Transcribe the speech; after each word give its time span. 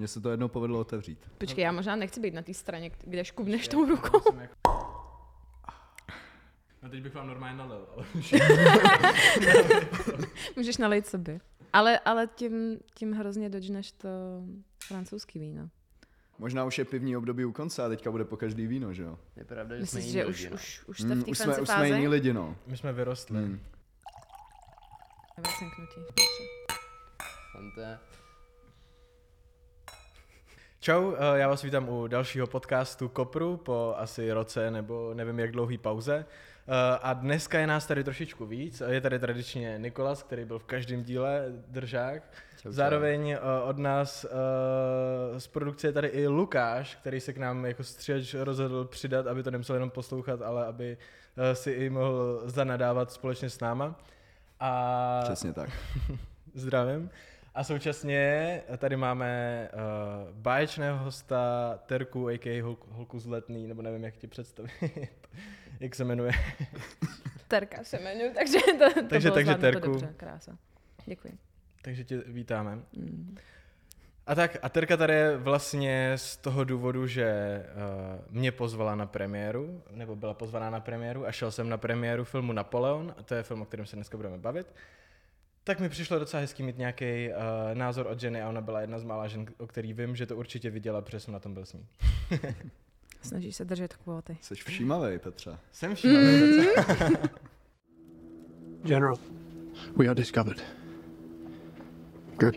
Mně 0.00 0.08
se 0.08 0.20
to 0.20 0.30
jednou 0.30 0.48
povedlo 0.48 0.80
otevřít. 0.80 1.30
Počkej, 1.38 1.64
já 1.64 1.72
možná 1.72 1.96
nechci 1.96 2.20
být 2.20 2.34
na 2.34 2.42
té 2.42 2.54
straně, 2.54 2.90
kde 3.04 3.24
škubneš 3.24 3.68
tou 3.68 3.84
rukou. 3.86 4.20
No 6.82 6.88
teď 6.88 7.02
bych 7.02 7.14
vám 7.14 7.26
normálně 7.26 7.58
nalil, 7.58 7.86
ale 7.96 8.06
Můžeš 10.56 10.76
nalejt 10.76 11.06
sobě. 11.06 11.40
Ale, 11.72 11.98
ale 11.98 12.26
tím, 12.26 12.78
tím 12.94 13.12
hrozně 13.12 13.48
dodžneš 13.48 13.92
to 13.92 14.08
francouzský 14.86 15.38
víno. 15.38 15.68
Možná 16.38 16.64
už 16.64 16.78
je 16.78 16.84
pivní 16.84 17.16
období 17.16 17.44
u 17.44 17.52
konce 17.52 17.84
a 17.84 17.88
teďka 17.88 18.10
bude 18.10 18.24
po 18.24 18.36
každý 18.36 18.66
víno, 18.66 18.92
že 18.94 19.02
jo? 19.02 19.18
Je 19.36 19.44
pravda, 19.44 19.76
že 19.76 19.80
Myslíš, 19.80 20.04
jsme 20.04 20.12
že 20.12 20.18
jiní 20.18 20.30
už, 20.30 20.42
lidi, 20.42 20.54
už, 20.54 20.82
už 20.86 20.98
jste 21.00 21.08
v 21.08 21.16
Mm, 21.16 21.22
té 21.22 21.30
už, 21.30 21.38
jsme, 21.38 21.58
už 21.58 21.68
jsme 21.68 21.88
jiní 21.88 22.08
lidi, 22.08 22.32
no. 22.32 22.56
my 22.66 22.76
jsme 22.76 22.92
vyrostli. 22.92 23.38
Mm. 23.38 23.60
Vycinknutí. 25.36 26.00
Čau, 30.82 31.12
eh, 31.12 31.38
já 31.38 31.48
vás 31.48 31.62
vítám 31.62 31.88
u 31.88 32.06
dalšího 32.06 32.46
podcastu 32.46 33.08
Kopru 33.08 33.56
po 33.56 33.94
asi 33.96 34.32
roce 34.32 34.70
nebo 34.70 35.14
nevím 35.14 35.38
jak 35.38 35.52
dlouhý 35.52 35.78
pauze. 35.78 36.24
Eh, 36.68 36.98
A 37.02 37.12
dneska 37.12 37.58
je 37.58 37.66
nás 37.66 37.86
tady 37.86 38.04
trošičku 38.04 38.46
víc. 38.46 38.82
Je 38.86 39.00
tady 39.00 39.18
tradičně 39.18 39.78
Nikolas, 39.78 40.22
který 40.22 40.44
byl 40.44 40.58
v 40.58 40.64
každém 40.64 41.02
díle 41.02 41.44
držák. 41.68 42.22
Čau, 42.62 42.72
Zároveň 42.72 43.30
eh, 43.30 43.38
od 43.64 43.78
nás 43.78 44.24
eh, 44.24 45.40
z 45.40 45.46
produkce 45.46 45.86
je 45.86 45.92
tady 45.92 46.08
i 46.08 46.26
Lukáš, 46.26 46.94
který 46.94 47.20
se 47.20 47.32
k 47.32 47.38
nám 47.38 47.66
jako 47.66 47.84
střihač 47.84 48.34
rozhodl 48.34 48.84
přidat, 48.84 49.26
aby 49.26 49.42
to 49.42 49.50
nemusel 49.50 49.76
jenom 49.76 49.90
poslouchat, 49.90 50.42
ale 50.42 50.66
aby 50.66 50.98
eh, 51.36 51.54
si 51.54 51.70
i 51.70 51.90
mohl 51.90 52.42
zanadávat 52.44 53.12
společně 53.12 53.50
s 53.50 53.60
náma. 53.60 53.94
A 54.60 55.20
Přesně 55.24 55.52
tak. 55.52 55.70
Zdravím. 56.54 57.10
A 57.54 57.64
současně 57.64 58.62
tady 58.78 58.96
máme 58.96 59.68
uh, 59.72 59.80
báječného 60.36 60.98
hosta 61.04 61.78
Terku, 61.86 62.28
a.k.a. 62.28 62.62
Hol- 62.62 62.76
holku 62.88 63.18
z 63.18 63.26
Letný, 63.26 63.66
nebo 63.66 63.82
nevím, 63.82 64.04
jak 64.04 64.16
ti 64.16 64.26
představit, 64.26 64.70
jak 65.80 65.94
se 65.94 66.04
jmenuje. 66.04 66.32
Terka 67.48 67.84
se 67.84 67.98
jmenuji, 68.00 68.34
takže 68.34 68.58
to, 68.78 68.94
to 68.94 69.08
Takže- 69.08 69.28
bylo 69.28 69.34
takže 69.34 69.54
Terku. 69.54 69.86
Dobře, 69.88 70.14
krása. 70.16 70.58
Děkuji. 71.06 71.38
Takže 71.82 72.04
tě 72.04 72.22
vítáme. 72.26 72.74
Mm. 72.92 73.36
A 74.26 74.34
tak, 74.34 74.56
a 74.62 74.68
Terka 74.68 74.96
tady 74.96 75.12
je 75.14 75.36
vlastně 75.36 76.12
z 76.16 76.36
toho 76.36 76.64
důvodu, 76.64 77.06
že 77.06 77.62
uh, 77.64 78.24
mě 78.30 78.52
pozvala 78.52 78.94
na 78.94 79.06
premiéru, 79.06 79.82
nebo 79.90 80.16
byla 80.16 80.34
pozvaná 80.34 80.70
na 80.70 80.80
premiéru 80.80 81.26
a 81.26 81.32
šel 81.32 81.50
jsem 81.52 81.68
na 81.68 81.78
premiéru 81.78 82.24
filmu 82.24 82.52
Napoleon, 82.52 83.14
a 83.18 83.22
to 83.22 83.34
je 83.34 83.42
film, 83.42 83.62
o 83.62 83.64
kterém 83.64 83.86
se 83.86 83.96
dneska 83.96 84.16
budeme 84.16 84.38
bavit. 84.38 84.74
Tak 85.70 85.80
mi 85.80 85.88
přišlo 85.88 86.18
docela 86.18 86.40
hezký 86.40 86.62
mít 86.62 86.78
nějaký 86.78 87.28
uh, 87.28 87.34
názor 87.74 88.06
od 88.06 88.20
ženy 88.20 88.42
a 88.42 88.48
ona 88.48 88.60
byla 88.60 88.80
jedna 88.80 88.98
z 88.98 89.04
mála 89.04 89.28
žen, 89.28 89.46
o 89.58 89.66
který 89.66 89.92
vím, 89.92 90.16
že 90.16 90.26
to 90.26 90.36
určitě 90.36 90.70
viděla, 90.70 91.00
protože 91.00 91.20
jsem 91.20 91.34
na 91.34 91.40
tom 91.40 91.54
byl 91.54 91.66
s 91.66 91.72
ní. 91.72 91.86
Snažíš 93.22 93.56
se 93.56 93.64
držet 93.64 93.96
kvóty. 93.96 94.36
Jsi 94.40 94.54
všímavý, 94.54 95.18
Petře. 95.18 95.58
Jsem 95.72 95.94
všiml, 95.94 96.16
General, 98.82 99.18
we 99.96 100.06
are 100.06 100.14
discovered. 100.14 100.64
Good. 102.36 102.56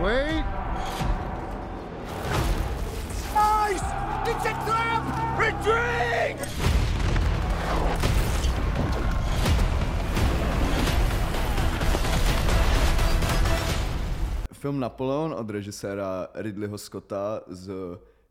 Wait. 0.00 0.44
Nice! 3.34 3.84
It's 4.30 4.46
a 4.46 4.64
trap! 4.66 5.38
Retreat! 5.38 5.97
Film 14.58 14.80
Napoleon 14.80 15.32
od 15.32 15.50
režiséra 15.50 16.28
Ridleyho 16.34 16.78
Scotta 16.78 17.40
s 17.46 17.70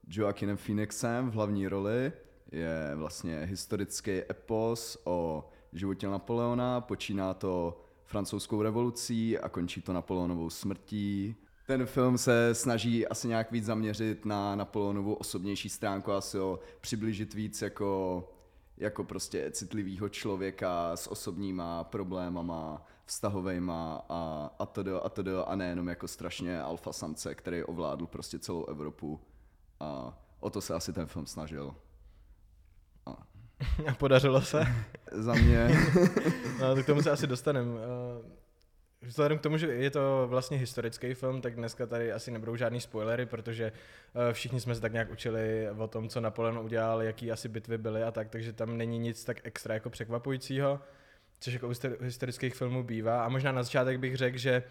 Joaquinem 0.08 0.58
Phoenixem 0.58 1.30
v 1.30 1.34
hlavní 1.34 1.68
roli 1.68 2.12
je 2.52 2.92
vlastně 2.96 3.40
historický 3.46 4.12
epos 4.12 4.98
o 5.04 5.50
životě 5.74 6.08
Napoleona. 6.08 6.82
Počíná 6.82 7.34
to 7.34 7.82
francouzskou 8.06 8.62
revolucí 8.62 9.40
a 9.40 9.50
končí 9.50 9.82
to 9.82 9.94
Napoleonovou 9.94 10.50
smrtí. 10.50 11.36
Ten 11.68 11.86
film 11.86 12.18
se 12.18 12.50
snaží 12.56 13.08
asi 13.08 13.28
nějak 13.28 13.52
víc 13.52 13.66
zaměřit 13.66 14.26
na 14.26 14.56
Napoleonovu 14.56 15.14
osobnější 15.14 15.70
stránku, 15.70 16.12
asi 16.12 16.38
ho 16.38 16.60
přiblížit 16.82 17.34
víc 17.34 17.62
jako, 17.62 18.24
jako 18.78 19.04
prostě 19.04 19.52
citlivýho 19.52 20.10
člověka 20.10 20.96
s 20.96 21.08
osobníma 21.08 21.84
problémama, 21.84 22.86
vztahovejma 23.08 24.06
a, 24.10 24.50
a 24.60 24.66
to 24.66 25.06
a 25.06 25.10
to 25.10 25.50
a 25.50 25.56
nejenom 25.56 25.88
jako 25.88 26.08
strašně 26.08 26.62
alfa 26.62 26.94
samce, 26.94 27.36
který 27.36 27.64
ovládl 27.64 28.08
prostě 28.08 28.40
celou 28.40 28.66
Evropu. 28.66 29.20
A 29.80 30.18
o 30.40 30.50
to 30.50 30.62
se 30.62 30.74
asi 30.74 30.94
ten 30.94 31.08
film 31.08 31.26
snažil. 31.26 31.76
A 33.06 33.12
A 33.92 33.94
podařilo 33.94 34.42
se. 34.42 34.64
za 35.12 35.34
mě, 35.34 35.68
No, 36.62 36.76
tak 36.76 36.84
k 36.84 36.88
tomu 36.88 37.02
se 37.02 37.12
asi 37.12 37.28
dostaneme. 37.28 37.72
Vzhledem 39.02 39.38
k 39.38 39.42
tomu, 39.42 39.58
že 39.58 39.68
je 39.68 39.92
to 39.92 40.26
vlastně 40.28 40.58
historický 40.58 41.14
film, 41.14 41.42
tak 41.42 41.56
dneska 41.56 41.86
tady 41.86 42.12
asi 42.12 42.32
nebudou 42.32 42.56
žádný 42.56 42.82
spoilery, 42.82 43.26
protože 43.26 43.72
eh, 44.30 44.34
všichni 44.34 44.62
jsme 44.62 44.76
se 44.76 44.82
tak 44.82 44.94
nějak 44.94 45.12
učili 45.12 45.70
o 45.78 45.88
tom, 45.88 46.10
co 46.10 46.22
Napoleon 46.22 46.60
udělal, 46.60 47.04
jaký 47.04 47.32
asi 47.32 47.50
bitvy 47.50 47.78
byly 47.78 48.04
a 48.04 48.12
tak, 48.12 48.30
takže 48.30 48.54
tam 48.54 48.78
není 48.78 49.00
nic 49.00 49.26
tak 49.26 49.38
extra 49.44 49.74
jako 49.74 49.90
překvapujícího, 49.90 50.80
což 51.40 51.54
jako 51.54 51.68
u 51.68 51.72
histori- 51.72 51.98
historických 52.02 52.56
filmů 52.56 52.84
bývá. 52.84 53.26
A 53.26 53.30
možná 53.30 53.52
na 53.52 53.64
začátek 53.64 54.00
bych 54.00 54.18
řekl, 54.18 54.38
že 54.38 54.64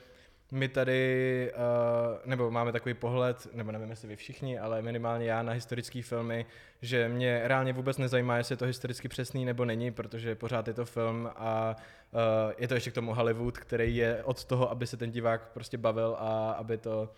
my 0.52 0.68
tady, 0.68 1.52
uh, 1.54 2.18
nebo 2.24 2.50
máme 2.50 2.72
takový 2.72 2.94
pohled, 2.94 3.54
nebo 3.54 3.72
nevím, 3.72 3.90
jestli 3.90 4.08
vy 4.08 4.16
všichni, 4.16 4.58
ale 4.58 4.82
minimálně 4.82 5.26
já 5.26 5.42
na 5.42 5.52
historické 5.52 6.02
filmy, 6.02 6.46
že 6.82 7.08
mě 7.08 7.40
reálně 7.44 7.72
vůbec 7.72 7.98
nezajímá, 7.98 8.36
jestli 8.36 8.52
je 8.52 8.56
to 8.56 8.64
historicky 8.64 9.08
přesný 9.08 9.44
nebo 9.44 9.64
není, 9.64 9.90
protože 9.90 10.34
pořád 10.34 10.68
je 10.68 10.74
to 10.74 10.84
film 10.84 11.30
a 11.36 11.76
uh, 12.12 12.52
je 12.58 12.68
to 12.68 12.74
ještě 12.74 12.90
k 12.90 12.94
tomu 12.94 13.14
Hollywood, 13.14 13.58
který 13.58 13.96
je 13.96 14.24
od 14.24 14.44
toho, 14.44 14.70
aby 14.70 14.86
se 14.86 14.96
ten 14.96 15.10
divák 15.10 15.48
prostě 15.52 15.78
bavil 15.78 16.16
a 16.18 16.52
aby 16.52 16.78
to 16.78 17.08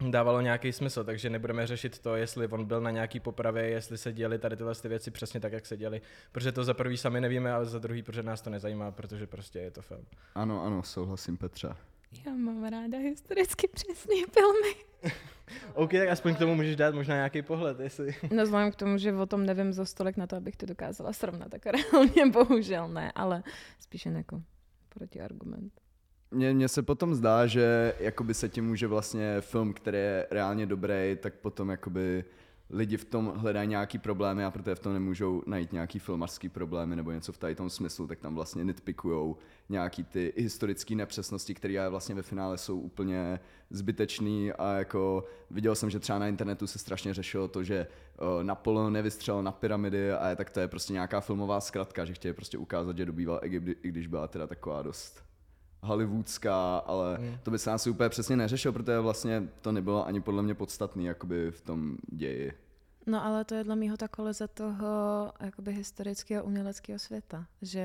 dávalo 0.00 0.40
nějaký 0.40 0.72
smysl, 0.72 1.04
takže 1.04 1.30
nebudeme 1.30 1.66
řešit 1.66 1.98
to, 1.98 2.16
jestli 2.16 2.48
on 2.48 2.64
byl 2.64 2.80
na 2.80 2.90
nějaký 2.90 3.20
popravě, 3.20 3.68
jestli 3.68 3.98
se 3.98 4.12
děly 4.12 4.38
tady 4.38 4.56
tyhle 4.56 4.74
ty 4.74 4.88
věci 4.88 5.10
přesně 5.10 5.40
tak, 5.40 5.52
jak 5.52 5.66
se 5.66 5.76
děly, 5.76 6.00
protože 6.32 6.52
to 6.52 6.64
za 6.64 6.74
prvý 6.74 6.96
sami 6.96 7.20
nevíme, 7.20 7.52
ale 7.52 7.66
za 7.66 7.78
druhý, 7.78 8.02
protože 8.02 8.22
nás 8.22 8.40
to 8.40 8.50
nezajímá, 8.50 8.90
protože 8.90 9.26
prostě 9.26 9.58
je 9.58 9.70
to 9.70 9.82
film. 9.82 10.04
ano, 10.34 10.62
ano, 10.64 10.82
souhlasím 10.82 11.36
Petře. 11.36 11.76
Já 12.26 12.32
mám 12.32 12.64
ráda 12.64 12.98
historicky 12.98 13.68
přesné 13.68 14.14
filmy. 14.32 14.74
OK, 15.74 15.90
tak 15.90 16.08
aspoň 16.08 16.34
k 16.34 16.38
tomu 16.38 16.54
můžeš 16.54 16.76
dát 16.76 16.94
možná 16.94 17.14
nějaký 17.14 17.42
pohled, 17.42 17.80
jestli... 17.80 18.14
No 18.34 18.42
vzhledem 18.42 18.72
k 18.72 18.76
tomu, 18.76 18.98
že 18.98 19.12
o 19.14 19.26
tom 19.26 19.46
nevím 19.46 19.72
za 19.72 19.84
stolek 19.84 20.16
na 20.16 20.26
to, 20.26 20.36
abych 20.36 20.56
to 20.56 20.66
dokázala 20.66 21.12
srovnat, 21.12 21.48
tak 21.50 21.66
reálně 21.92 22.26
bohužel 22.32 22.88
ne, 22.88 23.12
ale 23.14 23.42
spíše 23.78 24.08
jako 24.08 24.42
protiargument. 24.88 25.72
Mně, 26.32 26.52
mně 26.52 26.68
se 26.68 26.82
potom 26.82 27.14
zdá, 27.14 27.46
že 27.46 27.94
jakoby 27.98 28.34
se 28.34 28.48
tím 28.48 28.66
může 28.66 28.86
vlastně 28.86 29.40
film, 29.40 29.72
který 29.72 29.98
je 29.98 30.26
reálně 30.30 30.66
dobrý, 30.66 31.16
tak 31.20 31.34
potom 31.34 31.68
jakoby 31.68 32.24
lidi 32.70 32.96
v 32.96 33.04
tom 33.04 33.32
hledají 33.36 33.68
nějaký 33.68 33.98
problémy 33.98 34.44
a 34.44 34.50
protože 34.50 34.74
v 34.74 34.80
tom 34.80 34.92
nemůžou 34.92 35.42
najít 35.46 35.72
nějaký 35.72 35.98
filmařský 35.98 36.48
problémy 36.48 36.96
nebo 36.96 37.10
něco 37.10 37.32
v 37.32 37.38
tady 37.38 37.54
tom 37.54 37.70
smyslu, 37.70 38.06
tak 38.06 38.18
tam 38.18 38.34
vlastně 38.34 38.64
nitpikujou 38.64 39.36
nějaký 39.68 40.04
ty 40.04 40.32
historické 40.36 40.94
nepřesnosti, 40.94 41.54
které 41.54 41.88
vlastně 41.88 42.14
ve 42.14 42.22
finále 42.22 42.58
jsou 42.58 42.80
úplně 42.80 43.40
zbytečný 43.70 44.52
a 44.52 44.72
jako 44.72 45.24
viděl 45.50 45.74
jsem, 45.74 45.90
že 45.90 45.98
třeba 45.98 46.18
na 46.18 46.28
internetu 46.28 46.66
se 46.66 46.78
strašně 46.78 47.14
řešilo 47.14 47.48
to, 47.48 47.64
že 47.64 47.86
Napoleon 48.42 48.92
nevystřelil 48.92 49.42
na 49.42 49.52
pyramidy 49.52 50.12
a 50.12 50.28
je, 50.28 50.36
tak 50.36 50.50
to 50.50 50.60
je 50.60 50.68
prostě 50.68 50.92
nějaká 50.92 51.20
filmová 51.20 51.60
zkratka, 51.60 52.04
že 52.04 52.14
chtějí 52.14 52.34
prostě 52.34 52.58
ukázat, 52.58 52.96
že 52.96 53.06
dobýval 53.06 53.40
Egypt, 53.42 53.78
i 53.82 53.88
když 53.88 54.06
byla 54.06 54.28
teda 54.28 54.46
taková 54.46 54.82
dost 54.82 55.29
hollywoodská, 55.82 56.78
ale 56.78 57.18
Mm. 57.20 57.36
to 57.42 57.50
by 57.50 57.58
se 57.58 57.72
asi 57.72 57.90
úplně 57.90 58.08
přesně 58.08 58.36
neřešil, 58.36 58.72
protože 58.72 59.00
vlastně 59.00 59.48
to 59.60 59.72
nebylo 59.72 60.06
ani 60.06 60.20
podle 60.20 60.42
mě 60.42 60.54
podstatný 60.54 61.04
jakoby 61.04 61.50
v 61.50 61.60
tom 61.60 61.96
ději. 62.12 62.52
No 63.06 63.24
ale 63.24 63.44
to 63.44 63.54
je 63.54 63.64
dle 63.64 63.76
mýho 63.76 63.96
ta 63.96 64.08
kolize 64.08 64.48
toho 64.48 65.32
jakoby 65.40 65.72
historického 65.72 66.44
uměleckého 66.44 66.98
světa, 66.98 67.46
že 67.62 67.84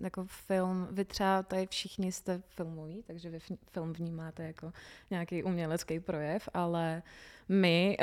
jako 0.00 0.24
film, 0.24 0.88
vy 0.90 1.04
třeba 1.04 1.42
tady 1.42 1.66
všichni 1.66 2.12
jste 2.12 2.42
filmoví, 2.48 3.02
takže 3.06 3.30
vy 3.30 3.38
film 3.72 3.92
vnímáte 3.92 4.42
jako 4.42 4.72
nějaký 5.10 5.42
umělecký 5.42 6.00
projev, 6.00 6.48
ale 6.54 7.02
my, 7.48 7.96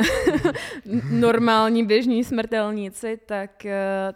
normální 1.12 1.86
běžní 1.86 2.24
smrtelníci, 2.24 3.20
tak, 3.26 3.66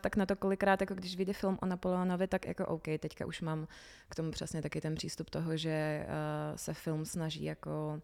tak 0.01 0.15
na 0.15 0.25
to 0.25 0.35
kolikrát, 0.35 0.81
jako 0.81 0.93
když 0.95 1.17
vyjde 1.17 1.33
film 1.33 1.59
o 1.61 1.65
Napoleonovi, 1.65 2.27
tak 2.27 2.47
jako 2.47 2.65
OK, 2.65 2.83
teďka 2.99 3.25
už 3.25 3.41
mám 3.41 3.67
k 4.09 4.15
tomu 4.15 4.31
přesně 4.31 4.61
taky 4.61 4.81
ten 4.81 4.95
přístup 4.95 5.29
toho, 5.29 5.57
že 5.57 5.69
eh, 5.69 6.07
se 6.55 6.73
film 6.73 7.05
snaží 7.05 7.43
jako 7.43 8.01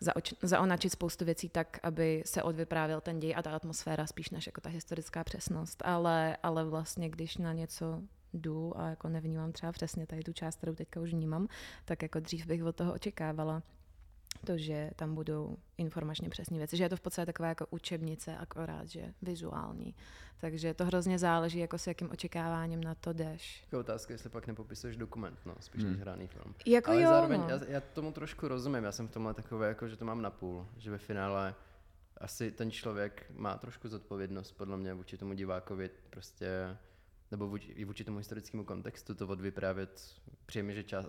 zaoč- 0.00 0.34
zaonačit 0.42 0.92
spoustu 0.92 1.24
věcí 1.24 1.48
tak, 1.48 1.78
aby 1.82 2.22
se 2.26 2.42
odvyprávěl 2.42 3.00
ten 3.00 3.20
děj 3.20 3.34
a 3.36 3.42
ta 3.42 3.50
atmosféra 3.56 4.06
spíš 4.06 4.30
než 4.30 4.46
jako 4.46 4.60
ta 4.60 4.70
historická 4.70 5.24
přesnost. 5.24 5.82
Ale, 5.84 6.36
ale 6.42 6.64
vlastně, 6.64 7.08
když 7.08 7.36
na 7.36 7.52
něco 7.52 8.02
jdu 8.32 8.78
a 8.80 8.88
jako 8.88 9.08
nevnímám 9.08 9.52
třeba 9.52 9.72
přesně 9.72 10.06
tady 10.06 10.22
tu 10.22 10.32
část, 10.32 10.56
kterou 10.56 10.74
teďka 10.74 11.00
už 11.00 11.10
vnímám, 11.10 11.48
tak 11.84 12.02
jako 12.02 12.20
dřív 12.20 12.46
bych 12.46 12.64
od 12.64 12.76
toho 12.76 12.92
očekávala 12.92 13.62
to, 14.46 14.58
že 14.58 14.90
tam 14.96 15.14
budou 15.14 15.56
informačně 15.78 16.30
přesné 16.30 16.58
věci, 16.58 16.76
že 16.76 16.84
je 16.84 16.88
to 16.88 16.96
v 16.96 17.00
podstatě 17.00 17.26
taková 17.26 17.48
jako 17.48 17.66
učebnice, 17.70 18.36
akorát, 18.36 18.88
že 18.88 19.14
vizuální. 19.22 19.94
Takže 20.40 20.74
to 20.74 20.84
hrozně 20.84 21.18
záleží, 21.18 21.58
jako 21.58 21.78
s 21.78 21.86
jakým 21.86 22.10
očekáváním 22.10 22.84
na 22.84 22.94
to 22.94 23.12
jdeš. 23.12 23.62
Jako 23.62 23.80
otázka, 23.80 24.14
jestli 24.14 24.30
pak 24.30 24.46
nepopisuješ 24.46 24.96
dokument, 24.96 25.38
no, 25.44 25.54
spíš 25.60 25.82
Hmm. 25.82 25.92
než 25.92 26.00
hraný 26.00 26.26
film. 26.26 26.54
Jako 26.66 26.90
Ale 26.90 27.02
jo, 27.02 27.08
zároveň 27.08 27.40
no. 27.40 27.48
já, 27.48 27.60
já, 27.68 27.80
tomu 27.80 28.12
trošku 28.12 28.48
rozumím, 28.48 28.84
já 28.84 28.92
jsem 28.92 29.08
v 29.08 29.10
tomhle 29.10 29.34
takové, 29.34 29.68
jako, 29.68 29.88
že 29.88 29.96
to 29.96 30.04
mám 30.04 30.22
napůl, 30.22 30.66
že 30.76 30.90
ve 30.90 30.98
finále 30.98 31.54
asi 32.16 32.50
ten 32.50 32.70
člověk 32.70 33.30
má 33.34 33.58
trošku 33.58 33.88
zodpovědnost, 33.88 34.52
podle 34.52 34.76
mě, 34.76 34.94
vůči 34.94 35.16
tomu 35.16 35.34
divákovi, 35.34 35.90
prostě, 36.10 36.76
nebo 37.30 37.48
vůči, 37.48 37.72
i 37.72 37.84
vůči 37.84 38.04
tomu 38.04 38.18
historickému 38.18 38.64
kontextu 38.64 39.14
to 39.14 39.28
odvyprávět, 39.28 40.14
přijeme, 40.46 40.74
že 40.74 40.84
čas, 40.84 41.06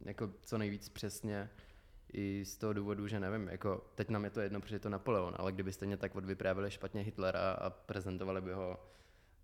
jako 0.00 0.30
co 0.42 0.58
nejvíc 0.58 0.88
přesně, 0.88 1.50
i 2.12 2.44
z 2.44 2.56
toho 2.56 2.72
důvodu, 2.72 3.06
že 3.06 3.20
nevím, 3.20 3.48
jako 3.48 3.84
teď 3.94 4.08
nám 4.10 4.24
je 4.24 4.30
to 4.30 4.40
jedno, 4.40 4.60
protože 4.60 4.74
je 4.76 4.80
to 4.80 4.88
Napoleon, 4.88 5.34
ale 5.36 5.52
kdybyste 5.52 5.86
mě 5.86 5.96
tak 5.96 6.14
odvyprávěli 6.16 6.70
špatně 6.70 7.02
Hitlera 7.02 7.52
a 7.52 7.70
prezentovali 7.70 8.40
by 8.40 8.52
ho 8.52 8.76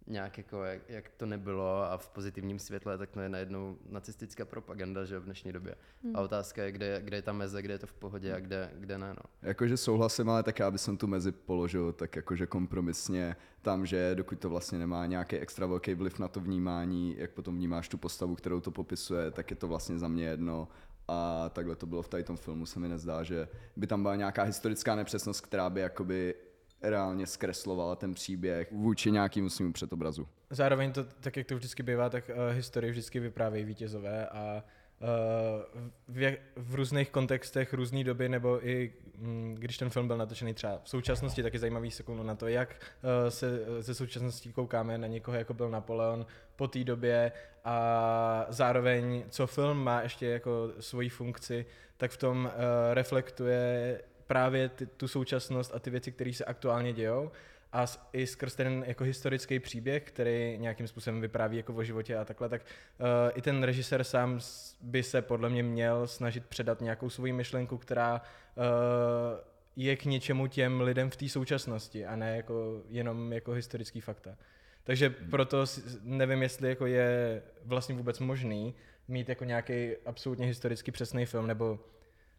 nějak 0.07 0.39
jako, 0.39 0.65
jak, 0.65 0.83
jak 0.89 1.09
to 1.09 1.27
nebylo 1.27 1.83
a 1.83 1.97
v 1.97 2.09
pozitivním 2.09 2.59
světle, 2.59 2.99
tak 2.99 3.11
to 3.11 3.21
je 3.21 3.29
najednou 3.29 3.79
nacistická 3.89 4.45
propaganda, 4.45 5.05
že 5.05 5.19
v 5.19 5.25
dnešní 5.25 5.53
době. 5.53 5.75
Hmm. 6.05 6.17
A 6.17 6.21
otázka 6.21 6.63
je, 6.63 6.73
kde, 6.73 6.87
je- 6.87 7.01
kde 7.03 7.17
je 7.17 7.23
ta 7.23 7.33
meze, 7.33 7.63
kde 7.63 7.75
je 7.75 7.79
to 7.79 7.87
v 7.87 7.93
pohodě 7.93 8.35
a 8.35 8.41
kde, 8.41 8.71
kde 8.75 8.99
ne, 8.99 9.09
no. 9.09 9.23
Jakože 9.43 9.77
souhlasím, 9.77 10.31
ale 10.31 10.43
tak 10.43 10.59
já 10.59 10.71
bych 10.71 10.81
tu 10.99 11.07
mezi 11.07 11.33
položil 11.33 11.93
tak 11.93 12.17
jakože 12.17 12.47
kompromisně 12.47 13.37
tam, 13.63 13.87
že 13.87 14.15
dokud 14.15 14.39
to 14.39 14.51
vlastně 14.51 14.79
nemá 14.79 15.07
nějaký 15.07 15.37
extra 15.37 15.67
velký 15.67 15.95
vliv 15.95 16.19
na 16.19 16.29
to 16.29 16.41
vnímání, 16.41 17.15
jak 17.19 17.31
potom 17.31 17.57
vnímáš 17.57 17.89
tu 17.89 17.99
postavu, 17.99 18.35
kterou 18.35 18.61
to 18.61 18.71
popisuje, 18.71 19.31
tak 19.31 19.51
je 19.51 19.57
to 19.57 19.69
vlastně 19.69 19.99
za 19.99 20.09
mě 20.09 20.25
jedno. 20.25 20.69
A 21.09 21.49
takhle 21.49 21.77
to 21.77 21.87
bylo 21.87 22.03
v 22.03 22.09
tady 22.09 22.25
tom 22.25 22.37
filmu, 22.37 22.67
se 22.67 22.81
mi 22.81 22.89
nezdá, 22.89 23.23
že 23.23 23.49
by 23.77 23.87
tam 23.87 24.03
byla 24.03 24.17
nějaká 24.17 24.43
historická 24.43 24.95
nepřesnost, 24.95 25.41
která 25.41 25.71
by 25.71 25.81
jakoby 25.81 26.35
reálně 26.83 27.27
zkreslovala 27.27 27.97
ten 27.97 28.15
příběh 28.15 28.73
vůči 28.73 29.11
nějakému 29.11 29.49
svým 29.49 29.73
předobrazu. 29.73 30.29
Zároveň 30.51 30.93
to, 30.93 31.05
tak 31.05 31.37
jak 31.37 31.47
to 31.47 31.57
vždycky 31.57 31.83
bývá, 31.83 32.11
tak 32.11 32.29
uh, 32.29 32.57
historii 32.57 32.91
vždycky 32.91 33.21
vyprávějí 33.21 33.65
vítězové 33.65 34.29
a 34.29 34.65
v, 36.09 36.19
jak- 36.21 36.39
v 36.57 36.75
různých 36.75 37.11
kontextech, 37.11 37.75
různé 37.75 38.05
doby, 38.05 38.29
nebo 38.29 38.69
i 38.69 38.93
mm, 39.19 39.55
když 39.59 39.79
ten 39.79 39.91
film 39.91 40.07
byl 40.07 40.17
natočený 40.17 40.55
třeba 40.55 40.81
v 40.85 40.89
současnosti, 40.89 41.43
tak 41.43 41.53
je 41.55 41.61
zajímavý 41.61 41.91
se 41.91 42.05
na 42.23 42.35
to, 42.35 42.49
jak 42.49 42.69
uh, 42.71 43.31
se 43.31 43.61
ze 43.81 43.95
současnosti 43.95 44.53
koukáme 44.53 44.99
na 44.99 45.07
někoho, 45.07 45.37
jako 45.37 45.55
byl 45.55 45.71
Napoleon 45.71 46.27
po 46.57 46.69
té 46.69 46.85
době. 46.85 47.33
A 47.65 48.47
zároveň, 48.49 49.25
co 49.29 49.47
film 49.47 49.79
má 49.85 50.01
ještě 50.01 50.27
jako 50.27 50.73
svoji 50.81 51.09
funkci, 51.09 51.67
tak 51.97 52.11
v 52.11 52.17
tom 52.17 52.45
uh, 52.45 52.51
reflektuje 52.95 54.01
právě 54.27 54.69
ty, 54.69 54.87
tu 54.87 55.09
současnost 55.09 55.75
a 55.75 55.79
ty 55.79 55.91
věci, 55.91 56.13
které 56.13 56.33
se 56.33 56.45
aktuálně 56.45 56.93
dějou 56.93 57.31
a 57.75 57.87
i 58.13 58.27
skrz 58.27 58.55
ten 58.55 58.85
jako 58.87 59.05
historický 59.05 59.59
příběh, 59.59 60.03
který 60.03 60.59
nějakým 60.59 60.89
způsobem 60.89 61.21
vypráví 61.21 61.57
jako 61.57 61.75
o 61.75 61.83
životě 61.83 62.17
a 62.17 62.25
takhle, 62.25 62.49
tak 62.49 62.63
uh, 62.63 63.07
i 63.35 63.43
ten 63.43 63.63
režisér 63.63 64.05
sám 64.05 64.41
by 64.81 65.03
se 65.03 65.23
podle 65.23 65.49
mě 65.49 65.63
měl 65.63 66.07
snažit 66.07 66.47
předat 66.47 66.81
nějakou 66.81 67.11
svoji 67.11 67.33
myšlenku, 67.33 67.79
která 67.79 68.21
uh, 68.57 68.63
je 69.77 69.97
k 69.97 70.05
něčemu 70.05 70.47
těm 70.47 70.81
lidem 70.81 71.11
v 71.11 71.17
té 71.17 71.29
současnosti 71.29 72.07
a 72.07 72.17
ne 72.17 72.37
jako 72.37 72.83
jenom 72.89 73.33
jako 73.33 73.53
historický 73.53 74.01
fakta. 74.01 74.37
Takže 74.85 75.11
proto 75.11 75.67
si- 75.67 75.83
nevím, 76.03 76.43
jestli 76.43 76.69
jako 76.69 76.87
je 76.87 77.43
vlastně 77.65 77.95
vůbec 77.95 78.21
možný 78.21 78.75
mít 79.09 79.29
jako 79.29 79.45
nějaký 79.45 79.97
absolutně 80.07 80.47
historicky 80.47 80.91
přesný 80.91 81.27
film, 81.27 81.47
nebo, 81.47 81.79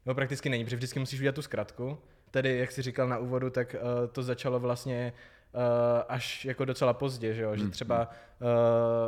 nebo 0.06 0.16
prakticky 0.16 0.50
není, 0.50 0.64
protože 0.64 0.76
vždycky 0.76 1.00
musíš 1.00 1.20
udělat 1.20 1.36
tu 1.36 1.42
zkratku. 1.42 1.98
Tedy, 2.36 2.58
jak 2.58 2.72
jsi 2.72 2.82
říkal 2.82 3.08
na 3.08 3.18
úvodu, 3.18 3.50
tak 3.50 3.76
uh, 3.76 4.08
to 4.12 4.24
začalo 4.24 4.60
vlastně 4.60 5.14
uh, 5.54 5.62
až 6.08 6.46
jako 6.46 6.66
docela 6.66 6.94
pozdě, 6.94 7.34
že, 7.34 7.44
jo? 7.44 7.56
že 7.56 7.62
Hmm. 7.62 7.72
třeba 7.72 8.10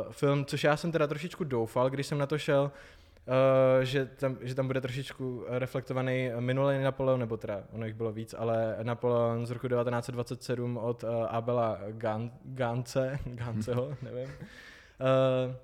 uh, 0.02 0.12
film, 0.12 0.44
což 0.44 0.64
já 0.64 0.76
jsem 0.76 0.92
teda 0.92 1.06
trošičku 1.06 1.44
doufal, 1.44 1.90
když 1.90 2.06
jsem 2.06 2.18
na 2.18 2.26
to 2.26 2.38
šel, 2.38 2.70
Uh, 3.26 3.84
že, 3.84 4.06
tam, 4.06 4.36
že 4.40 4.54
tam 4.54 4.66
bude 4.66 4.80
trošičku 4.80 5.44
reflektovaný 5.48 6.30
minulý 6.40 6.78
Napoleon, 6.82 7.20
nebo 7.20 7.36
teda 7.36 7.62
ono 7.72 7.86
jich 7.86 7.94
bylo 7.94 8.12
víc, 8.12 8.34
ale 8.38 8.76
Napoleon 8.82 9.46
z 9.46 9.50
roku 9.50 9.68
1927 9.68 10.76
od 10.76 11.04
uh, 11.04 11.10
Abela 11.28 11.78
Gan, 11.88 12.30
Gance, 12.44 13.18
Ganceho, 13.24 13.96
nevím. 14.02 14.28
Uh, 14.28 15.54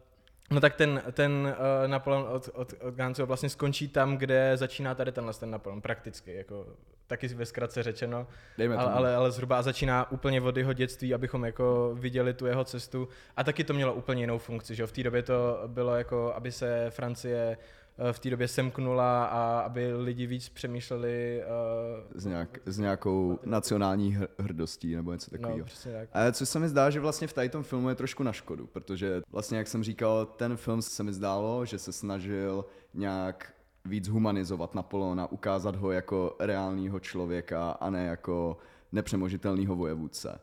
no 0.51 0.61
tak 0.61 0.75
ten, 0.75 1.03
ten 1.13 1.33
uh, 1.33 1.89
Napoleon 1.91 2.27
od, 2.29 2.51
od, 2.55 2.75
od 2.81 2.95
Ganceho 2.95 3.27
vlastně 3.27 3.49
skončí 3.49 3.89
tam, 3.89 4.17
kde 4.17 4.57
začíná 4.57 4.95
tady 4.95 5.13
tenhle 5.13 5.35
ten 5.35 5.51
Napoleon, 5.51 5.81
prakticky, 5.81 6.35
jako 6.35 6.67
taky 7.07 7.29
ve 7.29 7.47
zkratce 7.47 7.83
řečeno, 7.83 8.27
Dejme 8.59 8.77
ale, 8.77 8.85
tomu. 8.85 8.97
ale, 8.97 9.17
ale 9.17 9.31
zhruba 9.33 9.63
začíná 9.63 10.11
úplně 10.11 10.41
od 10.41 10.57
jeho 10.57 10.73
dětství, 10.73 11.15
abychom 11.15 11.45
jako 11.45 11.91
viděli 11.95 12.35
tu 12.35 12.47
jeho 12.47 12.65
cestu. 12.65 13.09
A 13.37 13.45
taky 13.45 13.65
to 13.65 13.75
mělo 13.75 13.95
úplně 13.95 14.23
jinou 14.23 14.39
funkci, 14.39 14.75
že? 14.75 14.87
V 14.87 14.93
té 14.93 15.03
době 15.03 15.23
to 15.23 15.63
bylo 15.67 15.95
jako, 15.95 16.33
aby 16.35 16.53
se 16.53 16.87
Francie 16.91 17.57
eh, 17.99 18.13
v 18.13 18.19
té 18.19 18.31
době 18.31 18.49
semknula 18.49 19.25
a 19.25 19.61
aby 19.61 19.95
lidi 19.95 20.27
víc 20.27 20.49
přemýšleli. 20.49 21.43
Uh, 21.45 22.21
s, 22.21 22.27
nějak, 22.27 22.59
s 22.67 22.79
nějakou 22.79 23.39
nacionální 23.45 24.17
hr- 24.17 24.29
hrdostí 24.39 24.95
nebo 24.97 25.13
něco 25.13 25.31
takového. 25.31 25.59
no, 25.59 25.65
přesně 25.65 25.93
tak. 25.93 26.09
Ale 26.13 26.33
co 26.33 26.47
se 26.47 26.59
mi 26.59 26.69
zdá, 26.69 26.91
že 26.91 27.01
vlastně 27.01 27.27
v 27.27 27.33
tady 27.33 27.49
tom 27.49 27.63
filmu 27.63 27.89
je 27.89 27.95
trošku 27.95 28.23
na 28.23 28.33
škodu, 28.33 28.67
protože 28.67 29.23
vlastně, 29.33 29.59
jak 29.59 29.67
jsem 29.69 29.85
říkal, 29.85 30.27
ten 30.27 30.57
film 30.57 30.83
se 30.83 31.03
mi 31.03 31.13
zdálo, 31.13 31.65
že 31.65 31.79
se 31.79 31.93
snažil 31.93 32.65
nějak 32.95 33.54
víc 33.89 34.09
humanizovat 34.09 34.75
Napoleona, 34.75 35.33
ukázat 35.33 35.77
ho 35.77 35.93
jako 35.93 36.37
reálního 36.41 37.01
člověka 37.01 37.71
a 37.71 37.91
ne 37.91 38.05
jako 38.05 38.59
nepřemožitelného 38.93 39.77
vojevůdce. 39.77 40.41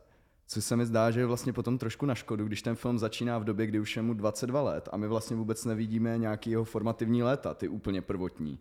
Co 0.48 0.62
se 0.62 0.76
mi 0.76 0.86
zdá, 0.86 1.12
že 1.12 1.20
je 1.20 1.26
vlastně 1.26 1.54
potom 1.54 1.78
trošku 1.78 2.06
na 2.06 2.16
škodu, 2.16 2.46
když 2.46 2.62
ten 2.62 2.76
film 2.76 3.00
začíná 3.00 3.38
v 3.38 3.44
době, 3.44 3.66
kdy 3.66 3.80
už 3.80 3.96
je 3.96 4.02
mu 4.02 4.14
22 4.14 4.62
let 4.62 4.90
a 4.92 4.98
my 4.98 5.08
vlastně 5.08 5.36
vůbec 5.36 5.66
nevidíme 5.66 6.18
nějaký 6.18 6.50
jeho 6.52 6.64
formativní 6.64 7.24
léta, 7.24 7.54
ty 7.54 7.68
úplně 7.68 8.02
prvotní. 8.02 8.60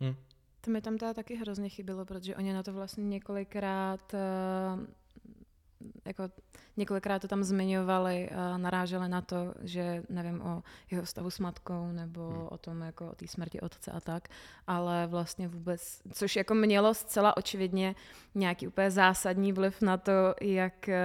Hm. 0.00 0.14
To 0.60 0.70
mi 0.70 0.80
tam 0.80 0.98
teda 0.98 1.14
taky 1.14 1.34
hrozně 1.36 1.68
chybělo, 1.68 2.04
protože 2.04 2.36
oni 2.36 2.52
na 2.52 2.62
to 2.62 2.72
vlastně 2.72 3.04
několikrát 3.04 4.14
eh, 4.14 4.86
jako 6.04 6.22
několikrát 6.76 7.22
to 7.22 7.28
tam 7.28 7.44
zmiňovali 7.44 8.30
a 8.30 8.58
naráželi 8.58 9.08
na 9.08 9.20
to, 9.20 9.54
že 9.62 10.02
nevím 10.08 10.42
o 10.42 10.62
jeho 10.90 11.02
vztahu 11.02 11.30
s 11.30 11.38
matkou 11.38 11.92
nebo 11.92 12.30
Hmm. 12.30 12.48
o 12.50 12.58
tom 12.58 12.80
jako 12.82 13.10
o 13.10 13.14
té 13.14 13.26
smrti 13.26 13.60
otce 13.60 13.90
a 13.90 14.00
tak, 14.00 14.28
ale 14.66 15.06
vlastně 15.06 15.48
vůbec, 15.48 16.00
což 16.12 16.36
jako 16.36 16.54
mělo 16.54 16.94
zcela 16.94 17.36
očividně 17.36 17.94
nějaký 18.34 18.68
úplně 18.68 18.90
zásadní 18.90 19.52
vliv 19.52 19.82
na 19.82 19.96
to, 19.96 20.34
jak 20.40 20.88
eh, 20.88 20.98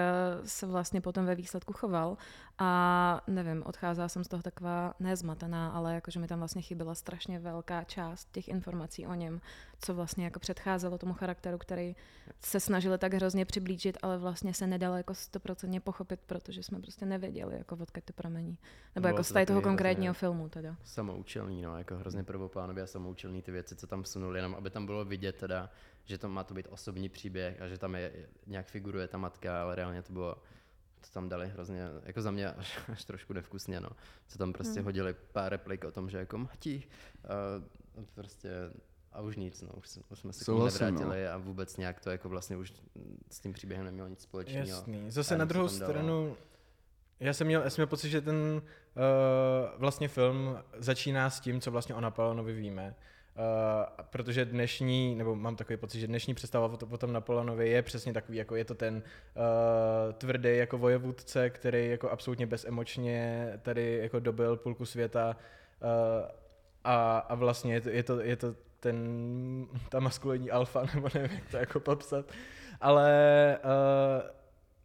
se 0.45 0.65
vlastně 0.65 1.01
potom 1.01 1.25
ve 1.25 1.35
výsledku 1.35 1.73
choval 1.73 2.17
a 2.63 3.21
nevím, 3.27 3.63
odcházela 3.65 4.09
jsem 4.09 4.23
z 4.23 4.27
toho 4.27 4.43
taková 4.43 4.93
nezmatená, 4.99 5.69
ale 5.69 5.95
jakože 5.95 6.19
mi 6.19 6.27
tam 6.27 6.39
vlastně 6.39 6.61
chyběla 6.61 6.95
strašně 6.95 7.39
velká 7.39 7.83
část 7.83 8.31
těch 8.31 8.47
informací 8.47 9.07
o 9.07 9.13
něm, 9.13 9.41
co 9.79 9.93
vlastně 9.93 10.23
jako 10.23 10.39
předcházelo 10.39 10.97
tomu 10.97 11.13
charakteru, 11.13 11.57
který 11.57 11.95
se 12.41 12.59
snažili 12.59 12.97
tak 12.97 13.13
hrozně 13.13 13.45
přiblížit, 13.45 13.97
ale 14.01 14.17
vlastně 14.17 14.53
se 14.53 14.67
nedalo 14.67 14.97
jako 14.97 15.13
stoprocentně 15.13 15.79
pochopit, 15.79 16.19
protože 16.25 16.63
jsme 16.63 16.79
prostě 16.79 17.05
nevěděli, 17.05 17.57
jako 17.57 17.75
odkud 17.75 18.03
to 18.03 18.13
pramení. 18.13 18.57
Nebo 18.95 19.07
jako 19.07 19.23
z 19.23 19.45
toho 19.45 19.61
konkrétního 19.61 20.13
filmu 20.13 20.49
teda. 20.49 20.75
samoučelný, 20.83 21.61
no, 21.61 21.77
jako 21.77 21.95
hrozně 21.95 22.23
prvoplánově 22.23 22.83
a 22.83 22.87
samoučelný 22.87 23.41
ty 23.41 23.51
věci, 23.51 23.75
co 23.75 23.87
tam 23.87 24.03
vsunuli, 24.03 24.39
jenom 24.39 24.55
aby 24.55 24.69
tam 24.69 24.85
bylo 24.85 25.05
vidět 25.05 25.35
teda, 25.35 25.69
že 26.05 26.17
to 26.17 26.29
má 26.29 26.43
to 26.43 26.53
být 26.53 26.67
osobní 26.69 27.09
příběh 27.09 27.61
a 27.61 27.67
že 27.67 27.77
tam 27.77 27.95
je, 27.95 28.11
nějak 28.47 28.67
figuruje 28.67 29.07
ta 29.07 29.17
matka, 29.17 29.61
ale 29.61 29.75
reálně 29.75 30.01
to 30.01 30.13
bylo, 30.13 30.35
to 31.01 31.07
tam 31.13 31.29
dali 31.29 31.47
hrozně, 31.47 31.81
jako 32.03 32.21
za 32.21 32.31
mě 32.31 32.47
až, 32.51 32.79
až 32.91 33.05
trošku 33.05 33.33
nevkusně, 33.33 33.79
no. 33.79 33.89
Co 34.27 34.37
tam 34.37 34.53
prostě 34.53 34.79
Hmm. 34.79 34.85
hodili 34.85 35.13
pár 35.31 35.51
replik 35.51 35.83
o 35.83 35.91
tom, 35.91 36.09
že 36.09 36.17
jako 36.17 36.37
Mati, 36.37 36.83
uh, 37.97 38.03
prostě 38.15 38.49
a 39.13 39.21
už 39.21 39.35
nic, 39.35 39.61
no, 39.61 39.69
už, 39.77 39.87
jsme- 39.89 40.03
už 40.09 40.19
jsme 40.19 40.33
se 40.33 40.43
k 40.43 40.45
tomu 40.45 40.57
Souhlasím, 40.57 40.85
no. 40.85 40.91
nevrátili 40.91 41.27
a 41.27 41.37
vůbec 41.37 41.77
nějak 41.77 41.99
to 41.99 42.09
jako 42.09 42.29
vlastně 42.29 42.57
už 42.57 42.73
s 43.31 43.39
tím 43.39 43.53
příběhem 43.53 43.85
nemělo 43.85 44.07
nic 44.07 44.21
společného. 44.21 44.67
Jasný. 44.67 45.11
Zase 45.11 45.37
na 45.37 45.45
druhou 45.45 45.67
tam 45.67 45.77
dalo- 45.77 45.89
stranu, 45.89 46.37
já 47.19 47.33
jsem 47.33 47.47
měl, 47.47 47.61
já 47.61 47.69
jsem 47.69 47.81
měl 47.81 47.87
pocit, 47.87 48.09
že 48.09 48.21
ten 48.21 48.35
uh, 48.35 48.61
vlastně 49.79 50.07
film 50.07 50.57
začíná 50.77 51.29
s 51.29 51.39
tím, 51.39 51.61
co 51.61 51.71
vlastně 51.71 51.95
o 51.95 52.01
Napoleonovi 52.01 52.53
víme. 52.53 52.95
Uh, 53.35 54.05
protože 54.09 54.45
dnešní, 54.45 55.15
nebo 55.15 55.35
mám 55.35 55.55
takový 55.55 55.77
pocit, 55.77 55.99
že 55.99 56.07
dnešní 56.07 56.33
představa 56.33 56.65
o, 56.65 56.77
to, 56.77 56.87
o 56.91 56.97
tom 56.97 57.13
Napoleonovi 57.13 57.69
je 57.69 57.81
přesně 57.81 58.13
takový, 58.13 58.37
jako 58.37 58.55
je 58.55 58.65
to 58.65 58.75
ten 58.75 58.95
uh, 58.95 60.13
tvrdý 60.13 60.57
jako 60.57 60.77
vojevůdce, 60.77 61.49
který 61.49 61.89
jako 61.89 62.09
absolutně 62.09 62.47
bezemočně 62.47 63.51
tady 63.61 63.99
jako 64.01 64.19
dobil 64.19 64.57
půlku 64.57 64.85
světa 64.85 65.35
uh, 65.81 66.29
a, 66.83 67.17
a 67.17 67.35
vlastně 67.35 67.73
je 67.73 67.81
to, 67.81 67.89
je 67.89 68.03
to, 68.03 68.21
je 68.21 68.35
to 68.35 68.55
ten, 68.79 69.67
ta 69.89 69.99
maskulinní 69.99 70.51
alfa, 70.51 70.85
nebo 70.95 71.07
nevím, 71.13 71.31
jak 71.31 71.49
to 71.51 71.57
jako 71.57 71.79
popsat. 71.79 72.25
Ale 72.81 73.57
uh, 73.63 74.29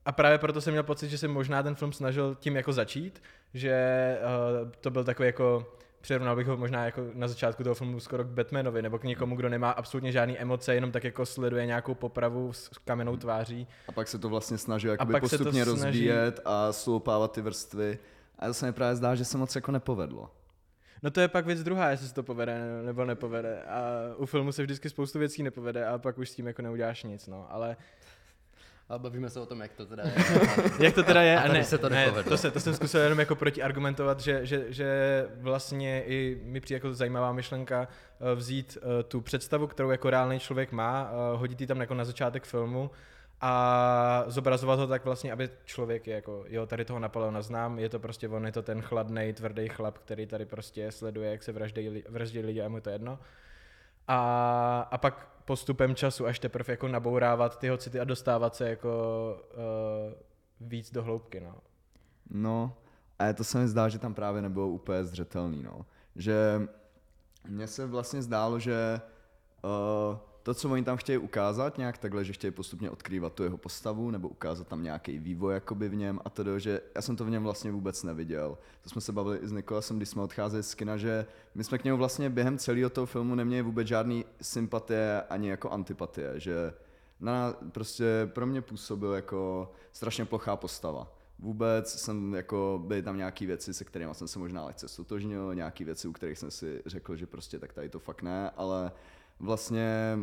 a 0.05 0.13
právě 0.13 0.39
proto 0.39 0.61
jsem 0.61 0.73
měl 0.73 0.83
pocit, 0.83 1.09
že 1.09 1.19
se 1.19 1.29
možná 1.29 1.63
ten 1.63 1.75
film 1.75 1.93
snažil 1.93 2.35
tím 2.35 2.57
jako 2.57 2.73
začít, 2.73 3.23
že 3.55 4.19
uh, 4.63 4.71
to 4.81 4.91
byl 4.91 5.05
takový 5.05 5.27
jako 5.27 5.77
přirovnal 6.07 6.37
bych 6.37 6.47
ho 6.47 6.57
možná 6.57 6.85
jako 6.85 7.07
na 7.15 7.29
začátku 7.29 7.63
toho 7.63 7.75
filmu 7.75 8.01
skoro 8.01 8.25
k 8.25 8.27
Batmanovi, 8.27 8.83
nebo 8.83 8.99
k 8.99 9.05
někomu, 9.05 9.37
kdo 9.37 9.49
nemá 9.49 9.71
absolutně 9.71 10.13
žádný 10.13 10.39
emoce, 10.39 10.75
jenom 10.75 10.93
tak 10.93 11.05
jako 11.05 11.27
sleduje 11.27 11.67
nějakou 11.67 11.95
popravu 11.95 12.53
s 12.53 12.69
kamennou 12.85 13.17
tváří. 13.17 13.67
A 13.89 13.93
pak 13.93 14.09
se 14.09 14.19
to 14.19 14.29
vlastně 14.29 14.59
snaží 14.59 14.87
jakoby 14.87 15.15
to 15.15 15.21
postupně 15.21 15.65
snaží- 15.65 15.83
rozbíjet 15.83 16.41
a 16.45 16.73
sloupávat 16.73 17.33
ty 17.33 17.41
vrstvy. 17.41 17.99
A 18.39 18.47
to 18.47 18.55
se 18.55 18.67
mi 18.67 18.73
právě 18.73 18.97
zdá, 18.97 19.15
že 19.15 19.25
se 19.25 19.39
moc 19.39 19.55
jako 19.55 19.73
nepovedlo. 19.73 20.31
No 21.03 21.11
to 21.11 21.21
je 21.21 21.29
pak 21.29 21.47
věc 21.47 21.63
druhá, 21.63 21.91
jestli 21.91 22.09
se 22.09 22.15
to 22.15 22.23
povede 22.23 22.83
nebo 22.83 23.05
nepovede. 23.05 23.63
A 23.63 23.81
u 24.17 24.27
filmu 24.27 24.53
se 24.53 24.63
vždycky 24.63 24.91
spoustu 24.91 25.19
věcí 25.19 25.43
nepovede 25.43 25.87
a 25.87 25.99
pak 25.99 26.19
už 26.19 26.31
s 26.31 26.35
tím 26.35 26.47
jako 26.47 26.63
neuděláš 26.63 27.03
nic, 27.03 27.27
no. 27.27 27.47
Ale 27.51 27.77
A 28.89 28.99
bavíme 28.99 29.31
se 29.31 29.41
o 29.41 29.47
tom, 29.47 29.61
jak 29.61 29.73
to 29.73 29.87
teda 29.87 30.03
je. 30.03 30.15
jak 30.85 30.95
to 30.95 31.03
teda 31.03 31.23
je? 31.23 31.39
A 31.39 31.43
A 31.43 31.49
ne, 31.49 31.65
se 31.65 31.79
to 31.79 31.89
ne 31.89 31.97
nepovedlo. 31.97 32.31
to, 32.31 32.37
se, 32.37 32.51
to 32.51 32.61
jsem 32.61 32.75
zkusil 32.75 33.01
jenom 33.01 33.19
jako 33.19 33.35
protiargumentovat, 33.35 34.21
že, 34.21 34.47
že, 34.47 34.65
že 34.69 35.27
vlastně 35.41 36.05
i 36.05 36.41
mi 36.45 36.61
přijde 36.61 36.77
jako 36.77 36.95
zajímavá 36.95 37.33
myšlenka 37.33 37.89
eh, 38.21 38.35
vzít 38.35 38.79
eh, 38.81 39.03
tu 39.03 39.21
představu, 39.21 39.67
kterou 39.67 39.91
jako 39.91 40.11
reálný 40.11 40.39
člověk 40.39 40.73
má, 40.73 41.11
eh, 41.11 41.37
hodit 41.37 41.61
ji 41.61 41.67
tam 41.67 41.81
jako 41.81 41.95
na 41.95 42.05
začátek 42.05 42.45
filmu 42.45 42.91
a 43.41 44.25
zobrazovat 44.27 44.79
ho 44.79 44.87
tak 44.87 45.05
vlastně, 45.05 45.33
aby 45.33 45.51
člověk 45.65 46.07
je 46.07 46.15
jako, 46.15 46.45
jo, 46.49 46.67
tady 46.67 46.85
toho 46.85 46.99
Napoleona 46.99 47.43
znám, 47.43 47.79
je 47.79 47.89
to 47.89 47.99
prostě 47.99 48.29
on, 48.29 48.47
je 48.47 48.53
to 48.53 48.63
ten 48.63 48.83
chladný, 48.83 49.33
tvrdý 49.33 49.69
chlap, 49.69 49.99
který 49.99 50.27
tady 50.27 50.47
prostě 50.47 50.93
sleduje, 50.93 51.31
jak 51.31 51.43
se 51.43 51.53
vraždí, 51.53 52.05
vraždí 52.09 52.41
lidi 52.41 52.63
a 52.63 52.69
mu 52.69 52.81
to 52.81 52.91
jedno. 52.91 53.19
A, 54.09 54.89
a 54.91 54.99
pak 54.99 55.36
postupem 55.47 55.95
času 55.95 56.27
až 56.27 56.39
teprve 56.39 56.73
jako 56.73 56.89
nabourávat 56.89 57.59
tyho 57.59 57.77
city 57.77 58.01
a 58.01 58.05
dostávat 58.05 58.55
se 58.55 58.69
jako 58.69 58.89
uh, 59.55 60.69
víc 60.69 60.93
do 60.93 61.03
hloubky, 61.03 61.41
no. 61.41 61.55
No, 62.31 62.77
a 63.19 63.33
to 63.33 63.45
se 63.45 63.59
mi 63.59 63.69
zdá, 63.69 63.89
že 63.89 63.99
tam 63.99 64.15
právě 64.15 64.43
nebylo 64.43 64.69
úplně 64.69 65.05
zřetelný, 65.05 65.63
no. 65.63 65.87
Že 66.17 66.69
mně 67.49 67.67
se 67.67 67.87
vlastně 67.87 68.23
zdálo, 68.23 68.59
že 68.59 69.01
uh, 69.65 70.19
to, 70.47 70.55
co 70.55 70.71
oni 70.71 70.83
tam 70.83 70.97
chtějí 70.97 71.19
ukázat 71.19 71.79
nějak 71.79 71.99
takhle, 71.99 72.25
že 72.25 72.33
chtějí 72.33 72.51
postupně 72.51 72.91
odkrývat 72.91 73.33
tu 73.33 73.43
jeho 73.43 73.59
postavu, 73.59 74.11
nebo 74.11 74.29
ukázat 74.29 74.69
tam 74.69 74.83
nějaký 74.83 75.19
vývoj 75.19 75.55
jakoby 75.55 75.89
v 75.89 75.95
něm 75.95 76.21
a 76.25 76.31
to, 76.31 76.59
že 76.59 76.81
já 76.95 77.03
jsem 77.03 77.17
to 77.17 77.25
v 77.25 77.31
něm 77.31 77.43
vlastně 77.43 77.73
vůbec 77.73 78.03
neviděl. 78.03 78.59
To 78.83 78.91
jsme 78.91 79.01
se 79.01 79.13
bavili 79.13 79.39
i 79.39 79.49
s 79.49 79.53
Nikolasem, 79.53 79.97
když 79.97 80.09
jsme 80.09 80.23
odcházeli 80.23 80.63
z 80.63 80.75
kina, 80.75 80.97
že 80.97 81.27
my 81.55 81.65
jsme 81.65 81.79
k 81.79 81.85
němu 81.85 81.99
vlastně 81.99 82.31
během 82.31 82.59
celého 82.59 82.91
toho 82.91 83.07
filmu 83.07 83.35
neměli 83.35 83.63
vůbec 83.63 83.89
žádný 83.89 84.25
sympatie 84.43 85.23
ani 85.23 85.49
jako 85.49 85.71
antipatie, 85.71 86.41
že 86.41 86.75
na, 87.21 87.55
prostě 87.73 88.31
pro 88.33 88.47
mě 88.47 88.63
působil 88.63 89.13
jako 89.13 89.73
strašně 89.93 90.25
plochá 90.25 90.57
postava. 90.57 91.13
Vůbec 91.39 92.01
jsem 92.01 92.35
jako, 92.35 92.83
byly 92.87 93.03
tam 93.03 93.17
nějaké 93.17 93.47
věci, 93.47 93.75
se 93.75 93.85
kterými 93.85 94.15
jsem 94.15 94.29
se 94.29 94.39
možná 94.39 94.65
lehce 94.65 94.89
stotožnil, 94.89 95.55
nějaké 95.55 95.85
věci, 95.85 96.09
u 96.09 96.13
kterých 96.13 96.39
jsem 96.39 96.51
si 96.51 96.83
řekl, 96.87 97.17
že 97.17 97.27
prostě 97.27 97.59
tak 97.59 97.73
tady 97.73 97.89
to 97.89 97.99
fakt 97.99 98.23
ne, 98.23 98.51
ale 98.51 98.93
vlastně 99.41 100.19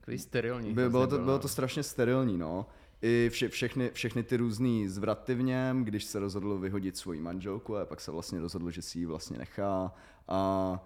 Takový 0.00 0.18
sterilní. 0.18 0.72
by, 0.72 0.88
bylo, 0.90 1.06
to, 1.06 1.16
byl, 1.16 1.24
bylo 1.24 1.36
no. 1.36 1.42
to 1.42 1.48
strašně 1.48 1.82
sterilní, 1.82 2.38
no. 2.38 2.66
I 3.02 3.28
vše, 3.32 3.48
všechny, 3.48 3.90
všechny 3.92 4.22
ty 4.22 4.36
různý 4.36 4.88
zvraty 4.88 5.34
v 5.34 5.42
něm, 5.42 5.84
když 5.84 6.04
se 6.04 6.18
rozhodl 6.18 6.58
vyhodit 6.58 6.96
svoji 6.96 7.20
manželku 7.20 7.76
a 7.76 7.84
pak 7.84 8.00
se 8.00 8.10
vlastně 8.10 8.40
rozhodl, 8.40 8.70
že 8.70 8.82
si 8.82 8.98
ji 8.98 9.06
vlastně 9.06 9.38
nechá. 9.38 9.92
A 10.28 10.80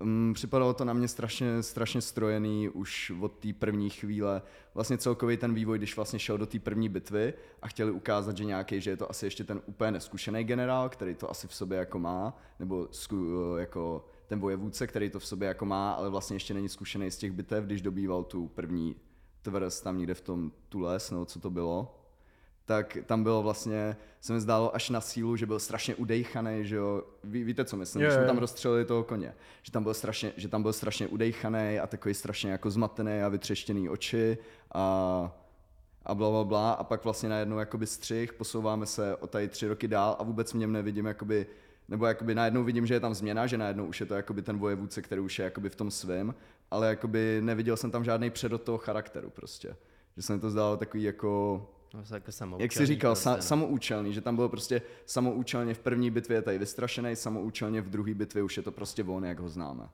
um, 0.00 0.32
připadalo 0.34 0.74
to 0.74 0.84
na 0.84 0.92
mě 0.92 1.08
strašně, 1.08 1.62
strašně 1.62 2.00
strojený 2.00 2.68
už 2.68 3.12
od 3.20 3.32
té 3.32 3.52
první 3.52 3.90
chvíle. 3.90 4.42
Vlastně 4.74 4.98
celkový 4.98 5.36
ten 5.36 5.54
vývoj, 5.54 5.78
když 5.78 5.96
vlastně 5.96 6.18
šel 6.18 6.38
do 6.38 6.46
té 6.46 6.58
první 6.58 6.88
bitvy 6.88 7.34
a 7.62 7.68
chtěli 7.68 7.90
ukázat, 7.90 8.36
že 8.36 8.44
nějaký, 8.44 8.80
že 8.80 8.90
je 8.90 8.96
to 8.96 9.10
asi 9.10 9.26
ještě 9.26 9.44
ten 9.44 9.60
úplně 9.66 9.90
neskušený 9.90 10.44
generál, 10.44 10.88
který 10.88 11.14
to 11.14 11.30
asi 11.30 11.48
v 11.48 11.54
sobě 11.54 11.78
jako 11.78 11.98
má, 11.98 12.36
nebo 12.58 12.88
zku, 12.90 13.26
jako 13.58 14.04
ten 14.32 14.40
vojevůdce, 14.40 14.86
který 14.86 15.10
to 15.10 15.18
v 15.18 15.26
sobě 15.26 15.48
jako 15.48 15.64
má, 15.64 15.92
ale 15.92 16.10
vlastně 16.10 16.36
ještě 16.36 16.54
není 16.54 16.68
zkušený 16.68 17.10
z 17.10 17.16
těch 17.16 17.32
bitev, 17.32 17.64
když 17.64 17.82
dobýval 17.82 18.24
tu 18.24 18.48
první 18.48 18.96
tvrz 19.42 19.80
tam 19.80 19.98
někde 19.98 20.14
v 20.14 20.20
tom 20.20 20.52
Tules, 20.68 21.10
nebo 21.10 21.24
co 21.24 21.40
to 21.40 21.50
bylo, 21.50 21.98
tak 22.64 22.98
tam 23.06 23.22
bylo 23.22 23.42
vlastně, 23.42 23.96
se 24.20 24.32
mi 24.32 24.40
zdálo 24.40 24.74
až 24.76 24.90
na 24.90 25.00
sílu, 25.00 25.36
že 25.36 25.46
byl 25.46 25.58
strašně 25.58 25.94
udejchaný, 25.94 26.64
že 26.64 26.76
jo, 26.76 27.02
Ví, 27.24 27.44
víte 27.44 27.64
co 27.64 27.76
myslím, 27.76 28.02
Jo, 28.02 28.08
když 28.08 28.16
jsme 28.16 28.26
tam 28.26 28.38
rozstřelili 28.38 28.84
toho 28.84 29.04
koně, 29.04 29.34
že 29.62 29.72
tam 29.72 29.82
byl 29.82 29.94
strašně, 29.94 30.32
že 30.36 30.48
tam 30.48 30.62
byl 30.62 30.72
strašně 30.72 31.06
udejchaný 31.06 31.78
a 31.78 31.86
takový 31.86 32.14
strašně 32.14 32.50
jako 32.50 32.70
zmatený 32.70 33.22
a 33.22 33.28
vytřeštěný 33.28 33.88
oči 33.88 34.38
a 34.74 35.38
a 36.04 36.14
bla, 36.14 36.30
bla, 36.30 36.44
bla, 36.44 36.72
a 36.72 36.84
pak 36.84 37.04
vlastně 37.04 37.28
najednou 37.28 37.58
jakoby 37.58 37.86
střih, 37.86 38.32
posouváme 38.32 38.86
se 38.86 39.16
o 39.16 39.26
tady 39.26 39.48
tři 39.48 39.68
roky 39.68 39.88
dál 39.88 40.16
a 40.18 40.22
vůbec 40.22 40.52
v 40.52 40.56
něm 40.56 40.72
nevidím 40.72 41.06
jakoby, 41.06 41.46
nebo 41.92 42.06
jakoby 42.06 42.34
najednou 42.34 42.64
vidím, 42.64 42.86
že 42.86 42.94
je 42.94 43.00
tam 43.00 43.14
změna, 43.14 43.46
že 43.46 43.58
najednou 43.58 43.86
už 43.86 44.00
je 44.00 44.06
to 44.06 44.14
jakoby 44.14 44.42
ten 44.42 44.58
vojevůdce, 44.58 45.02
který 45.02 45.20
už 45.20 45.38
je 45.38 45.44
jakoby 45.44 45.70
v 45.70 45.76
tom 45.76 45.90
svém, 45.90 46.34
ale 46.70 46.88
jakoby 46.88 47.40
neviděl 47.44 47.76
jsem 47.76 47.90
tam 47.90 48.04
žádný 48.04 48.30
předot 48.30 48.62
toho 48.62 48.78
charakteru 48.78 49.30
prostě. 49.30 49.76
Že 50.16 50.22
se 50.22 50.34
mi 50.34 50.40
to 50.40 50.50
zdálo 50.50 50.76
takový 50.76 51.02
jako, 51.02 51.62
No, 51.94 52.04
jako 52.12 52.32
jak 52.58 52.72
jsi 52.72 52.86
říkal, 52.86 53.12
prostě, 53.12 53.24
sa, 53.24 53.36
no. 53.36 53.42
samoučelný, 53.42 54.12
že 54.12 54.20
tam 54.20 54.36
bylo 54.36 54.48
prostě 54.48 54.82
samoučelně 55.06 55.74
v 55.74 55.78
první 55.78 56.10
bitvě 56.10 56.38
je 56.38 56.42
tady 56.42 56.58
vystrašený, 56.58 57.16
samoučelně 57.16 57.80
v 57.80 57.90
druhé 57.90 58.14
bitvě 58.14 58.42
už 58.42 58.56
je 58.56 58.62
to 58.62 58.72
prostě 58.72 59.04
on, 59.04 59.24
jak 59.24 59.40
ho 59.40 59.48
známe. 59.48 59.88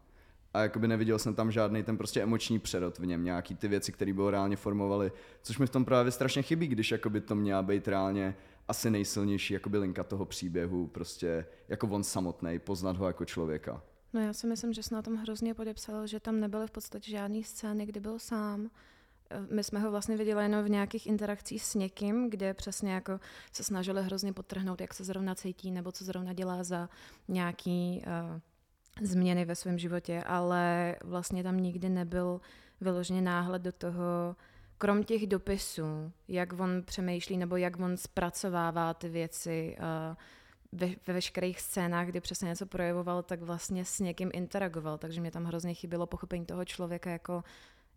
A 0.55 0.61
jakoby 0.63 0.89
neviděl 0.89 1.19
jsem 1.19 1.35
tam 1.35 1.51
žádný 1.51 1.83
ten 1.83 1.97
prostě 1.97 2.23
emoční 2.23 2.59
přerod 2.59 2.99
v 2.99 3.07
něm, 3.07 3.25
nějaký 3.25 3.55
ty 3.55 3.69
věci, 3.69 3.93
které 3.93 4.13
bylo 4.13 4.31
reálně 4.31 4.57
formovaly, 4.57 5.13
což 5.43 5.59
mi 5.59 5.67
v 5.67 5.71
tom 5.71 5.85
právě 5.85 6.13
strašně 6.13 6.43
chybí, 6.43 6.67
když 6.67 6.91
jakoby 6.91 7.21
to 7.21 7.35
měla 7.35 7.63
být 7.63 7.89
reálně 7.89 8.35
asi 8.69 8.91
nejsilnější 8.91 9.55
jakoby 9.55 9.79
linka 9.79 10.05
toho 10.05 10.27
příběhu, 10.27 10.87
prostě 10.87 11.47
jako 11.69 11.89
on 11.89 12.05
samotný, 12.05 12.59
poznat 12.59 12.97
ho 12.97 13.07
jako 13.07 13.25
člověka. 13.25 13.83
No 14.13 14.21
já 14.21 14.33
si 14.33 14.47
myslím, 14.47 14.73
že 14.73 14.83
jsi 14.83 14.95
na 14.95 15.03
tom 15.03 15.17
hrozně 15.17 15.55
podepsal, 15.55 16.07
že 16.07 16.21
tam 16.21 16.41
nebyly 16.41 16.67
v 16.67 16.71
podstatě 16.71 17.11
žádný 17.11 17.45
scény, 17.45 17.87
kdy 17.87 18.01
byl 18.01 18.19
sám. 18.19 18.71
Eh, 19.31 19.55
My 19.55 19.65
jsme 19.65 19.81
ho 19.81 19.91
vlastně 19.91 20.17
viděli 20.17 20.43
jenom 20.43 20.65
v 20.65 20.71
nějakých 20.71 21.07
interakcích 21.07 21.65
s 21.65 21.75
někým, 21.75 22.31
kde 22.31 22.55
přesně 22.55 22.93
jako 22.93 23.21
se 23.53 23.65
snažili 23.65 24.03
hrozně 24.03 24.33
potrhnout, 24.33 24.81
jak 24.81 24.95
se 24.95 25.05
zrovna 25.05 25.35
cítí, 25.35 25.71
nebo 25.71 25.93
co 25.93 26.05
zrovna 26.05 26.33
dělá 26.33 26.65
za 26.65 26.89
nějaký 27.29 28.03
uh, 28.07 28.41
změny 29.07 29.45
ve 29.45 29.55
svém 29.55 29.79
životě, 29.79 30.23
ale 30.23 30.97
vlastně 31.05 31.43
tam 31.43 31.61
nikdy 31.61 31.89
nebyl 31.89 32.41
vyloženě 32.81 33.23
náhled 33.23 33.63
do 33.63 33.73
toho, 33.73 34.37
krom 34.79 35.05
těch 35.05 35.27
dopisů, 35.27 36.13
jak 36.29 36.61
on 36.61 36.83
přemýšlí 36.83 37.37
nebo 37.37 37.57
jak 37.57 37.81
on 37.81 37.97
zpracovává 37.97 38.95
ty 38.95 39.09
věci 39.09 39.77
uh, 39.79 40.17
ve, 40.73 40.87
ve 41.07 41.13
veškerých 41.15 41.61
scénách, 41.61 42.07
kdy 42.07 42.21
přesně 42.21 42.47
něco 42.49 42.67
projevoval, 42.67 43.23
tak 43.23 43.43
vlastně 43.43 43.85
s 43.85 44.01
někým 44.01 44.31
interagoval, 44.35 44.99
takže 44.99 45.21
mě 45.21 45.31
tam 45.31 45.45
hrozně 45.45 45.75
chybělo 45.75 46.07
pochopení 46.07 46.47
toho 46.47 46.65
člověka, 46.65 47.11
jako 47.11 47.45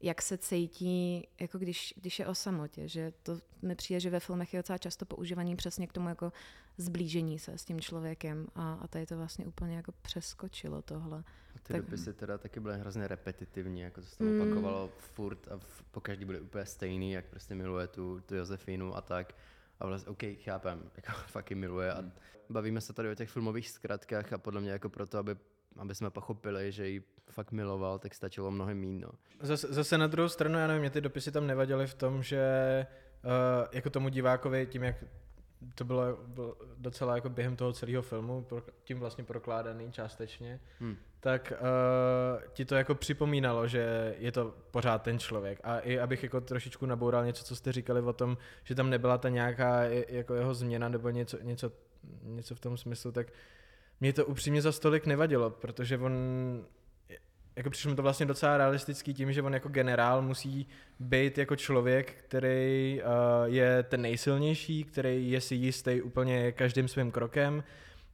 jak 0.01 0.21
se 0.21 0.37
cítí, 0.37 1.27
jako 1.39 1.57
když, 1.57 1.93
když 1.97 2.19
je 2.19 2.27
o 2.27 2.35
samotě, 2.35 2.87
že 2.87 3.13
to 3.23 3.37
mi 3.61 3.75
přijde, 3.75 3.99
že 3.99 4.09
ve 4.09 4.19
filmech 4.19 4.53
je 4.53 4.59
docela 4.59 4.77
často 4.77 5.05
používaný 5.05 5.55
přesně 5.55 5.87
k 5.87 5.93
tomu 5.93 6.09
jako 6.09 6.31
zblížení 6.77 7.39
se 7.39 7.57
s 7.57 7.65
tím 7.65 7.81
člověkem 7.81 8.47
a, 8.55 8.73
a 8.73 8.87
tady 8.87 9.05
to 9.05 9.17
vlastně 9.17 9.45
úplně 9.45 9.75
jako 9.75 9.91
přeskočilo 10.01 10.81
tohle. 10.81 11.19
A 11.55 11.59
ty 11.63 11.73
tak- 11.73 11.81
dopisy 11.81 12.13
teda 12.13 12.37
taky 12.37 12.59
byly 12.59 12.79
hrozně 12.79 13.07
repetitivní, 13.07 13.81
jako 13.81 14.01
to 14.01 14.07
se 14.07 14.17
tam 14.17 14.27
Mm. 14.27 14.41
opakovalo 14.41 14.89
furt 14.97 15.47
a 15.51 15.57
v, 15.57 15.83
po 15.91 16.01
každý 16.01 16.25
bude 16.25 16.41
úplně 16.41 16.65
stejný, 16.65 17.11
jak 17.11 17.25
prostě 17.25 17.55
miluje 17.55 17.87
tu, 17.87 18.19
tu 18.25 18.35
Josefínu 18.35 18.95
a 18.95 19.01
tak. 19.01 19.35
A 19.79 19.85
vlastně, 19.87 20.09
OK, 20.11 20.23
chápem, 20.43 20.83
jako 20.97 21.11
fakt 21.27 21.49
ji 21.49 21.55
miluje 21.55 21.93
a 21.93 22.03
bavíme 22.49 22.81
se 22.81 22.93
tady 22.93 23.09
o 23.11 23.15
těch 23.15 23.29
filmových 23.29 23.69
zkratkách 23.69 24.33
a 24.33 24.37
podle 24.37 24.61
mě 24.61 24.71
jako 24.71 24.89
proto, 24.89 25.17
aby, 25.17 25.35
aby 25.77 25.95
jsme 25.95 26.09
pochopili, 26.09 26.71
že 26.71 26.87
ji 26.87 27.03
fakt 27.29 27.51
miloval, 27.51 27.99
tak 27.99 28.13
stačilo 28.13 28.51
mnohem 28.51 28.77
mín, 28.77 28.99
no. 28.99 29.09
Zase, 29.39 29.67
zase 29.73 29.97
na 29.97 30.07
druhou 30.07 30.29
stranu, 30.29 30.59
já 30.59 30.67
nevím, 30.67 30.81
mě 30.81 30.89
ty 30.89 31.01
dopisy 31.01 31.31
tam 31.31 31.47
nevadily 31.47 31.87
v 31.87 31.93
tom, 31.93 32.23
že 32.23 32.41
uh, 33.23 33.31
jako 33.71 33.89
tomu 33.89 34.09
divákovi 34.09 34.67
tím, 34.67 34.83
jak 34.83 34.95
to 35.75 35.85
bylo, 35.85 36.17
bylo 36.27 36.57
docela 36.77 37.15
jako 37.15 37.29
během 37.29 37.55
toho 37.55 37.73
celého 37.73 38.01
filmu, 38.01 38.43
pro, 38.43 38.61
tím 38.83 38.99
vlastně 38.99 39.23
prokládaný 39.23 39.91
částečně, 39.91 40.59
Hm. 40.79 40.95
tak 41.19 41.53
uh, 41.55 42.41
ti 42.53 42.65
to 42.65 42.75
jako 42.75 42.95
připomínalo, 42.95 43.67
že 43.67 44.15
je 44.17 44.31
to 44.31 44.55
pořád 44.71 45.01
ten 45.01 45.19
člověk. 45.19 45.59
A 45.63 45.79
i 45.79 45.99
abych 45.99 46.23
jako 46.23 46.41
trošičku 46.41 46.85
naboural 46.85 47.25
něco, 47.25 47.43
co 47.43 47.55
jste 47.55 47.71
říkali 47.71 48.01
o 48.01 48.13
tom, 48.13 48.37
že 48.63 48.75
tam 48.75 48.89
nebyla 48.89 49.17
ta 49.17 49.29
nějaká 49.29 49.83
jako 50.09 50.35
jeho 50.35 50.53
změna 50.53 50.89
nebo 50.89 51.09
něco, 51.09 51.37
něco, 51.41 51.71
něco 52.23 52.55
v 52.55 52.59
tom 52.59 52.77
smyslu, 52.77 53.11
tak 53.11 53.27
mě 54.01 54.13
to 54.13 54.25
upřímně 54.25 54.61
za 54.61 54.71
stolik 54.71 55.05
nevadilo, 55.05 55.49
protože 55.49 55.97
on 55.97 56.13
jako 57.55 57.69
přišlo 57.69 57.89
mi 57.89 57.95
to 57.95 58.01
vlastně 58.01 58.25
docela 58.25 58.57
realistický 58.57 59.13
tím, 59.13 59.33
že 59.33 59.41
on 59.41 59.53
jako 59.53 59.69
generál 59.69 60.21
musí 60.21 60.67
být 60.99 61.37
jako 61.37 61.55
člověk, 61.55 62.13
který 62.13 63.01
uh, 63.01 63.53
je 63.53 63.83
ten 63.83 64.01
nejsilnější, 64.01 64.83
který 64.83 65.31
je 65.31 65.41
si 65.41 65.55
jistý 65.55 66.01
úplně 66.01 66.51
každým 66.51 66.87
svým 66.87 67.11
krokem 67.11 67.63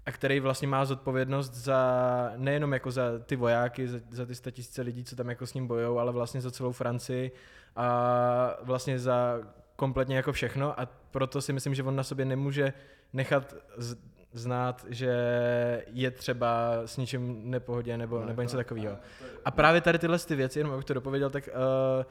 a 0.06 0.12
který 0.12 0.40
vlastně 0.40 0.68
má 0.68 0.86
zodpovědnost 0.86 1.54
za 1.54 2.32
nejenom 2.38 2.74
jako 2.74 2.92
za 2.92 3.20
ty 3.26 3.36
vojáky, 3.36 3.88
za, 3.88 4.00
za 4.10 4.26
ty 4.26 4.36
statisíce 4.36 4.82
lidí, 4.82 5.04
co 5.04 5.16
tam 5.16 5.30
jako 5.30 5.48
s 5.48 5.54
ním 5.54 5.68
bojou, 5.68 6.00
ale 6.00 6.12
vlastně 6.12 6.42
za 6.42 6.52
celou 6.52 6.72
Francii 6.72 7.32
a 7.76 8.58
vlastně 8.64 9.00
za 9.00 9.40
kompletně 9.76 10.16
jako 10.16 10.32
všechno. 10.32 10.80
A 10.80 10.86
proto 11.12 11.42
si 11.42 11.54
myslím, 11.54 11.76
že 11.76 11.84
on 11.84 11.96
na 11.96 12.04
sobě 12.04 12.26
nemůže 12.26 12.74
nechat 13.14 13.56
znát, 14.34 14.86
že 14.90 15.14
je 15.88 16.12
třeba 16.12 16.72
s 16.86 16.98
ničím 16.98 17.52
nepohodě 17.52 17.98
nebo, 17.98 18.26
nebo 18.26 18.42
něco 18.42 18.58
takového. 18.58 18.98
A 19.46 19.52
právě 19.52 19.82
tady 19.82 20.00
tyhle 20.00 20.20
ty 20.20 20.36
věci, 20.36 20.60
jenom 20.60 20.74
abych 20.74 20.86
to 20.86 20.94
dopověděl, 20.94 21.30
tak 21.30 21.50
uh, 22.00 22.06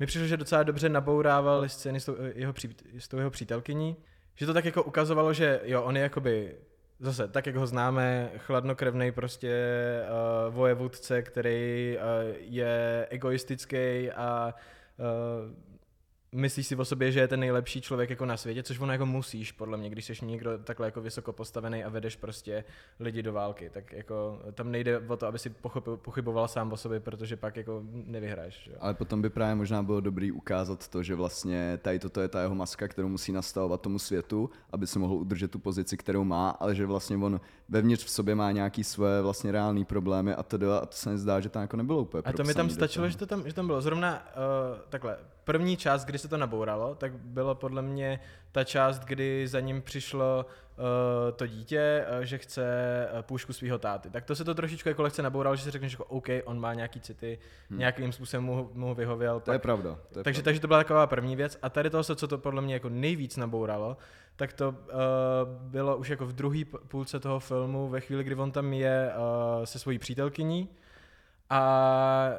mi 0.00 0.06
přišlo, 0.06 0.26
že 0.26 0.36
docela 0.36 0.62
dobře 0.62 0.88
nabourával 0.88 1.68
scény 1.68 2.00
s 2.00 2.04
tou 2.04 2.16
jeho, 2.34 2.52
pří, 2.52 2.76
s 2.98 3.08
tou 3.08 3.18
jeho 3.18 3.30
přítelkyní, 3.30 3.96
že 4.34 4.46
to 4.46 4.54
tak 4.54 4.64
jako 4.64 4.82
ukazovalo, 4.82 5.32
že 5.32 5.60
jo, 5.64 5.82
on 5.82 5.96
je 5.96 6.02
jakoby 6.02 6.54
zase, 7.00 7.28
tak 7.28 7.46
jak 7.46 7.56
ho 7.56 7.66
známe, 7.66 8.30
chladnokrevný 8.36 9.12
prostě 9.12 9.52
uh, 10.48 10.54
vojevůdce, 10.54 11.22
který 11.22 11.96
uh, 11.96 12.36
je 12.38 13.06
egoistický 13.10 14.10
a 14.10 14.54
uh, 14.96 15.67
myslíš 16.32 16.66
si 16.66 16.76
o 16.76 16.84
sobě, 16.84 17.12
že 17.12 17.20
je 17.20 17.28
ten 17.28 17.40
nejlepší 17.40 17.80
člověk 17.80 18.10
jako 18.10 18.26
na 18.26 18.36
světě, 18.36 18.62
což 18.62 18.78
ono 18.78 18.92
jako 18.92 19.06
musíš, 19.06 19.52
podle 19.52 19.76
mě, 19.76 19.90
když 19.90 20.04
jsi 20.04 20.26
někdo 20.26 20.58
takhle 20.58 20.86
jako 20.86 21.00
vysoko 21.00 21.32
postavený 21.32 21.84
a 21.84 21.88
vedeš 21.88 22.16
prostě 22.16 22.64
lidi 23.00 23.22
do 23.22 23.32
války, 23.32 23.70
tak 23.70 23.92
jako 23.92 24.42
tam 24.54 24.70
nejde 24.70 24.98
o 24.98 25.16
to, 25.16 25.26
aby 25.26 25.38
si 25.38 25.50
pochopil, 25.50 25.96
pochyboval 25.96 26.48
sám 26.48 26.72
o 26.72 26.76
sobě, 26.76 27.00
protože 27.00 27.36
pak 27.36 27.56
jako 27.56 27.82
nevyhraješ. 27.92 28.64
Že? 28.64 28.76
Ale 28.80 28.94
potom 28.94 29.22
by 29.22 29.30
právě 29.30 29.54
možná 29.54 29.82
bylo 29.82 30.00
dobrý 30.00 30.32
ukázat 30.32 30.88
to, 30.88 31.02
že 31.02 31.14
vlastně 31.14 31.78
tady 31.82 31.98
toto 31.98 32.20
je 32.20 32.28
ta 32.28 32.42
jeho 32.42 32.54
maska, 32.54 32.88
kterou 32.88 33.08
musí 33.08 33.32
nastavovat 33.32 33.80
tomu 33.80 33.98
světu, 33.98 34.50
aby 34.72 34.86
se 34.86 34.98
mohl 34.98 35.14
udržet 35.14 35.50
tu 35.50 35.58
pozici, 35.58 35.96
kterou 35.96 36.24
má, 36.24 36.50
ale 36.50 36.74
že 36.74 36.86
vlastně 36.86 37.16
on 37.16 37.40
vevnitř 37.68 38.04
v 38.04 38.10
sobě 38.10 38.34
má 38.34 38.52
nějaký 38.52 38.84
své 38.84 39.22
vlastně 39.22 39.52
reální 39.52 39.84
problémy 39.84 40.34
a 40.34 40.42
to 40.42 40.72
a 40.82 40.86
to 40.86 40.96
se 40.96 41.10
mi 41.10 41.18
zdá, 41.18 41.40
že 41.40 41.48
to 41.48 41.58
jako 41.58 41.76
nebylo 41.76 42.00
úplně 42.00 42.22
A 42.22 42.32
to 42.32 42.44
mi 42.44 42.54
tam 42.54 42.70
stačilo, 42.70 43.08
že 43.08 43.16
to 43.16 43.26
tam, 43.26 43.42
že 43.46 43.52
tam 43.52 43.66
bylo. 43.66 43.80
Zrovna 43.80 44.12
uh, 44.12 44.80
takhle, 44.88 45.18
první 45.44 45.76
část, 45.76 46.04
kdy 46.04 46.18
se 46.18 46.28
to 46.28 46.36
nabouralo, 46.36 46.94
tak 46.94 47.12
bylo 47.12 47.54
podle 47.54 47.82
mě 47.82 48.20
ta 48.52 48.64
část, 48.64 48.98
kdy 48.98 49.48
za 49.48 49.60
ním 49.60 49.82
přišlo 49.82 50.46
to 51.36 51.46
dítě, 51.46 52.06
uh, 52.18 52.24
že 52.24 52.38
chce 52.38 52.62
uh, 53.12 53.22
půjšku 53.22 53.52
svého 53.52 53.78
táty. 53.78 54.10
Tak 54.10 54.24
to 54.24 54.34
se 54.34 54.44
to 54.44 54.54
trošičku 54.54 54.88
jako 54.88 55.02
lehce 55.02 55.22
nabouralo, 55.22 55.56
že 55.56 55.62
si 55.62 55.70
řekneš, 55.70 55.92
jako 55.92 56.04
OK, 56.04 56.28
on 56.44 56.60
má 56.60 56.74
nějaký 56.74 57.00
city, 57.00 57.38
hmm. 57.70 57.78
nějakým 57.78 58.12
způsobem 58.12 58.44
mu, 58.44 58.70
mu 58.74 58.94
vyhověl. 58.94 59.40
To 59.40 59.46
tak, 59.46 59.52
je 59.52 59.58
pravda. 59.58 59.98
To 60.12 60.18
je 60.18 60.24
takže, 60.24 60.38
pravda. 60.38 60.44
takže 60.44 60.60
to 60.60 60.66
byla 60.66 60.80
taková 60.80 61.06
první 61.06 61.36
věc. 61.36 61.58
A 61.62 61.68
tady 61.68 61.90
toho, 61.90 62.04
se, 62.04 62.16
co 62.16 62.28
to 62.28 62.38
podle 62.38 62.62
mě 62.62 62.74
jako 62.74 62.88
nejvíc 62.88 63.36
nabouralo, 63.36 63.96
tak 64.36 64.52
to 64.52 64.68
uh, 64.68 64.74
bylo 65.60 65.96
už 65.96 66.08
jako 66.08 66.26
v 66.26 66.32
druhé 66.32 66.64
půlce 66.88 67.20
toho 67.20 67.40
filmu, 67.40 67.88
ve 67.88 68.00
chvíli, 68.00 68.24
kdy 68.24 68.34
on 68.34 68.52
tam 68.52 68.72
je 68.72 69.12
uh, 69.58 69.64
se 69.64 69.78
svojí 69.78 69.98
přítelkyní 69.98 70.68
a 71.50 72.30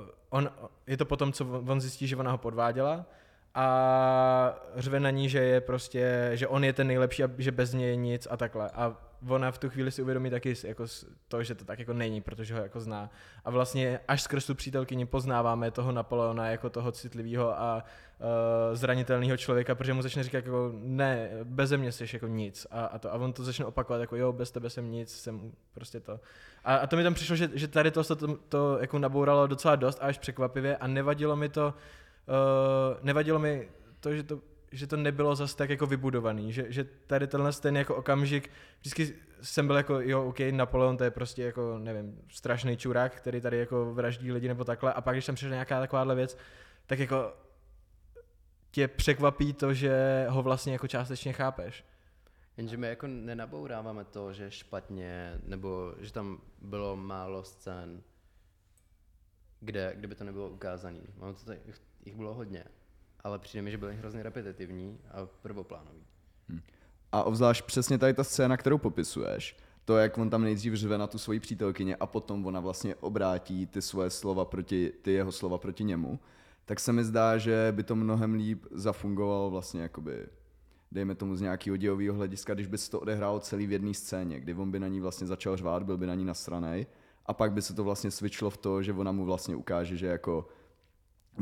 uh, 0.00 0.08
on, 0.30 0.50
je 0.86 0.96
to 0.96 1.04
potom, 1.04 1.32
co 1.32 1.62
on 1.66 1.80
zjistí, 1.80 2.06
že 2.06 2.16
ona 2.16 2.30
ho 2.30 2.38
podváděla 2.38 3.06
a 3.54 4.54
řve 4.76 5.00
na 5.00 5.10
ní, 5.10 5.28
že 5.28 5.38
je 5.38 5.60
prostě, 5.60 6.30
že 6.34 6.48
on 6.48 6.64
je 6.64 6.72
ten 6.72 6.86
nejlepší 6.86 7.24
a 7.24 7.30
že 7.38 7.52
bez 7.52 7.72
něj 7.72 7.88
je 7.88 7.96
nic 7.96 8.28
a 8.30 8.36
takhle. 8.36 8.70
A 8.70 8.96
ona 9.28 9.50
v 9.50 9.58
tu 9.58 9.70
chvíli 9.70 9.90
si 9.90 10.02
uvědomí 10.02 10.30
taky 10.30 10.54
jako 10.64 10.84
to, 11.28 11.42
že 11.42 11.54
to 11.54 11.64
tak 11.64 11.78
jako 11.78 11.92
není, 11.92 12.20
protože 12.20 12.54
ho 12.54 12.62
jako 12.62 12.80
zná. 12.80 13.10
A 13.44 13.50
vlastně 13.50 14.00
až 14.08 14.22
skrz 14.22 14.46
tu 14.46 14.54
přítelkyni 14.54 15.06
poznáváme 15.06 15.70
toho 15.70 15.92
Napoleona 15.92 16.48
jako 16.48 16.70
toho 16.70 16.92
citlivého 16.92 17.60
a 17.60 17.84
uh, 18.18 18.76
zranitelného 18.76 19.36
člověka, 19.36 19.74
protože 19.74 19.92
mu 19.92 20.02
začne 20.02 20.22
říkat 20.22 20.44
jako 20.44 20.72
ne, 20.74 21.30
bez 21.44 21.72
mě 21.72 21.92
jsi 21.92 22.06
jako 22.12 22.26
nic. 22.26 22.66
A, 22.70 22.84
a, 22.84 22.98
to, 22.98 23.12
a 23.12 23.14
on 23.14 23.32
to 23.32 23.44
začne 23.44 23.64
opakovat 23.64 24.00
jako 24.00 24.16
jo, 24.16 24.32
bez 24.32 24.50
tebe 24.50 24.70
jsem 24.70 24.90
nic, 24.90 25.20
jsem 25.20 25.52
prostě 25.74 26.00
to. 26.00 26.20
A, 26.64 26.76
a 26.76 26.86
to 26.86 26.96
mi 26.96 27.02
tam 27.02 27.14
přišlo, 27.14 27.36
že, 27.36 27.50
že 27.54 27.68
tady 27.68 27.90
to, 27.90 28.04
to, 28.04 28.16
to, 28.16 28.36
to 28.48 28.78
jako 28.80 28.98
nabouralo 28.98 29.46
docela 29.46 29.76
dost 29.76 29.98
a 30.00 30.06
až 30.06 30.18
překvapivě 30.18 30.76
a 30.76 30.86
nevadilo 30.86 31.36
mi 31.36 31.48
to, 31.48 31.66
uh, 31.66 31.74
nevadilo 33.02 33.38
mi 33.38 33.68
to, 34.00 34.14
že 34.14 34.22
to 34.22 34.40
že 34.72 34.86
to 34.86 34.96
nebylo 34.96 35.36
zase 35.36 35.56
tak 35.56 35.70
jako 35.70 35.86
vybudovaný, 35.86 36.52
že, 36.52 36.72
že 36.72 36.84
tady 36.84 37.26
tenhle 37.26 37.52
ten 37.52 37.76
jako 37.76 37.96
okamžik, 37.96 38.50
vždycky 38.80 39.14
jsem 39.42 39.66
byl 39.66 39.76
jako, 39.76 40.00
jo, 40.00 40.24
OK, 40.24 40.40
Napoleon 40.50 40.96
to 40.96 41.04
je 41.04 41.10
prostě 41.10 41.42
jako, 41.42 41.78
nevím, 41.78 42.18
strašný 42.28 42.76
čurák, 42.76 43.14
který 43.14 43.40
tady 43.40 43.58
jako 43.58 43.94
vraždí 43.94 44.32
lidi 44.32 44.48
nebo 44.48 44.64
takhle 44.64 44.92
a 44.92 45.00
pak, 45.00 45.14
když 45.14 45.26
tam 45.26 45.34
přišla 45.34 45.52
nějaká 45.52 45.80
takováhle 45.80 46.14
věc, 46.14 46.36
tak 46.86 46.98
jako 46.98 47.32
tě 48.70 48.88
překvapí 48.88 49.52
to, 49.52 49.74
že 49.74 50.26
ho 50.28 50.42
vlastně 50.42 50.72
jako 50.72 50.88
částečně 50.88 51.32
chápeš. 51.32 51.84
Jenže 52.56 52.76
my 52.76 52.88
jako 52.88 53.06
nenabouráváme 53.06 54.04
to, 54.04 54.32
že 54.32 54.50
špatně, 54.50 55.38
nebo 55.44 55.94
že 56.00 56.12
tam 56.12 56.40
bylo 56.60 56.96
málo 56.96 57.44
scén, 57.44 58.02
kde, 59.60 59.92
kde 59.96 60.08
by 60.08 60.14
to 60.14 60.24
nebylo 60.24 60.48
ukázané. 60.48 61.00
Jich 62.04 62.16
bylo 62.16 62.34
hodně, 62.34 62.64
ale 63.24 63.38
přijde 63.38 63.62
mi, 63.62 63.70
že 63.70 63.78
byly 63.78 63.96
hrozně 63.96 64.22
repetitivní 64.22 64.98
a 65.10 65.26
prvoplánový. 65.42 66.04
Hmm. 66.48 66.60
A 67.12 67.22
obzvlášť 67.22 67.64
přesně 67.64 67.98
tady 67.98 68.14
ta 68.14 68.24
scéna, 68.24 68.56
kterou 68.56 68.78
popisuješ, 68.78 69.56
to, 69.84 69.96
jak 69.96 70.18
on 70.18 70.30
tam 70.30 70.42
nejdřív 70.42 70.74
řve 70.74 70.98
na 70.98 71.06
tu 71.06 71.18
svoji 71.18 71.40
přítelkyně 71.40 71.96
a 71.96 72.06
potom 72.06 72.46
ona 72.46 72.60
vlastně 72.60 72.94
obrátí 72.94 73.66
ty 73.66 73.82
svoje 73.82 74.10
slova 74.10 74.44
proti, 74.44 74.92
ty 75.02 75.12
jeho 75.12 75.32
slova 75.32 75.58
proti 75.58 75.84
němu, 75.84 76.20
tak 76.64 76.80
se 76.80 76.92
mi 76.92 77.04
zdá, 77.04 77.38
že 77.38 77.68
by 77.76 77.82
to 77.82 77.96
mnohem 77.96 78.34
líp 78.34 78.66
zafungovalo 78.70 79.50
vlastně 79.50 79.82
jakoby 79.82 80.26
dejme 80.92 81.14
tomu 81.14 81.36
z 81.36 81.40
nějakého 81.40 81.76
dějového 81.76 82.14
hlediska, 82.14 82.54
když 82.54 82.66
by 82.66 82.78
se 82.78 82.90
to 82.90 83.00
odehrálo 83.00 83.40
celý 83.40 83.66
v 83.66 83.72
jedné 83.72 83.94
scéně, 83.94 84.40
kdy 84.40 84.54
on 84.54 84.70
by 84.70 84.80
na 84.80 84.88
ní 84.88 85.00
vlastně 85.00 85.26
začal 85.26 85.56
řvát, 85.56 85.82
byl 85.82 85.96
by 85.96 86.06
na 86.06 86.14
ní 86.14 86.24
nasranej 86.24 86.86
a 87.26 87.34
pak 87.34 87.52
by 87.52 87.62
se 87.62 87.74
to 87.74 87.84
vlastně 87.84 88.10
switchlo 88.10 88.50
v 88.50 88.56
to, 88.56 88.82
že 88.82 88.92
ona 88.92 89.12
mu 89.12 89.24
vlastně 89.24 89.56
ukáže, 89.56 89.96
že 89.96 90.06
jako 90.06 90.48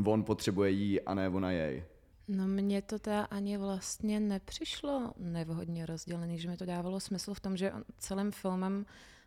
on 0.05 0.23
potřebuje 0.23 0.71
jí 0.71 1.01
a 1.01 1.13
ne 1.13 1.29
ona 1.29 1.51
jej. 1.51 1.83
No 2.27 2.47
mně 2.47 2.81
to 2.81 2.99
teda 2.99 3.23
ani 3.23 3.57
vlastně 3.57 4.19
nepřišlo 4.19 5.13
nevhodně 5.17 5.85
rozdělený, 5.85 6.39
že 6.39 6.49
mi 6.49 6.57
to 6.57 6.65
dávalo 6.65 6.99
smysl 6.99 7.33
v 7.33 7.39
tom, 7.39 7.57
že 7.57 7.73
on 7.73 7.83
celým 7.97 8.31
filmem 8.31 8.85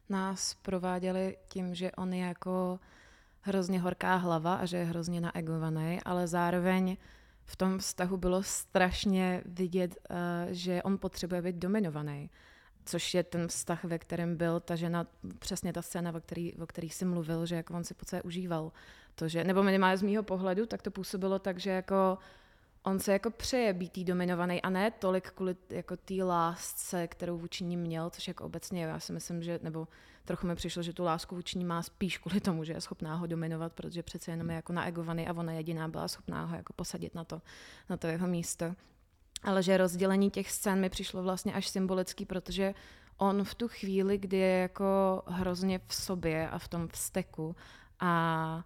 nás 0.08 0.54
prováděli 0.54 1.36
tím, 1.48 1.74
že 1.74 1.92
on 1.92 2.12
je 2.12 2.24
jako 2.24 2.80
hrozně 3.40 3.80
horká 3.80 4.16
hlava 4.16 4.54
a 4.54 4.66
že 4.66 4.76
je 4.76 4.84
hrozně 4.84 5.20
naegovaný, 5.20 6.00
ale 6.04 6.26
zároveň 6.26 6.96
v 7.44 7.56
tom 7.56 7.78
vztahu 7.78 8.16
bylo 8.16 8.42
strašně 8.42 9.42
vidět, 9.46 9.96
uh, 10.10 10.16
že 10.50 10.82
on 10.82 10.98
potřebuje 10.98 11.42
být 11.42 11.56
dominovaný. 11.56 12.30
Což 12.84 13.14
je 13.14 13.22
ten 13.22 13.48
vztah, 13.48 13.84
ve 13.84 13.98
kterém 13.98 14.36
byl 14.36 14.60
ta 14.60 14.76
žena, 14.76 15.06
přesně 15.38 15.72
ta 15.72 15.82
scéna, 15.82 16.14
o 16.14 16.20
který, 16.20 16.54
o 16.54 16.66
který 16.66 16.90
jsi 16.90 17.04
mluvil, 17.04 17.46
že 17.46 17.56
jako 17.56 17.74
on 17.74 17.84
si 17.84 17.94
po 17.94 18.04
užíval. 18.24 18.72
To, 19.14 19.28
že, 19.28 19.44
nebo 19.44 19.62
minimálně 19.62 19.96
z 19.96 20.02
mýho 20.02 20.22
pohledu, 20.22 20.66
tak 20.66 20.82
to 20.82 20.90
působilo 20.90 21.38
tak, 21.38 21.58
že 21.58 21.70
jako 21.70 22.18
on 22.82 22.98
se 22.98 23.12
jako 23.12 23.30
přeje 23.30 23.72
být 23.72 23.98
dominovaný 23.98 24.62
a 24.62 24.70
ne 24.70 24.90
tolik 24.90 25.30
kvůli 25.30 25.56
jako 25.70 25.96
té 25.96 26.14
lásce, 26.24 27.08
kterou 27.08 27.38
vůči 27.38 27.64
ní 27.64 27.76
měl, 27.76 28.10
což 28.10 28.28
jako 28.28 28.44
obecně 28.44 28.84
já 28.84 29.00
si 29.00 29.12
myslím, 29.12 29.42
že, 29.42 29.60
nebo 29.62 29.88
trochu 30.24 30.46
mi 30.46 30.54
přišlo, 30.54 30.82
že 30.82 30.92
tu 30.92 31.04
lásku 31.04 31.34
vůči 31.34 31.58
ní 31.58 31.64
má 31.64 31.82
spíš 31.82 32.18
kvůli 32.18 32.40
tomu, 32.40 32.64
že 32.64 32.72
je 32.72 32.80
schopná 32.80 33.14
ho 33.14 33.26
dominovat, 33.26 33.72
protože 33.72 34.02
přece 34.02 34.30
jenom 34.30 34.50
je 34.50 34.56
jako 34.56 34.72
naegovaný 34.72 35.28
a 35.28 35.32
ona 35.32 35.52
jediná 35.52 35.88
byla 35.88 36.08
schopná 36.08 36.44
ho 36.44 36.56
jako 36.56 36.72
posadit 36.72 37.14
na 37.14 37.24
to, 37.24 37.42
na 37.88 37.96
to 37.96 38.06
jeho 38.06 38.26
místo. 38.26 38.74
Ale 39.42 39.62
že 39.62 39.76
rozdělení 39.76 40.30
těch 40.30 40.50
scén 40.50 40.80
mi 40.80 40.90
přišlo 40.90 41.22
vlastně 41.22 41.54
až 41.54 41.68
symbolický, 41.68 42.26
protože 42.26 42.74
on 43.16 43.44
v 43.44 43.54
tu 43.54 43.68
chvíli, 43.68 44.18
kdy 44.18 44.36
je 44.36 44.58
jako 44.58 45.22
hrozně 45.26 45.80
v 45.86 45.94
sobě 45.94 46.48
a 46.48 46.58
v 46.58 46.68
tom 46.68 46.88
vzteku 46.88 47.56
a 48.00 48.64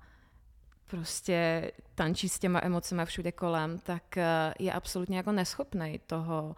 prostě 0.86 1.70
tančí 1.94 2.28
s 2.28 2.38
těma 2.38 2.60
emocemi 2.62 3.02
všude 3.04 3.32
kolem, 3.32 3.78
tak 3.78 4.16
eh, 4.16 4.54
je 4.58 4.72
absolutně 4.72 5.16
jako 5.16 5.32
neschopný 5.32 6.00
toho 6.06 6.56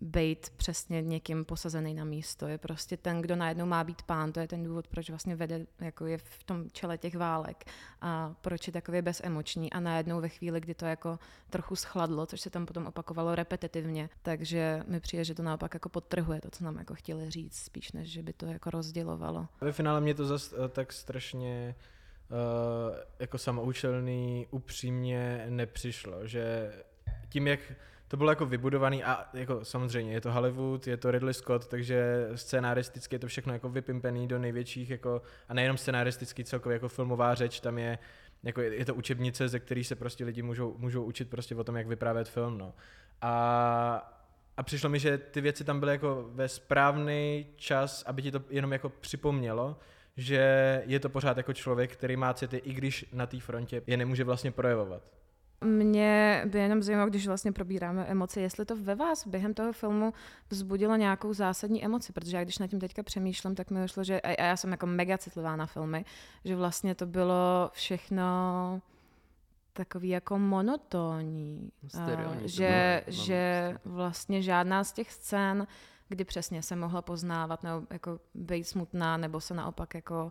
být 0.00 0.50
přesně 0.56 1.02
někým 1.02 1.44
posazený 1.44 1.94
na 1.94 2.04
místo. 2.04 2.48
Je 2.48 2.58
prostě 2.58 2.96
ten, 2.96 3.20
kdo 3.20 3.36
najednou 3.36 3.66
má 3.66 3.84
být 3.84 4.02
pán, 4.02 4.32
to 4.32 4.40
je 4.40 4.48
ten 4.48 4.64
důvod, 4.64 4.88
proč 4.88 5.10
vlastně 5.10 5.36
vede, 5.36 5.66
jako 5.80 6.06
je 6.06 6.18
v 6.18 6.44
tom 6.44 6.70
čele 6.70 6.98
těch 6.98 7.16
válek 7.16 7.64
a 8.00 8.34
proč 8.40 8.66
je 8.66 8.72
takový 8.72 9.02
bezemoční 9.02 9.72
a 9.72 9.80
najednou 9.80 10.20
ve 10.20 10.28
chvíli, 10.28 10.60
kdy 10.60 10.74
to 10.74 10.86
jako 10.86 11.18
trochu 11.50 11.76
schladlo, 11.76 12.26
což 12.26 12.40
se 12.40 12.50
tam 12.50 12.66
potom 12.66 12.86
opakovalo 12.86 13.34
repetitivně, 13.34 14.10
takže 14.22 14.82
mi 14.86 15.00
přijde, 15.00 15.24
že 15.24 15.34
to 15.34 15.42
naopak 15.42 15.74
jako 15.74 15.88
podtrhuje 15.88 16.40
to, 16.40 16.50
co 16.50 16.64
nám 16.64 16.76
jako 16.76 16.94
chtěli 16.94 17.30
říct, 17.30 17.56
spíš 17.56 17.92
než, 17.92 18.08
že 18.08 18.22
by 18.22 18.32
to 18.32 18.46
jako 18.46 18.70
rozdělovalo. 18.70 19.46
Ve 19.60 19.72
finále 19.72 20.00
mě 20.00 20.14
to 20.14 20.26
zase 20.26 20.56
eh, 20.64 20.68
tak 20.68 20.92
strašně 20.92 21.74
jako 23.18 23.38
samoučelný 23.38 24.46
upřímně 24.50 25.46
nepřišlo, 25.48 26.26
že 26.26 26.72
tím, 27.28 27.46
jak 27.46 27.60
to 28.08 28.16
bylo 28.16 28.30
jako 28.30 28.46
vybudovaný 28.46 29.04
a 29.04 29.28
jako 29.34 29.64
samozřejmě 29.64 30.12
je 30.12 30.20
to 30.20 30.32
Hollywood, 30.32 30.86
je 30.86 30.96
to 30.96 31.10
Ridley 31.10 31.34
Scott, 31.34 31.66
takže 31.66 32.28
scénaristicky 32.34 33.14
je 33.14 33.18
to 33.18 33.26
všechno 33.26 33.52
jako 33.52 33.68
vypimpený 33.68 34.28
do 34.28 34.38
největších 34.38 34.90
jako, 34.90 35.22
a 35.48 35.54
nejenom 35.54 35.76
scénaristicky, 35.76 36.44
celkově 36.44 36.74
jako 36.74 36.88
filmová 36.88 37.34
řeč, 37.34 37.60
tam 37.60 37.78
je 37.78 37.98
jako 38.42 38.60
je 38.60 38.84
to 38.84 38.94
učebnice, 38.94 39.48
ze 39.48 39.60
kterých 39.60 39.86
se 39.86 39.96
prostě 39.96 40.24
lidi 40.24 40.42
můžou, 40.42 40.74
můžou 40.78 41.04
učit 41.04 41.30
prostě 41.30 41.56
o 41.56 41.64
tom, 41.64 41.76
jak 41.76 41.86
vyprávět 41.86 42.28
film, 42.28 42.58
no. 42.58 42.74
A, 43.20 44.14
a 44.56 44.62
přišlo 44.62 44.90
mi, 44.90 44.98
že 44.98 45.18
ty 45.18 45.40
věci 45.40 45.64
tam 45.64 45.80
byly 45.80 45.92
jako 45.92 46.30
ve 46.32 46.48
správný 46.48 47.46
čas, 47.56 48.02
aby 48.06 48.22
ti 48.22 48.30
to 48.30 48.40
jenom 48.50 48.72
jako 48.72 48.88
připomnělo, 48.88 49.76
že 50.18 50.82
je 50.86 51.00
to 51.00 51.08
pořád 51.08 51.36
jako 51.36 51.52
člověk, 51.52 51.92
který 51.92 52.16
má 52.16 52.34
city, 52.34 52.56
i 52.56 52.74
když 52.74 53.06
na 53.12 53.26
té 53.26 53.40
frontě 53.40 53.82
je 53.86 53.96
nemůže 53.96 54.24
vlastně 54.24 54.50
projevovat. 54.50 55.02
Mě 55.64 56.42
by 56.46 56.58
jenom 56.58 56.82
zajímalo, 56.82 57.10
když 57.10 57.26
vlastně 57.26 57.52
probíráme 57.52 58.04
emoce, 58.04 58.40
jestli 58.40 58.64
to 58.64 58.76
ve 58.76 58.94
vás 58.94 59.26
během 59.26 59.54
toho 59.54 59.72
filmu 59.72 60.12
vzbudilo 60.50 60.96
nějakou 60.96 61.34
zásadní 61.34 61.84
emoci, 61.84 62.12
protože 62.12 62.36
já 62.36 62.44
když 62.44 62.58
nad 62.58 62.66
tím 62.66 62.80
teďka 62.80 63.02
přemýšlím, 63.02 63.54
tak 63.54 63.70
mi 63.70 63.82
vyšlo, 63.82 64.04
že 64.04 64.20
a 64.20 64.42
já 64.42 64.56
jsem 64.56 64.70
jako 64.70 64.86
mega 64.86 65.18
citlivá 65.18 65.56
na 65.56 65.66
filmy, 65.66 66.04
že 66.44 66.56
vlastně 66.56 66.94
to 66.94 67.06
bylo 67.06 67.70
všechno 67.72 68.24
takový 69.72 70.08
jako 70.08 70.38
monotónní. 70.38 71.70
Sterilní 71.88 72.42
to 72.42 72.48
že, 72.48 73.02
bylo, 73.04 73.14
že 73.16 73.74
vlastně 73.84 74.42
žádná 74.42 74.84
z 74.84 74.92
těch 74.92 75.12
scén, 75.12 75.66
kdy 76.08 76.24
přesně 76.24 76.62
se 76.62 76.76
mohla 76.76 77.02
poznávat 77.02 77.62
nebo 77.62 77.86
jako 77.90 78.20
být 78.34 78.64
smutná, 78.64 79.16
nebo 79.16 79.40
se 79.40 79.54
naopak 79.54 79.94
jako 79.94 80.24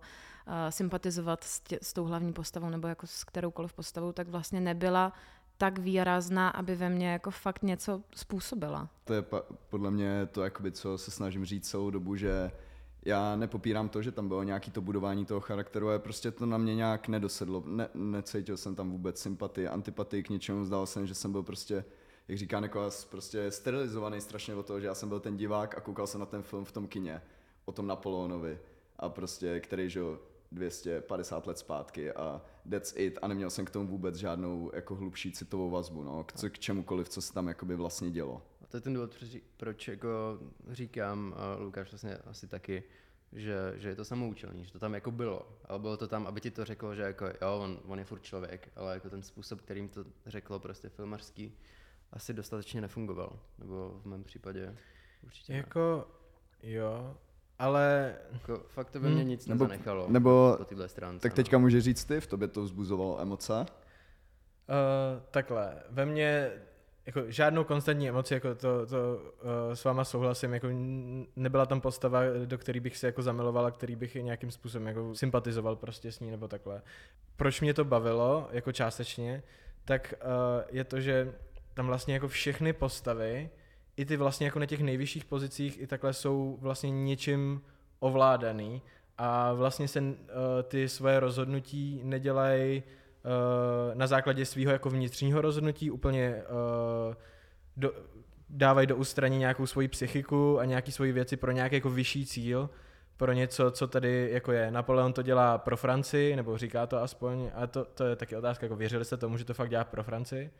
uh, 0.47 0.53
sympatizovat 0.69 1.43
s, 1.43 1.59
tě, 1.59 1.79
s 1.81 1.93
tou 1.93 2.05
hlavní 2.05 2.33
postavou 2.33 2.69
nebo 2.69 2.87
jako 2.87 3.07
s 3.07 3.23
kteroukoliv 3.23 3.73
postavou, 3.73 4.11
tak 4.11 4.27
vlastně 4.27 4.61
nebyla 4.61 5.13
tak 5.57 5.79
výrazná, 5.79 6.49
aby 6.49 6.75
ve 6.75 6.89
mně 6.89 7.11
jako 7.11 7.31
fakt 7.31 7.63
něco 7.63 8.01
způsobila. 8.15 8.89
To 9.03 9.13
je 9.13 9.21
pa, 9.21 9.41
podle 9.69 9.91
mě 9.91 10.27
to, 10.31 10.43
jakoby, 10.43 10.71
co 10.71 10.97
se 10.97 11.11
snažím 11.11 11.45
říct 11.45 11.69
celou 11.69 11.89
dobu, 11.89 12.15
že 12.15 12.51
já 13.05 13.35
nepopírám 13.35 13.89
to, 13.89 14.01
že 14.01 14.11
tam 14.11 14.27
bylo 14.27 14.43
nějaký 14.43 14.71
to 14.71 14.81
budování 14.81 15.25
toho 15.25 15.39
charakteru, 15.39 15.89
ale 15.89 15.99
prostě 15.99 16.31
to 16.31 16.45
na 16.45 16.57
mě 16.57 16.75
nějak 16.75 17.07
nedosedlo. 17.07 17.63
Ne, 17.65 17.89
necítil 17.93 18.57
jsem 18.57 18.75
tam 18.75 18.91
vůbec 18.91 19.19
sympatii, 19.19 19.67
antipatii 19.67 20.23
k 20.23 20.29
něčemu, 20.29 20.65
zdal 20.65 20.85
jsem, 20.85 21.07
že 21.07 21.15
jsem 21.15 21.31
byl 21.31 21.43
prostě 21.43 21.85
jak 22.27 22.37
říká 22.37 22.59
Nikolas, 22.59 23.05
prostě 23.05 23.51
sterilizovaný 23.51 24.21
strašně 24.21 24.55
o 24.55 24.63
toho, 24.63 24.79
že 24.79 24.87
já 24.87 24.95
jsem 24.95 25.09
byl 25.09 25.19
ten 25.19 25.37
divák 25.37 25.77
a 25.77 25.81
koukal 25.81 26.07
jsem 26.07 26.19
na 26.19 26.25
ten 26.25 26.43
film 26.43 26.65
v 26.65 26.71
tom 26.71 26.87
kině 26.87 27.21
o 27.65 27.71
tom 27.71 27.87
Napoleonovi 27.87 28.59
a 28.99 29.09
prostě, 29.09 29.59
který, 29.59 29.89
že 29.89 30.01
250 30.51 31.47
let 31.47 31.57
zpátky 31.57 32.11
a 32.11 32.41
that's 32.69 32.93
it 32.95 33.19
a 33.21 33.27
neměl 33.27 33.49
jsem 33.49 33.65
k 33.65 33.69
tomu 33.69 33.87
vůbec 33.87 34.15
žádnou 34.15 34.71
jako 34.73 34.95
hlubší 34.95 35.31
citovou 35.31 35.69
vazbu, 35.69 36.03
no, 36.03 36.23
k, 36.23 36.49
k 36.49 36.59
čemukoliv, 36.59 37.09
co 37.09 37.21
se 37.21 37.33
tam 37.33 37.47
jakoby 37.47 37.75
vlastně 37.75 38.11
dělo. 38.11 38.41
A 38.61 38.65
to 38.67 38.77
je 38.77 38.81
ten 38.81 38.93
důvod, 38.93 39.15
proč 39.57 39.87
jako 39.87 40.39
říkám, 40.71 41.35
a 41.37 41.55
Lukáš 41.55 41.91
vlastně 41.91 42.17
asi 42.17 42.47
taky, 42.47 42.83
že, 43.31 43.73
že 43.75 43.89
je 43.89 43.95
to 43.95 44.05
samoučelný, 44.05 44.65
že 44.65 44.71
to 44.71 44.79
tam 44.79 44.93
jako 44.93 45.11
bylo. 45.11 45.57
Ale 45.65 45.79
bylo 45.79 45.97
to 45.97 46.07
tam, 46.07 46.27
aby 46.27 46.41
ti 46.41 46.51
to 46.51 46.65
řeklo, 46.65 46.95
že 46.95 47.01
jako 47.01 47.25
jo, 47.25 47.59
on, 47.59 47.79
on 47.85 47.99
je 47.99 48.05
furt 48.05 48.21
člověk, 48.21 48.69
ale 48.75 48.93
jako 48.93 49.09
ten 49.09 49.23
způsob, 49.23 49.61
kterým 49.61 49.89
to 49.89 50.05
řeklo 50.25 50.59
prostě 50.59 50.89
filmařský, 50.89 51.57
asi 52.13 52.33
dostatečně 52.33 52.81
nefungoval. 52.81 53.39
Nebo 53.59 53.99
v 54.03 54.05
mém 54.05 54.23
případě 54.23 54.75
určitě 55.23 55.53
Jako, 55.53 56.07
ne. 56.63 56.69
jo, 56.69 57.15
ale... 57.59 58.15
Jako, 58.31 58.63
fakt 58.67 58.91
to 58.91 58.99
by 58.99 59.07
mě 59.07 59.21
hmm. 59.21 59.27
nic 59.27 59.47
nebo, 59.47 59.63
nezanechalo 59.63 60.07
nebo, 60.09 60.55
po 60.57 60.65
téhle 60.65 60.89
stránce. 60.89 61.23
Tak 61.23 61.33
teďka 61.33 61.57
no. 61.57 61.61
může 61.61 61.81
říct 61.81 62.05
ty, 62.05 62.21
v 62.21 62.27
tobě 62.27 62.47
to 62.47 62.61
vzbuzovalo 62.61 63.21
emoce? 63.21 63.53
Uh, 63.59 63.65
takhle, 65.31 65.83
ve 65.89 66.05
mně 66.05 66.51
jako 67.05 67.31
žádnou 67.31 67.63
konstantní 67.63 68.09
emoci, 68.09 68.33
jako 68.33 68.55
to, 68.55 68.85
to 68.85 69.17
uh, 69.17 69.73
s 69.73 69.83
váma 69.83 70.03
souhlasím, 70.03 70.53
jako 70.53 70.67
nebyla 71.35 71.65
tam 71.65 71.81
postava, 71.81 72.21
do 72.45 72.57
který 72.57 72.79
bych 72.79 72.97
se 72.97 73.05
jako 73.05 73.21
zamiloval 73.21 73.65
a 73.65 73.71
který 73.71 73.95
bych 73.95 74.15
nějakým 74.15 74.51
způsobem 74.51 74.87
jako 74.87 75.15
sympatizoval 75.15 75.75
prostě 75.75 76.11
s 76.11 76.19
ní 76.19 76.31
nebo 76.31 76.47
takhle. 76.47 76.81
Proč 77.35 77.61
mě 77.61 77.73
to 77.73 77.85
bavilo, 77.85 78.49
jako 78.51 78.71
částečně, 78.71 79.43
tak 79.85 80.13
uh, 80.23 80.63
je 80.69 80.83
to, 80.83 80.99
že 80.99 81.33
tam 81.77 81.87
vlastně 81.87 82.13
jako 82.13 82.27
všechny 82.27 82.73
postavy, 82.73 83.49
i 83.97 84.05
ty 84.05 84.17
vlastně 84.17 84.47
jako 84.47 84.59
na 84.59 84.65
těch 84.65 84.81
nejvyšších 84.81 85.25
pozicích 85.25 85.81
i 85.81 85.87
takhle 85.87 86.13
jsou 86.13 86.57
vlastně 86.61 86.91
něčím 86.91 87.61
ovládaný 87.99 88.81
a 89.17 89.53
vlastně 89.53 89.87
se 89.87 90.01
uh, 90.01 90.15
ty 90.63 90.89
svoje 90.89 91.19
rozhodnutí 91.19 92.01
nedělají 92.03 92.83
uh, 92.83 93.95
na 93.95 94.07
základě 94.07 94.45
svého 94.45 94.71
jako 94.71 94.89
vnitřního 94.89 95.41
rozhodnutí 95.41 95.91
úplně 95.91 96.35
uh, 96.35 97.15
do, 97.77 97.91
dávají 98.49 98.87
do 98.87 98.95
ústraní 98.95 99.37
nějakou 99.37 99.65
svoji 99.65 99.87
psychiku 99.87 100.59
a 100.59 100.65
nějaký 100.65 100.91
svoji 100.91 101.11
věci 101.11 101.37
pro 101.37 101.51
nějaký 101.51 101.75
jako 101.75 101.89
vyšší 101.89 102.25
cíl, 102.25 102.69
pro 103.17 103.33
něco, 103.33 103.71
co 103.71 103.87
tady 103.87 104.29
jako 104.31 104.51
je. 104.51 104.71
Napoleon 104.71 105.13
to 105.13 105.21
dělá 105.21 105.57
pro 105.57 105.77
Francii, 105.77 106.35
nebo 106.35 106.57
říká 106.57 106.87
to 106.87 107.01
aspoň, 107.01 107.51
a 107.55 107.67
to, 107.67 107.85
to 107.85 108.03
je 108.03 108.15
taky 108.15 108.35
otázka, 108.35 108.65
jako 108.65 108.75
věřili 108.75 109.05
jste 109.05 109.17
tomu, 109.17 109.37
že 109.37 109.45
to 109.45 109.53
fakt 109.53 109.69
dělá 109.69 109.83
pro 109.83 110.03
Francii? 110.03 110.51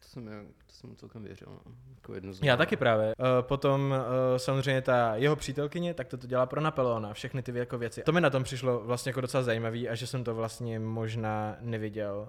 To 0.00 0.08
jsem, 0.08 0.24
to 0.66 0.72
jsem 0.72 0.96
celkem 0.96 1.24
věřil, 1.24 1.48
no. 1.50 1.72
jako 1.94 2.14
jedno 2.14 2.32
Já 2.42 2.56
taky 2.56 2.76
právě. 2.76 3.12
Uh, 3.18 3.26
potom 3.40 3.90
uh, 3.90 4.36
samozřejmě 4.36 4.82
ta 4.82 5.16
jeho 5.16 5.36
přítelkyně, 5.36 5.94
tak 5.94 6.08
to 6.08 6.16
to 6.16 6.26
dělá 6.26 6.46
pro 6.46 6.60
Napoleona, 6.60 7.14
všechny 7.14 7.42
ty 7.42 7.58
jako 7.58 7.78
věci. 7.78 8.02
To 8.02 8.12
mi 8.12 8.20
na 8.20 8.30
tom 8.30 8.42
přišlo 8.42 8.80
vlastně 8.80 9.10
jako 9.10 9.20
docela 9.20 9.42
zajímavý 9.42 9.88
a 9.88 9.94
že 9.94 10.06
jsem 10.06 10.24
to 10.24 10.34
vlastně 10.34 10.78
možná 10.78 11.56
neviděl. 11.60 12.28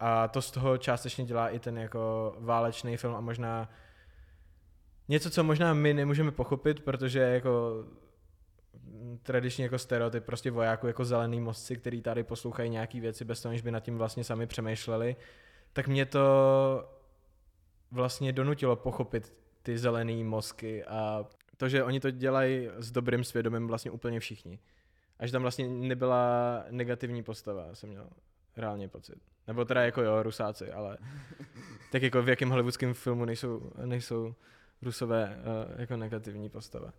A 0.00 0.28
to 0.28 0.42
z 0.42 0.50
toho 0.50 0.78
částečně 0.78 1.24
dělá 1.24 1.48
i 1.48 1.58
ten 1.58 1.78
jako 1.78 2.34
válečný 2.38 2.96
film 2.96 3.14
a 3.14 3.20
možná 3.20 3.68
něco, 5.08 5.30
co 5.30 5.44
možná 5.44 5.74
my 5.74 5.94
nemůžeme 5.94 6.30
pochopit, 6.30 6.80
protože 6.80 7.20
jako 7.20 7.84
tradičně 9.22 9.64
jako 9.64 9.78
stereotyp 9.78 10.24
prostě 10.24 10.50
vojáků 10.50 10.86
jako 10.86 11.04
zelený 11.04 11.40
mozci, 11.40 11.76
který 11.76 12.02
tady 12.02 12.22
poslouchají 12.22 12.70
nějaký 12.70 13.00
věci 13.00 13.24
bez 13.24 13.42
toho, 13.42 13.52
než 13.52 13.62
by 13.62 13.70
nad 13.70 13.80
tím 13.80 13.98
vlastně 13.98 14.24
sami 14.24 14.46
přemýšleli, 14.46 15.16
tak 15.72 15.88
mě 15.88 16.06
to 16.06 16.20
vlastně 17.92 18.32
donutilo 18.32 18.76
pochopit 18.76 19.32
ty 19.62 19.78
zelený 19.78 20.24
mozky 20.24 20.84
a 20.84 21.26
to, 21.56 21.68
že 21.68 21.84
oni 21.84 22.00
to 22.00 22.10
dělají 22.10 22.68
s 22.78 22.90
dobrým 22.90 23.24
svědomím 23.24 23.66
vlastně 23.66 23.90
úplně 23.90 24.20
všichni. 24.20 24.58
Až 25.18 25.30
tam 25.30 25.42
vlastně 25.42 25.68
nebyla 25.68 26.64
negativní 26.70 27.22
postava, 27.22 27.74
jsem 27.74 27.88
měl 27.88 28.08
reálně 28.56 28.88
pocit. 28.88 29.18
Nebo 29.46 29.64
teda 29.64 29.82
jako 29.82 30.02
jo, 30.02 30.22
rusáci, 30.22 30.72
ale 30.72 30.98
tak 31.92 32.02
jako 32.02 32.22
v 32.22 32.28
jakém 32.28 32.50
hollywoodském 32.50 32.94
filmu 32.94 33.24
nejsou, 33.24 33.72
nejsou 33.84 34.34
rusové 34.82 35.38
uh, 35.38 35.80
jako 35.80 35.96
negativní 35.96 36.48
postava. 36.48 36.92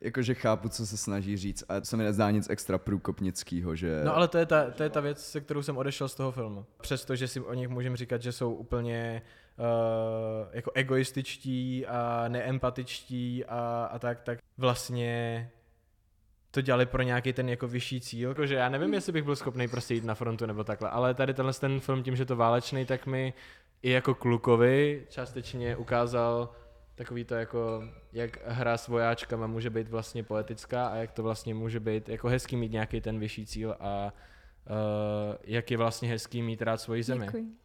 Jakože 0.00 0.34
chápu, 0.34 0.68
co 0.68 0.86
se 0.86 0.96
snaží 0.96 1.36
říct 1.36 1.64
a 1.68 1.80
co 1.80 1.96
mi 1.96 2.04
nezdá 2.04 2.30
nic 2.30 2.50
extra 2.50 2.78
průkopnického, 2.78 3.76
že... 3.76 4.00
No 4.04 4.16
ale 4.16 4.28
to 4.28 4.38
je, 4.38 4.46
ta, 4.46 4.70
to 4.70 4.82
je 4.82 4.90
ta 4.90 5.00
věc, 5.00 5.26
se 5.26 5.40
kterou 5.40 5.62
jsem 5.62 5.76
odešel 5.76 6.08
z 6.08 6.14
toho 6.14 6.32
filmu. 6.32 6.66
Přestože 6.80 7.28
si 7.28 7.40
o 7.40 7.54
nich 7.54 7.68
můžeme 7.68 7.96
říkat, 7.96 8.22
že 8.22 8.32
jsou 8.32 8.54
úplně 8.54 9.22
jako 10.52 10.70
egoističtí 10.74 11.86
a 11.86 12.24
neempatičtí 12.28 13.44
a, 13.44 13.88
a 13.92 13.98
tak, 13.98 14.20
tak 14.20 14.38
vlastně 14.58 15.50
to 16.50 16.60
dělali 16.60 16.86
pro 16.86 17.02
nějaký 17.02 17.32
ten 17.32 17.48
jako 17.48 17.68
vyšší 17.68 18.00
cíl. 18.00 18.28
Jakože 18.28 18.54
já 18.54 18.68
nevím, 18.68 18.94
jestli 18.94 19.12
bych 19.12 19.24
byl 19.24 19.36
schopný 19.36 19.68
prostě 19.68 19.94
jít 19.94 20.04
na 20.04 20.14
frontu 20.14 20.46
nebo 20.46 20.64
takhle, 20.64 20.90
ale 20.90 21.14
tady 21.14 21.34
tenhle 21.34 21.52
ten 21.52 21.80
film 21.80 22.02
tím, 22.02 22.16
že 22.16 22.24
to 22.24 22.36
válečný, 22.36 22.86
tak 22.86 23.06
mi 23.06 23.34
i 23.82 23.90
jako 23.90 24.14
klukovi 24.14 25.06
částečně 25.08 25.76
ukázal 25.76 26.54
takový 26.94 27.24
to 27.24 27.34
jako, 27.34 27.84
jak 28.12 28.46
hra 28.46 28.76
s 28.76 28.88
vojáčkama 28.88 29.46
může 29.46 29.70
být 29.70 29.88
vlastně 29.88 30.22
poetická 30.22 30.86
a 30.86 30.96
jak 30.96 31.12
to 31.12 31.22
vlastně 31.22 31.54
může 31.54 31.80
být 31.80 32.08
jako 32.08 32.28
hezký 32.28 32.56
mít 32.56 32.72
nějaký 32.72 33.00
ten 33.00 33.18
vyšší 33.18 33.46
cíl 33.46 33.76
a 33.80 34.12
uh, 34.70 35.36
jak 35.44 35.70
je 35.70 35.76
vlastně 35.76 36.08
hezký 36.08 36.42
mít 36.42 36.62
rád 36.62 36.80
svoji 36.80 37.02
zemi. 37.02 37.26
Děkuji. 37.26 37.62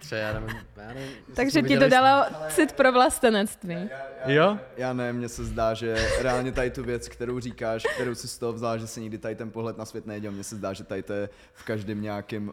Třeba 0.00 0.20
já 0.20 0.32
nevím, 0.32 0.56
já 0.76 0.88
nevím 0.88 1.10
Takže 1.34 1.62
ti 1.62 1.78
to 1.78 1.88
dalo 1.88 2.24
cit 2.48 2.72
pro 2.72 2.92
vlastenectví. 2.92 3.90
Jo? 4.26 4.58
Já 4.76 4.92
ne, 4.92 5.12
mně 5.12 5.28
se 5.28 5.44
zdá, 5.44 5.74
že 5.74 6.08
reálně 6.20 6.52
tady 6.52 6.70
tu 6.70 6.82
věc, 6.82 7.08
kterou 7.08 7.40
říkáš, 7.40 7.86
kterou 7.94 8.14
si 8.14 8.28
z 8.28 8.38
toho 8.38 8.52
vzal, 8.52 8.78
že 8.78 8.86
se 8.86 9.00
nikdy 9.00 9.18
tady 9.18 9.36
ten 9.36 9.50
pohled 9.50 9.78
na 9.78 9.84
svět 9.84 10.06
neděl, 10.06 10.32
mně 10.32 10.44
se 10.44 10.56
zdá, 10.56 10.72
že 10.72 10.84
tady 10.84 11.02
to 11.02 11.12
je 11.12 11.28
v 11.52 11.64
každém 11.64 12.02
nějakém 12.02 12.52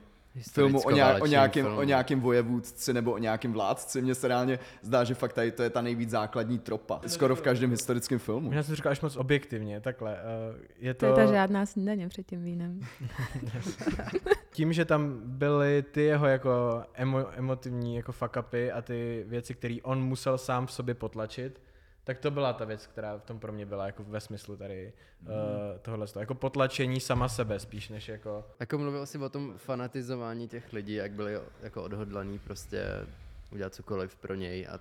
filmu 0.52 0.82
o, 0.82 0.92
nějak, 0.92 1.24
o, 1.24 1.26
nějakým, 1.26 1.66
film. 1.66 1.78
o 1.78 1.84
nějakým 1.84 2.22
vojevůdci 2.22 2.94
nebo 2.94 3.12
o 3.12 3.18
nějakým 3.18 3.54
vládci. 3.54 4.02
Mně 4.02 4.16
se 4.16 4.28
reálně 4.28 4.60
zdá, 4.82 5.04
že 5.04 5.14
fakt 5.14 5.34
tady 5.34 5.52
to 5.52 5.64
je 5.64 5.70
ta 5.70 5.82
nejvíc 5.82 6.10
základní 6.10 6.60
tropa. 6.60 7.02
Skoro 7.08 7.36
v 7.36 7.42
každém 7.42 7.72
historickém 7.72 8.20
filmu. 8.20 8.54
Já 8.54 8.64
jsem 8.64 8.76
říkal 8.76 8.92
až 8.92 9.02
moc 9.02 9.16
objektivně, 9.16 9.82
takhle. 9.82 10.12
Uh, 10.12 10.56
je 10.80 10.94
to... 10.94 11.00
to 11.00 11.06
je 11.06 11.26
ta 11.28 11.32
žádná 11.34 11.66
snídaně 11.66 12.08
před 12.08 12.28
tím 12.28 12.44
vínem. 12.44 12.80
tím, 14.52 14.74
že 14.74 14.86
tam 14.86 15.22
byly 15.24 15.84
ty 15.92 16.02
jeho 16.02 16.28
jako 16.28 16.84
emo, 16.94 17.26
emotivní 17.32 17.96
jako 17.96 18.12
fuck 18.12 18.38
upy 18.40 18.72
a 18.72 18.82
ty 18.82 19.26
věci, 19.28 19.54
které 19.54 19.78
on 19.84 20.02
musel 20.02 20.38
sám 20.38 20.68
v 20.68 20.72
sobě 20.72 20.96
potlačit, 20.96 21.62
tak 22.08 22.20
to 22.20 22.32
byla 22.32 22.54
ta 22.54 22.66
věc, 22.66 22.88
která 22.88 23.18
v 23.18 23.24
tom 23.24 23.40
pro 23.40 23.52
mě 23.52 23.66
byla 23.66 23.86
jako 23.86 24.04
ve 24.04 24.20
smyslu 24.20 24.58
tady 24.58 24.94
mm. 25.22 25.28
uh, 25.28 25.34
tohle. 25.82 26.08
Jako 26.20 26.36
potlačení 26.36 27.00
sama 27.00 27.30
sebe 27.30 27.60
spíš 27.60 27.90
než 27.90 28.08
jako... 28.08 28.46
Jako 28.60 28.78
mluvil 28.78 29.06
jsi 29.06 29.18
o 29.18 29.30
tom 29.30 29.54
fanatizování 29.58 30.48
těch 30.48 30.74
lidí, 30.74 30.94
jak 30.94 31.12
byli 31.12 31.40
jako 31.62 31.84
odhodlaní 31.84 32.40
prostě 32.40 32.86
udělat 33.52 33.74
cokoliv 33.74 34.16
pro 34.16 34.36
něj 34.36 34.68
a 34.68 34.80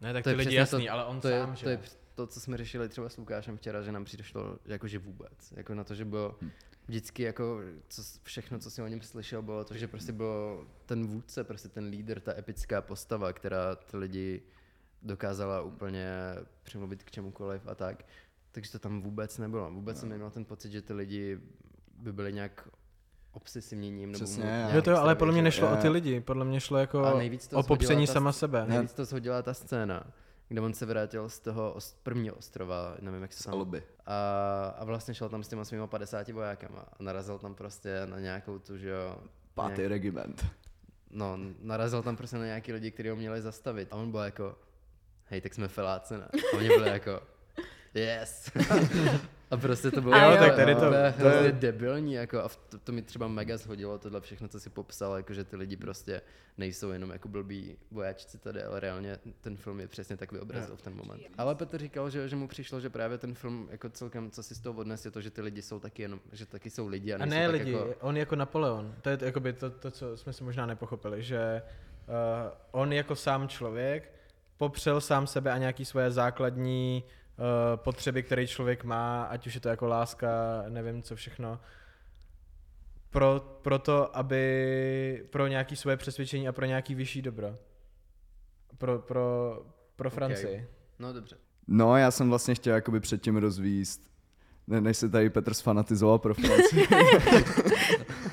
ne, 0.00 0.12
tak 0.12 0.24
to 0.24 0.30
ty 0.30 0.36
lidi 0.36 0.54
jasný, 0.54 0.86
to, 0.86 0.92
ale 0.92 1.04
on 1.04 1.20
to 1.20 1.28
sám, 1.28 1.50
je, 1.50 1.56
že? 1.56 1.64
To 1.64 1.70
je 1.70 1.80
to, 2.14 2.26
co 2.26 2.40
jsme 2.40 2.56
řešili 2.56 2.88
třeba 2.88 3.08
s 3.08 3.16
Lukášem 3.16 3.56
včera, 3.56 3.82
že 3.82 3.92
nám 3.92 4.04
přišlo 4.04 4.58
jakože 4.66 4.98
vůbec. 4.98 5.52
Jako 5.56 5.74
na 5.74 5.84
to, 5.84 5.94
že 5.94 6.04
bylo 6.04 6.36
hm. 6.42 6.50
vždycky 6.86 7.22
jako 7.22 7.60
co, 7.88 8.02
všechno, 8.22 8.58
co 8.58 8.70
jsem 8.70 8.84
o 8.84 8.88
něm 8.88 9.00
slyšel, 9.00 9.42
bylo 9.42 9.64
to, 9.64 9.76
že 9.76 9.88
prostě 9.88 10.12
byl 10.12 10.66
ten 10.86 11.06
vůdce, 11.06 11.44
prostě 11.44 11.68
ten 11.68 11.84
lídr, 11.84 12.20
ta 12.20 12.38
epická 12.38 12.80
postava, 12.80 13.32
která 13.32 13.74
ty 13.74 13.96
lidi 13.96 14.42
dokázala 15.02 15.62
úplně 15.62 16.10
přemluvit 16.62 17.02
k 17.02 17.10
čemukoliv 17.10 17.66
a 17.66 17.74
tak. 17.74 18.04
Takže 18.52 18.72
to 18.72 18.78
tam 18.78 19.02
vůbec 19.02 19.38
nebylo. 19.38 19.70
Vůbec 19.70 19.96
no. 19.96 20.00
jsem 20.00 20.08
neměl 20.08 20.30
ten 20.30 20.44
pocit, 20.44 20.72
že 20.72 20.82
ty 20.82 20.92
lidi 20.92 21.40
by 21.98 22.12
byli 22.12 22.32
nějak 22.32 22.68
obsesivněním. 23.32 24.12
Přesně, 24.12 24.44
Nebo 24.44 24.56
nějak 24.56 24.74
Jo 24.74 24.82
to 24.82 24.90
jo, 24.90 24.96
ale 24.96 25.14
podle 25.14 25.32
mě 25.32 25.42
nešlo 25.42 25.72
o 25.72 25.76
ty 25.76 25.86
Je. 25.86 25.90
lidi, 25.90 26.20
podle 26.20 26.44
mě 26.44 26.60
šlo 26.60 26.78
jako 26.78 27.20
o 27.52 27.62
popření 27.62 28.06
ta 28.06 28.12
sama 28.12 28.32
sebe. 28.32 28.64
Nejvíc 28.66 28.92
to 28.92 29.04
shodila 29.04 29.42
ta 29.42 29.54
scéna, 29.54 30.06
kde 30.48 30.60
on 30.60 30.74
se 30.74 30.86
vrátil 30.86 31.28
z 31.28 31.40
toho 31.40 31.76
prvního 32.02 32.34
ostrova, 32.34 32.96
nevím 33.00 33.22
jak 33.22 33.32
se. 33.32 33.50
Alby. 33.50 33.82
A, 34.06 34.74
a 34.78 34.84
vlastně 34.84 35.14
šel 35.14 35.28
tam 35.28 35.42
s 35.42 35.48
těma 35.48 35.64
svýma 35.64 35.86
50 35.86 36.28
vojákama 36.28 36.80
a 36.80 37.02
narazil 37.02 37.38
tam 37.38 37.54
prostě 37.54 38.02
na 38.06 38.18
nějakou 38.18 38.58
tu, 38.58 38.78
že 38.78 38.88
jo... 38.88 39.18
Pátý 39.54 39.74
nějak- 39.76 39.88
regiment. 39.88 40.46
No, 41.10 41.38
narazil 41.60 42.02
tam 42.02 42.16
prostě 42.16 42.36
na 42.36 42.44
nějaký 42.44 42.72
lidi, 42.72 42.90
kteří 42.90 43.08
ho 43.08 43.16
měli 43.16 43.42
zastavit. 43.42 43.88
A 43.90 43.96
on 43.96 44.10
byl 44.10 44.20
jako, 44.20 44.56
hej, 45.30 45.40
tak 45.40 45.54
jsme 45.54 45.68
feláci, 45.68 46.14
ne? 46.14 46.28
A 46.52 46.56
oni 46.56 46.68
byli 46.68 46.88
jako, 46.88 47.20
yes. 47.94 48.50
a 49.50 49.56
prostě 49.56 49.90
to 49.90 50.00
bylo 50.00 50.16
jo, 50.16 50.30
jako 50.30 50.44
tak 50.44 50.56
tady 50.56 50.74
to- 50.74 50.80
to 50.80 50.94
je- 50.94 51.14
hrozně 51.18 51.52
debilní, 51.52 52.12
jako 52.12 52.38
a 52.44 52.48
to, 52.68 52.78
to 52.78 52.92
mi 52.92 53.02
třeba 53.02 53.28
mega 53.28 53.56
shodilo 53.56 53.98
tohle 53.98 54.20
všechno, 54.20 54.48
co 54.48 54.60
si 54.60 54.70
popsal, 54.70 55.16
jako 55.16 55.34
že 55.34 55.44
ty 55.44 55.56
lidi 55.56 55.76
prostě 55.76 56.22
nejsou 56.58 56.90
jenom 56.90 57.10
jako 57.10 57.28
blbí 57.28 57.76
vojáčci 57.90 58.38
tady, 58.38 58.62
ale 58.62 58.80
reálně 58.80 59.18
ten 59.40 59.56
film 59.56 59.80
je 59.80 59.88
přesně 59.88 60.16
tak 60.16 60.32
vyobrazil 60.32 60.76
v 60.76 60.82
ten 60.82 60.94
moment. 60.96 61.22
Ale 61.38 61.54
Petr 61.54 61.78
říkal, 61.78 62.10
že, 62.10 62.28
že 62.28 62.36
mu 62.36 62.48
přišlo, 62.48 62.80
že 62.80 62.90
právě 62.90 63.18
ten 63.18 63.34
film 63.34 63.68
jako 63.70 63.88
celkem, 63.88 64.30
co 64.30 64.42
si 64.42 64.54
z 64.54 64.60
toho 64.60 64.80
odnes, 64.80 65.04
je 65.04 65.10
to, 65.10 65.20
že 65.20 65.30
ty 65.30 65.40
lidi 65.40 65.62
jsou 65.62 65.80
taky 65.80 66.02
jenom, 66.02 66.20
že 66.32 66.46
taky 66.46 66.70
jsou 66.70 66.88
lidi 66.88 67.14
a, 67.14 67.22
A 67.22 67.26
ne 67.26 67.46
tak 67.46 67.52
lidi, 67.52 67.72
jako, 67.72 67.94
on 68.00 68.16
jako 68.16 68.36
Napoleon. 68.36 68.94
To 69.02 69.10
je 69.10 69.18
jakoby 69.22 69.52
to, 69.52 69.70
to, 69.70 69.90
co 69.90 70.16
jsme 70.16 70.32
si 70.32 70.44
možná 70.44 70.66
nepochopili, 70.66 71.22
že 71.22 71.62
uh, 72.08 72.14
on 72.70 72.92
jako 72.92 73.16
sám 73.16 73.48
člověk 73.48 74.12
popřel 74.58 75.00
sám 75.00 75.26
sebe 75.26 75.52
a 75.52 75.58
nějaký 75.58 75.84
svoje 75.84 76.10
základní 76.10 77.04
uh, 77.04 77.44
potřeby, 77.76 78.22
které 78.22 78.46
člověk 78.46 78.84
má, 78.84 79.22
ať 79.22 79.46
už 79.46 79.54
je 79.54 79.60
to 79.60 79.68
jako 79.68 79.86
láska, 79.86 80.28
nevím 80.68 81.02
co 81.02 81.16
všechno, 81.16 81.60
pro, 83.10 83.40
pro 83.62 83.78
to, 83.78 84.16
aby 84.16 85.26
pro 85.30 85.46
nějaký 85.46 85.76
svoje 85.76 85.96
přesvědčení 85.96 86.48
a 86.48 86.52
pro 86.52 86.66
nějaký 86.66 86.94
vyšší 86.94 87.22
dobro. 87.22 87.54
Pro, 88.78 88.98
pro, 88.98 89.58
pro 89.96 90.10
Francii. 90.10 90.66
no 90.98 91.12
dobře. 91.12 91.36
No, 91.66 91.96
já 91.96 92.10
jsem 92.10 92.28
vlastně 92.28 92.54
chtěl 92.54 92.74
jakoby 92.74 93.00
předtím 93.00 93.36
rozvíst, 93.36 94.10
ne, 94.66 94.80
než 94.80 94.96
se 94.96 95.08
tady 95.08 95.30
Petr 95.30 95.54
sfanatizoval 95.54 96.18
pro 96.18 96.34
Francii. 96.34 96.88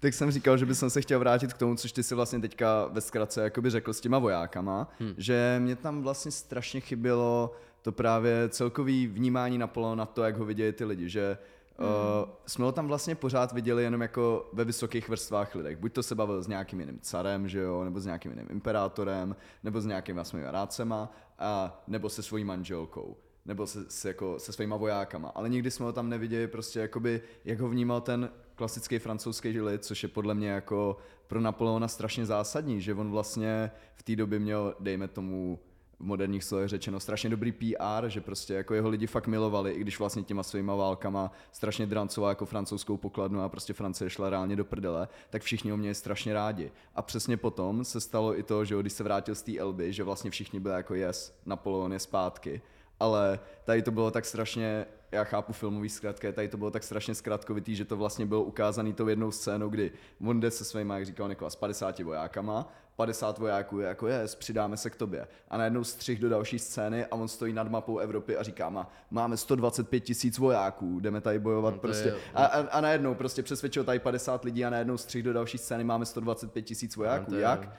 tak 0.00 0.14
jsem 0.14 0.30
říkal, 0.30 0.56
že 0.56 0.66
bych 0.66 0.76
se 0.76 1.00
chtěl 1.00 1.18
vrátit 1.18 1.52
k 1.52 1.58
tomu, 1.58 1.76
což 1.76 1.92
ty 1.92 2.02
si 2.02 2.14
vlastně 2.14 2.40
teďka 2.40 2.86
ve 2.86 3.00
zkratce 3.00 3.42
jakoby 3.42 3.70
řekl 3.70 3.92
s 3.92 4.00
těma 4.00 4.18
vojákama, 4.18 4.88
hmm. 5.00 5.14
že 5.16 5.56
mě 5.62 5.76
tam 5.76 6.02
vlastně 6.02 6.30
strašně 6.30 6.80
chybělo 6.80 7.54
to 7.82 7.92
právě 7.92 8.48
celkový 8.48 9.06
vnímání 9.06 9.58
Napoleona 9.58 10.06
to, 10.06 10.22
jak 10.22 10.36
ho 10.36 10.44
vidějí 10.44 10.72
ty 10.72 10.84
lidi, 10.84 11.08
že 11.08 11.38
Uh, 11.80 12.30
jsme 12.46 12.64
ho 12.64 12.72
tam 12.72 12.86
vlastně 12.86 13.14
pořád 13.14 13.52
viděli 13.52 13.82
jenom 13.82 14.00
jako 14.00 14.50
ve 14.52 14.64
vysokých 14.64 15.08
vrstvách 15.08 15.54
lidech. 15.54 15.76
Buď 15.76 15.92
to 15.92 16.02
se 16.02 16.14
bavil 16.14 16.42
s 16.42 16.48
nějakým 16.48 16.80
jiným 16.80 16.98
carem, 17.02 17.48
že 17.48 17.58
jo, 17.58 17.84
nebo 17.84 18.00
s 18.00 18.04
nějakým 18.04 18.32
jiným 18.32 18.46
imperátorem, 18.50 19.36
nebo 19.64 19.80
s 19.80 19.86
nějakýma 19.86 20.24
svými 20.24 20.44
rádcema, 20.46 21.12
a, 21.38 21.82
nebo 21.86 22.08
se 22.08 22.22
svojí 22.22 22.44
manželkou, 22.44 23.16
nebo 23.46 23.66
se, 23.66 23.84
se, 23.88 24.08
jako, 24.08 24.38
se 24.38 24.52
svýma 24.52 24.76
vojákama. 24.76 25.28
Ale 25.28 25.48
nikdy 25.48 25.70
jsme 25.70 25.86
ho 25.86 25.92
tam 25.92 26.08
neviděli 26.08 26.46
prostě 26.46 26.80
jakoby, 26.80 27.22
jak 27.44 27.60
ho 27.60 27.68
vnímal 27.68 28.00
ten 28.00 28.30
klasický 28.58 28.98
francouzský 28.98 29.60
lid, 29.60 29.84
což 29.84 30.02
je 30.02 30.08
podle 30.08 30.34
mě 30.34 30.48
jako 30.48 30.96
pro 31.26 31.40
Napoleona 31.40 31.88
strašně 31.88 32.26
zásadní, 32.26 32.80
že 32.80 32.94
on 32.94 33.10
vlastně 33.10 33.70
v 33.94 34.02
té 34.02 34.16
době 34.16 34.38
měl, 34.38 34.74
dejme 34.80 35.08
tomu, 35.08 35.58
v 35.98 36.04
moderních 36.04 36.44
slovech 36.44 36.68
řečeno 36.68 37.00
strašně 37.00 37.30
dobrý 37.30 37.52
PR, 37.52 38.08
že 38.08 38.20
prostě 38.20 38.54
jako 38.54 38.74
jeho 38.74 38.88
lidi 38.88 39.06
fakt 39.06 39.26
milovali, 39.26 39.72
i 39.72 39.80
když 39.80 39.98
vlastně 39.98 40.22
těma 40.22 40.42
svýma 40.42 40.74
válkama 40.74 41.32
strašně 41.52 41.86
drancoval 41.86 42.30
jako 42.30 42.46
francouzskou 42.46 42.96
pokladnu 42.96 43.42
a 43.42 43.48
prostě 43.48 43.72
Francie 43.72 44.10
šla 44.10 44.30
reálně 44.30 44.56
do 44.56 44.64
prdele, 44.64 45.08
tak 45.30 45.42
všichni 45.42 45.70
ho 45.70 45.76
měli 45.76 45.94
strašně 45.94 46.34
rádi. 46.34 46.72
A 46.94 47.02
přesně 47.02 47.36
potom 47.36 47.84
se 47.84 48.00
stalo 48.00 48.38
i 48.38 48.42
to, 48.42 48.64
že 48.64 48.80
když 48.80 48.92
se 48.92 49.04
vrátil 49.04 49.34
z 49.34 49.42
té 49.42 49.58
Elby, 49.58 49.92
že 49.92 50.04
vlastně 50.04 50.30
všichni 50.30 50.60
byli 50.60 50.74
jako 50.74 50.94
yes, 50.94 51.34
Napoleon 51.46 51.92
je 51.92 51.98
zpátky. 51.98 52.62
Ale 53.00 53.38
tady 53.64 53.82
to 53.82 53.90
bylo 53.90 54.10
tak 54.10 54.24
strašně, 54.24 54.86
já 55.12 55.24
chápu 55.24 55.52
filmový 55.52 55.88
zkratky, 55.88 56.32
tady 56.32 56.48
to 56.48 56.56
bylo 56.56 56.70
tak 56.70 56.82
strašně 56.82 57.14
zkratkovitý, 57.14 57.76
že 57.76 57.84
to 57.84 57.96
vlastně 57.96 58.26
bylo 58.26 58.42
ukázaný 58.42 58.92
tou 58.92 59.08
jednou 59.08 59.30
scénou, 59.30 59.68
kdy 59.68 59.92
on 60.26 60.40
jde 60.40 60.50
se 60.50 60.64
svýma, 60.64 60.94
jak 60.98 61.06
říkal 61.06 61.28
Nikola, 61.28 61.50
s 61.50 61.56
50 61.56 61.98
vojákama, 61.98 62.72
50 62.96 63.38
vojáků 63.38 63.80
je 63.80 63.86
jako 63.88 64.08
yes, 64.08 64.34
přidáme 64.34 64.76
se 64.76 64.90
k 64.90 64.96
tobě. 64.96 65.28
A 65.48 65.56
najednou 65.56 65.84
střih 65.84 66.18
do 66.18 66.28
další 66.28 66.58
scény 66.58 67.06
a 67.06 67.12
on 67.14 67.28
stojí 67.28 67.52
nad 67.52 67.68
mapou 67.70 67.98
Evropy 67.98 68.36
a 68.36 68.42
říká, 68.42 68.70
má, 68.70 68.90
máme 69.10 69.36
125 69.36 70.00
tisíc 70.00 70.38
vojáků, 70.38 71.00
jdeme 71.00 71.20
tady 71.20 71.38
bojovat 71.38 71.74
No 71.74 71.80
prostě. 71.80 72.08
je- 72.08 72.14
A, 72.34 72.44
a, 72.44 72.60
a, 72.60 72.80
najednou 72.80 73.14
prostě 73.14 73.42
přesvědčil 73.42 73.84
tady 73.84 73.98
50 73.98 74.44
lidí 74.44 74.64
a 74.64 74.70
najednou 74.70 74.96
střih 74.96 75.22
do 75.22 75.32
další 75.32 75.58
scény 75.58 75.84
máme 75.84 76.06
125 76.06 76.62
tisíc 76.62 76.96
vojáků. 76.96 77.30
No 77.30 77.36
je- 77.36 77.42
Jak? 77.42 77.70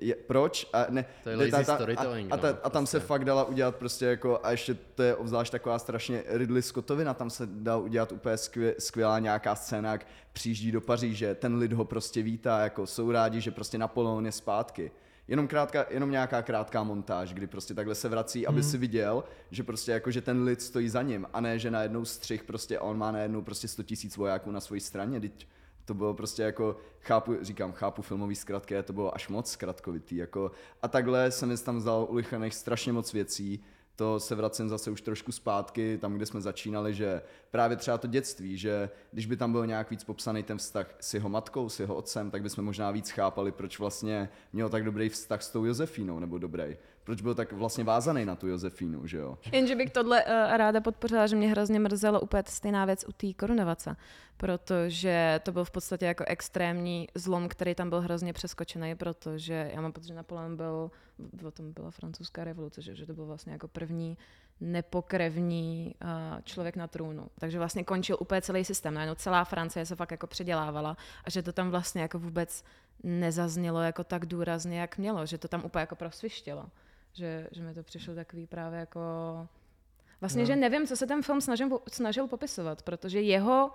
Je, 0.00 0.14
proč? 0.14 0.66
A, 0.72 0.86
ne, 0.88 1.04
To 1.24 1.30
je 1.30 1.36
ne, 1.36 1.44
lazy 1.44 1.64
ta- 1.66 1.76
ta- 1.76 1.84
A, 2.00 2.04
a, 2.30 2.36
ta, 2.36 2.52
no, 2.52 2.58
a 2.62 2.70
tam 2.70 2.86
se 2.86 2.96
prostě. 2.98 3.06
fakt 3.06 3.24
dala 3.24 3.44
udělat 3.44 3.76
prostě 3.76 4.04
jako, 4.06 4.40
a 4.42 4.50
ještě 4.50 4.74
to 4.74 5.02
je 5.02 5.16
obzvlášť 5.16 5.52
taková 5.52 5.78
strašně 5.78 6.22
Ridley 6.28 6.62
Scottovina, 6.62 7.14
tam 7.14 7.30
se 7.30 7.46
dal 7.46 7.82
udělat 7.82 8.12
úplně 8.12 8.36
skvě, 8.36 8.74
skvělá 8.78 9.18
nějaká 9.18 9.54
scéna, 9.54 9.92
jak 9.92 10.06
přijíždí 10.32 10.72
do 10.72 10.80
Paříže, 10.80 11.34
ten 11.34 11.56
lid 11.56 11.72
ho 11.72 11.84
prostě 11.84 12.22
vítá, 12.22 12.60
jako 12.60 12.86
jsou 12.86 13.10
rádi, 13.10 13.40
že 13.40 13.50
prostě 13.50 13.78
Napoleon 13.78 14.26
je 14.26 14.32
zpátky. 14.32 14.90
Jenom, 15.28 15.48
krátka, 15.48 15.86
jenom 15.90 16.10
nějaká 16.10 16.42
krátká 16.42 16.82
montáž, 16.82 17.34
kdy 17.34 17.46
prostě 17.46 17.74
takhle 17.74 17.94
se 17.94 18.08
vrací, 18.08 18.46
aby 18.46 18.62
si 18.62 18.78
viděl, 18.78 19.24
že 19.50 19.62
prostě 19.62 19.92
jako, 19.92 20.10
že 20.10 20.20
ten 20.20 20.42
lid 20.42 20.62
stojí 20.62 20.88
za 20.88 21.02
ním 21.02 21.26
a 21.32 21.40
ne, 21.40 21.58
že 21.58 21.70
najednou 21.70 22.04
střih 22.04 22.44
prostě 22.44 22.78
a 22.78 22.82
on 22.82 22.98
má 22.98 23.12
najednou 23.12 23.42
prostě 23.42 23.68
100 23.68 23.82
tisíc 23.82 24.16
vojáků 24.16 24.50
na 24.50 24.60
své 24.60 24.80
straně, 24.80 25.20
Teď 25.20 25.46
to 25.90 25.94
bylo 25.94 26.14
prostě 26.14 26.42
jako, 26.42 26.76
chápu, 27.00 27.36
říkám, 27.40 27.72
chápu 27.72 28.02
filmový 28.02 28.34
zkratky, 28.34 28.82
to 28.82 28.92
bylo 28.92 29.14
až 29.14 29.28
moc 29.28 29.50
zkratkovitý, 29.50 30.16
jako, 30.16 30.50
a 30.82 30.88
takhle 30.88 31.30
se 31.30 31.46
mi 31.46 31.56
tam 31.56 31.76
vzal 31.76 32.06
ulichaných 32.10 32.54
strašně 32.54 32.92
moc 32.92 33.12
věcí, 33.12 33.64
to 33.96 34.20
se 34.20 34.34
vracím 34.34 34.68
zase 34.68 34.90
už 34.90 35.00
trošku 35.00 35.32
zpátky, 35.32 35.98
tam, 36.00 36.14
kde 36.14 36.26
jsme 36.26 36.40
začínali, 36.40 36.94
že 36.94 37.22
právě 37.50 37.76
třeba 37.76 37.98
to 37.98 38.06
dětství, 38.06 38.58
že 38.58 38.90
když 39.12 39.26
by 39.26 39.36
tam 39.36 39.52
byl 39.52 39.66
nějak 39.66 39.90
víc 39.90 40.04
popsaný 40.04 40.42
ten 40.42 40.58
vztah 40.58 40.94
s 41.00 41.14
jeho 41.14 41.28
matkou, 41.28 41.68
s 41.68 41.80
jeho 41.80 41.94
otcem, 41.94 42.30
tak 42.30 42.42
bychom 42.42 42.64
možná 42.64 42.90
víc 42.90 43.10
chápali, 43.10 43.52
proč 43.52 43.78
vlastně 43.78 44.28
měl 44.52 44.68
tak 44.68 44.84
dobrý 44.84 45.08
vztah 45.08 45.42
s 45.42 45.50
tou 45.50 45.64
Josefínou, 45.64 46.18
nebo 46.18 46.38
dobrý. 46.38 46.76
Proč 47.10 47.22
byl 47.22 47.34
tak 47.34 47.52
vlastně 47.52 47.84
vázaný 47.84 48.24
na 48.24 48.36
tu 48.36 48.48
Josefínu, 48.48 49.06
že 49.06 49.18
jo? 49.18 49.38
Jenže 49.52 49.76
bych 49.76 49.90
tohle 49.90 50.24
uh, 50.24 50.30
ráda 50.56 50.80
podpořila, 50.80 51.26
že 51.26 51.36
mě 51.36 51.48
hrozně 51.48 51.80
mrzelo 51.80 52.20
úplně 52.20 52.42
stejná 52.46 52.84
věc 52.84 53.04
u 53.08 53.12
té 53.12 53.32
korunovace, 53.32 53.96
protože 54.36 55.40
to 55.42 55.52
byl 55.52 55.64
v 55.64 55.70
podstatě 55.70 56.06
jako 56.06 56.24
extrémní 56.26 57.08
zlom, 57.14 57.48
který 57.48 57.74
tam 57.74 57.90
byl 57.90 58.00
hrozně 58.00 58.32
přeskočený, 58.32 58.94
protože 58.94 59.70
já 59.74 59.80
mám 59.80 59.92
pocit, 59.92 60.08
že 60.08 60.14
Napoleon 60.14 60.56
byl, 60.56 60.90
o 61.46 61.50
tom 61.50 61.72
byla 61.72 61.90
francouzská 61.90 62.44
revoluce, 62.44 62.82
že, 62.82 62.94
že 62.94 63.06
to 63.06 63.14
byl 63.14 63.26
vlastně 63.26 63.52
jako 63.52 63.68
první 63.68 64.18
nepokrevní 64.60 65.94
uh, 66.02 66.40
člověk 66.42 66.76
na 66.76 66.86
trůnu. 66.86 67.26
Takže 67.38 67.58
vlastně 67.58 67.84
končil 67.84 68.16
úplně 68.20 68.42
celý 68.42 68.64
systém. 68.64 68.94
Najednou 68.94 69.14
celá 69.14 69.44
Francie 69.44 69.86
se 69.86 69.96
fakt 69.96 70.10
jako 70.10 70.26
předělávala 70.26 70.96
a 71.24 71.30
že 71.30 71.42
to 71.42 71.52
tam 71.52 71.70
vlastně 71.70 72.02
jako 72.02 72.18
vůbec 72.18 72.64
nezaznělo 73.02 73.80
jako 73.80 74.04
tak 74.04 74.26
důrazně, 74.26 74.80
jak 74.80 74.98
mělo, 74.98 75.26
že 75.26 75.38
to 75.38 75.48
tam 75.48 75.64
úplně 75.64 75.80
jako 75.80 75.96
prosvištělo. 75.96 76.66
Že, 77.12 77.48
že 77.52 77.62
mi 77.62 77.74
to 77.74 77.82
přišlo 77.82 78.14
takový 78.14 78.46
právě 78.46 78.80
jako... 78.80 79.00
Vlastně, 80.20 80.42
no. 80.42 80.46
že 80.46 80.56
nevím, 80.56 80.86
co 80.86 80.96
se 80.96 81.06
ten 81.06 81.22
film 81.22 81.40
snažil, 81.40 81.80
snažil 81.88 82.28
popisovat, 82.28 82.82
protože 82.82 83.20
jeho 83.20 83.70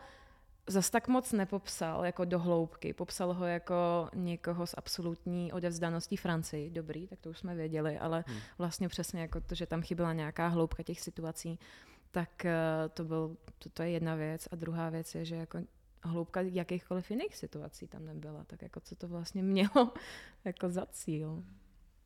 zas 0.67 0.89
tak 0.89 1.07
moc 1.07 1.31
nepopsal 1.31 2.05
jako 2.05 2.25
do 2.25 2.39
hloubky. 2.39 2.93
Popsal 2.93 3.33
ho 3.33 3.45
jako 3.45 4.09
někoho 4.13 4.67
s 4.67 4.77
absolutní 4.77 5.53
odevzdaností 5.53 6.17
Francii. 6.17 6.69
Dobrý, 6.69 7.07
tak 7.07 7.19
to 7.19 7.29
už 7.29 7.39
jsme 7.39 7.55
věděli, 7.55 7.99
ale 7.99 8.23
hmm. 8.27 8.37
vlastně 8.57 8.87
přesně 8.87 9.21
jako 9.21 9.41
to, 9.41 9.55
že 9.55 9.65
tam 9.65 9.81
chyběla 9.81 10.13
nějaká 10.13 10.47
hloubka 10.47 10.83
těch 10.83 11.01
situací, 11.01 11.59
tak 12.11 12.45
eh, 12.45 12.53
to, 12.93 13.03
byl, 13.03 13.37
to, 13.59 13.69
to 13.69 13.83
je 13.83 13.89
jedna 13.89 14.15
věc. 14.15 14.47
A 14.51 14.55
druhá 14.55 14.89
věc 14.89 15.15
je, 15.15 15.25
že 15.25 15.35
jako 15.35 15.59
hloubka 16.03 16.41
jakýchkoliv 16.41 17.11
jiných 17.11 17.35
situací 17.35 17.87
tam 17.87 18.05
nebyla. 18.05 18.43
Tak 18.43 18.61
jako 18.61 18.79
co 18.79 18.95
to 18.95 19.07
vlastně 19.07 19.43
mělo 19.43 19.93
jako 20.45 20.69
za 20.69 20.85
cíl. 20.85 21.43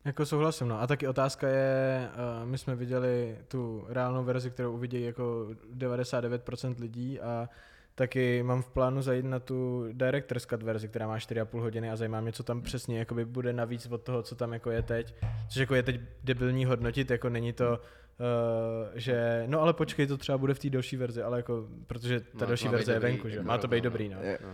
Jako 0.06 0.26
souhlasím, 0.26 0.68
no. 0.68 0.82
A 0.82 0.88
taky 0.88 1.08
otázka 1.08 1.48
je, 1.48 2.10
uh, 2.42 2.50
my 2.50 2.58
jsme 2.58 2.76
viděli 2.76 3.38
tu 3.48 3.86
reálnou 3.90 4.24
verzi, 4.24 4.50
kterou 4.52 4.74
uvidí 4.74 5.02
jako 5.04 5.48
99% 5.78 6.76
lidí 6.80 7.20
a 7.20 7.50
taky 7.96 8.44
mám 8.44 8.62
v 8.62 8.70
plánu 8.70 9.02
zajít 9.02 9.26
na 9.26 9.40
tu 9.40 9.86
Director's 9.94 10.46
Cut 10.46 10.64
verzi, 10.64 10.88
která 10.88 11.08
má 11.08 11.18
4,5 11.18 11.60
hodiny 11.60 11.90
a 11.92 11.96
zajímá 11.96 12.22
mě, 12.22 12.32
co 12.32 12.44
tam 12.44 12.62
přesně 12.62 13.00
jakoby 13.00 13.26
bude 13.26 13.54
navíc 13.54 13.86
od 13.88 14.02
toho, 14.02 14.24
co 14.24 14.36
tam 14.36 14.54
jako 14.54 14.72
je 14.72 14.82
teď. 14.82 15.16
Což 15.50 15.58
jako 15.58 15.76
je 15.76 15.84
teď 15.84 16.02
debilní 16.24 16.66
hodnotit, 16.66 17.12
jako 17.12 17.30
není 17.30 17.54
to, 17.54 17.70
uh, 17.70 17.78
že 18.96 19.44
no 19.48 19.62
ale 19.62 19.74
počkej, 19.74 20.08
to 20.08 20.18
třeba 20.18 20.38
bude 20.38 20.54
v 20.54 20.60
té 20.60 20.70
další 20.70 20.98
verzi, 20.98 21.22
ale 21.24 21.38
jako, 21.38 21.68
protože 21.88 22.20
ta 22.20 22.26
Má- 22.34 22.46
další 22.46 22.68
verze 22.68 22.92
je 22.92 22.96
dobrý, 22.96 23.12
venku, 23.12 23.30
že? 23.30 23.36
jako 23.36 23.48
Má 23.48 23.58
to 23.58 23.68
být 23.68 23.84
dobrý, 23.84 24.10
no. 24.10 24.18
Je, 24.22 24.40
No. 24.44 24.50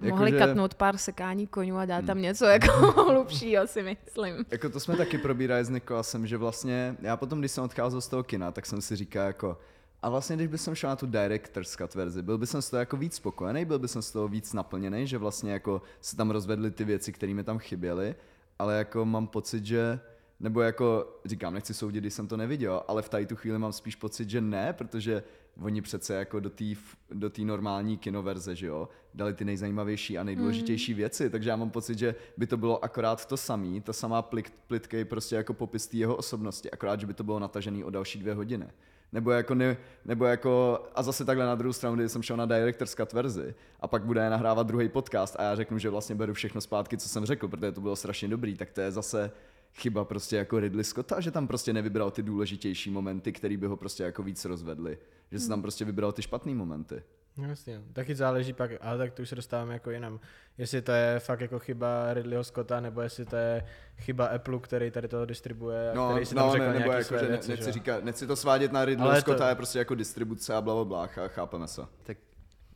Jako, 0.00 0.16
Mohli 0.16 0.30
že- 0.30 0.38
katnout 0.38 0.74
pár 0.74 0.96
sekání 0.96 1.46
konňů 1.46 1.76
a 1.76 1.84
dát 1.84 2.04
tam 2.04 2.22
něco 2.22 2.44
jako 2.44 2.72
hlubšího, 3.12 3.66
si 3.66 3.82
myslím. 3.82 4.44
Jako 4.50 4.68
to 4.68 4.80
jsme 4.80 4.96
taky 4.96 5.18
probírali 5.18 5.64
s 5.64 5.70
Nikolasem, 5.70 6.26
že 6.26 6.36
vlastně 6.36 6.96
já 7.00 7.16
potom, 7.16 7.38
když 7.38 7.52
jsem 7.52 7.64
odcházel 7.64 8.00
z 8.00 8.08
toho 8.08 8.22
kina, 8.22 8.52
tak 8.52 8.66
jsem 8.66 8.80
si 8.80 8.96
říkal 8.96 9.26
jako, 9.26 9.58
A 10.02 10.08
vlastně, 10.10 10.36
když 10.36 10.48
bych 10.48 10.60
šel 10.74 10.90
na 10.90 10.96
tu 10.96 11.06
director's 11.06 11.76
cut 11.76 11.94
verzi, 11.94 12.22
byl 12.22 12.38
bych 12.38 12.48
z 12.48 12.70
toho 12.70 12.78
jako 12.80 12.96
víc 12.96 13.14
spokojený, 13.14 13.64
byl 13.64 13.78
bych 13.78 13.90
z 13.90 14.10
toho 14.12 14.28
víc 14.28 14.52
naplněný, 14.52 15.06
že 15.06 15.18
vlastně 15.18 15.52
jako 15.52 15.82
se 16.00 16.16
tam 16.16 16.30
rozvedly 16.30 16.70
ty 16.70 16.84
věci, 16.84 17.12
které 17.12 17.34
mi 17.34 17.44
tam 17.44 17.58
chyběly, 17.58 18.14
ale 18.58 18.78
jako 18.78 19.04
mám 19.04 19.26
pocit, 19.26 19.66
že 19.66 20.00
nebo 20.40 20.60
jako, 20.60 21.18
říkám, 21.24 21.54
nechci 21.54 21.74
soudit, 21.74 22.00
když 22.00 22.14
jsem 22.14 22.28
to 22.28 22.36
neviděl, 22.36 22.82
ale 22.88 23.02
v 23.02 23.08
tady 23.08 23.26
tu 23.26 23.36
chvíli 23.36 23.58
mám 23.58 23.72
spíš 23.72 23.96
pocit, 23.96 24.30
že 24.30 24.40
ne, 24.40 24.72
protože 24.72 25.22
oni 25.62 25.82
přece 25.82 26.14
jako 26.14 26.40
do 26.40 26.50
té 26.50 26.64
do 27.10 27.30
tý 27.30 27.44
normální 27.44 27.98
kinoverze, 27.98 28.54
že 28.54 28.66
jo, 28.66 28.88
dali 29.14 29.34
ty 29.34 29.44
nejzajímavější 29.44 30.18
a 30.18 30.24
nejdůležitější 30.24 30.92
mm. 30.92 30.96
věci, 30.96 31.30
takže 31.30 31.50
já 31.50 31.56
mám 31.56 31.70
pocit, 31.70 31.98
že 31.98 32.14
by 32.36 32.46
to 32.46 32.56
bylo 32.56 32.84
akorát 32.84 33.26
to 33.26 33.36
samý, 33.36 33.80
ta 33.80 33.92
samá 33.92 34.22
plit, 34.22 34.52
plitkej 34.66 35.04
prostě 35.04 35.36
jako 35.36 35.54
popis 35.54 35.86
té 35.86 35.96
jeho 35.96 36.16
osobnosti, 36.16 36.70
akorát, 36.70 37.00
že 37.00 37.06
by 37.06 37.14
to 37.14 37.24
bylo 37.24 37.38
natažený 37.38 37.84
o 37.84 37.90
další 37.90 38.18
dvě 38.18 38.34
hodiny. 38.34 38.66
Nebo 39.12 39.30
jako, 39.30 39.54
ne, 39.54 39.76
nebo 40.04 40.24
jako, 40.24 40.82
a 40.94 41.02
zase 41.02 41.24
takhle 41.24 41.46
na 41.46 41.54
druhou 41.54 41.72
stranu, 41.72 41.96
když 41.96 42.12
jsem 42.12 42.22
šel 42.22 42.36
na 42.36 42.46
Director's 42.46 42.94
Cut 42.94 43.12
verzi 43.12 43.54
a 43.80 43.88
pak 43.88 44.04
bude 44.04 44.30
nahrávat 44.30 44.66
druhý 44.66 44.88
podcast 44.88 45.36
a 45.38 45.42
já 45.42 45.54
řeknu, 45.54 45.78
že 45.78 45.90
vlastně 45.90 46.14
beru 46.14 46.34
všechno 46.34 46.60
zpátky, 46.60 46.98
co 46.98 47.08
jsem 47.08 47.24
řekl, 47.24 47.48
protože 47.48 47.72
to 47.72 47.80
bylo 47.80 47.96
strašně 47.96 48.28
dobrý, 48.28 48.56
tak 48.56 48.70
to 48.70 48.80
je 48.80 48.90
zase 48.92 49.30
chyba 49.74 50.04
prostě 50.04 50.36
jako 50.36 50.60
Ridley 50.60 50.84
Scotta, 50.84 51.20
že 51.20 51.30
tam 51.30 51.46
prostě 51.46 51.72
nevybral 51.72 52.10
ty 52.10 52.22
důležitější 52.22 52.90
momenty, 52.90 53.32
které 53.32 53.56
by 53.56 53.66
ho 53.66 53.76
prostě 53.76 54.02
jako 54.02 54.22
víc 54.22 54.44
rozvedly. 54.44 54.98
Že 55.32 55.38
se 55.38 55.48
tam 55.48 55.62
prostě 55.62 55.84
vybral 55.84 56.12
ty 56.12 56.22
špatné 56.22 56.54
momenty. 56.54 57.02
No 57.36 57.48
jasně, 57.48 57.82
taky 57.92 58.14
záleží 58.14 58.52
pak, 58.52 58.70
ale 58.80 58.98
tak 58.98 59.12
to 59.12 59.22
už 59.22 59.28
se 59.28 59.34
dostáváme 59.34 59.72
jako 59.72 59.90
jinam. 59.90 60.20
Jestli 60.58 60.82
to 60.82 60.92
je 60.92 61.18
fakt 61.18 61.40
jako 61.40 61.58
chyba 61.58 62.14
Ridleyho 62.14 62.44
Scotta, 62.44 62.80
nebo 62.80 63.00
jestli 63.00 63.24
to 63.24 63.36
je 63.36 63.64
chyba 63.98 64.26
Apple, 64.26 64.58
který 64.58 64.90
tady 64.90 65.08
to 65.08 65.26
distribuje 65.26 65.90
a 65.90 65.94
No, 65.94 66.10
který 66.10 66.26
si 66.26 66.34
no 66.34 66.42
tam 66.42 66.52
řekl 66.52 66.64
ne, 66.64 66.78
nebo 66.78 66.92
jako, 66.92 67.18
že 67.18 67.26
věci, 67.26 67.50
ne, 67.50 67.56
nechci, 67.56 67.72
říkat, 67.72 68.04
nechci 68.04 68.26
to 68.26 68.36
svádět 68.36 68.72
na 68.72 68.84
Ridleyho 68.84 69.20
Scotta, 69.20 69.44
to- 69.44 69.48
je 69.48 69.54
prostě 69.54 69.78
jako 69.78 69.94
distribuce 69.94 70.54
a 70.54 70.60
blablabla, 70.60 71.08
bla, 71.14 71.28
chápeme 71.28 71.68
se. 71.68 71.82
Tak 72.02 72.16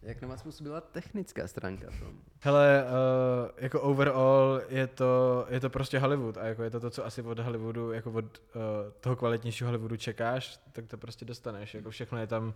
jak 0.03 0.23
na 0.23 0.29
vás 0.29 0.43
působila 0.43 0.81
technická 0.81 1.49
stránka 1.49 1.91
filmu? 1.91 2.21
Hele, 2.41 2.85
uh, 2.85 3.51
jako 3.57 3.81
overall 3.81 4.61
je 4.69 4.87
to, 4.87 5.47
je 5.49 5.61
to 5.61 5.71
prostě 5.71 5.99
Hollywood 5.99 6.37
a 6.37 6.47
jako 6.47 6.63
je 6.63 6.71
to 6.71 6.81
to, 6.81 6.91
co 6.91 7.07
asi 7.07 7.23
od 7.23 7.39
Hollywoodu, 7.39 7.93
jako 7.93 8.13
od 8.13 8.25
uh, 8.25 8.63
toho 9.01 9.17
kvalitnějšího 9.17 9.69
Hollywoodu 9.69 9.97
čekáš, 9.97 10.61
tak 10.73 10.87
to 10.87 10.99
prostě 10.99 11.25
dostaneš. 11.25 11.75
Jako 11.75 11.91
všechno 11.91 12.19
je 12.19 12.27
tam 12.27 12.45
uh, 12.45 12.53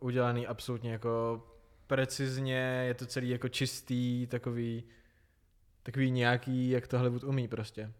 udělaný 0.00 0.46
absolutně 0.46 0.92
jako 0.92 1.42
precizně, 1.86 2.84
je 2.86 2.94
to 2.94 3.06
celý 3.06 3.28
jako 3.28 3.48
čistý, 3.48 4.26
takový, 4.26 4.84
takový 5.82 6.10
nějaký, 6.10 6.70
jak 6.70 6.88
to 6.88 6.98
Hollywood 6.98 7.24
umí 7.24 7.48
prostě. 7.48 7.92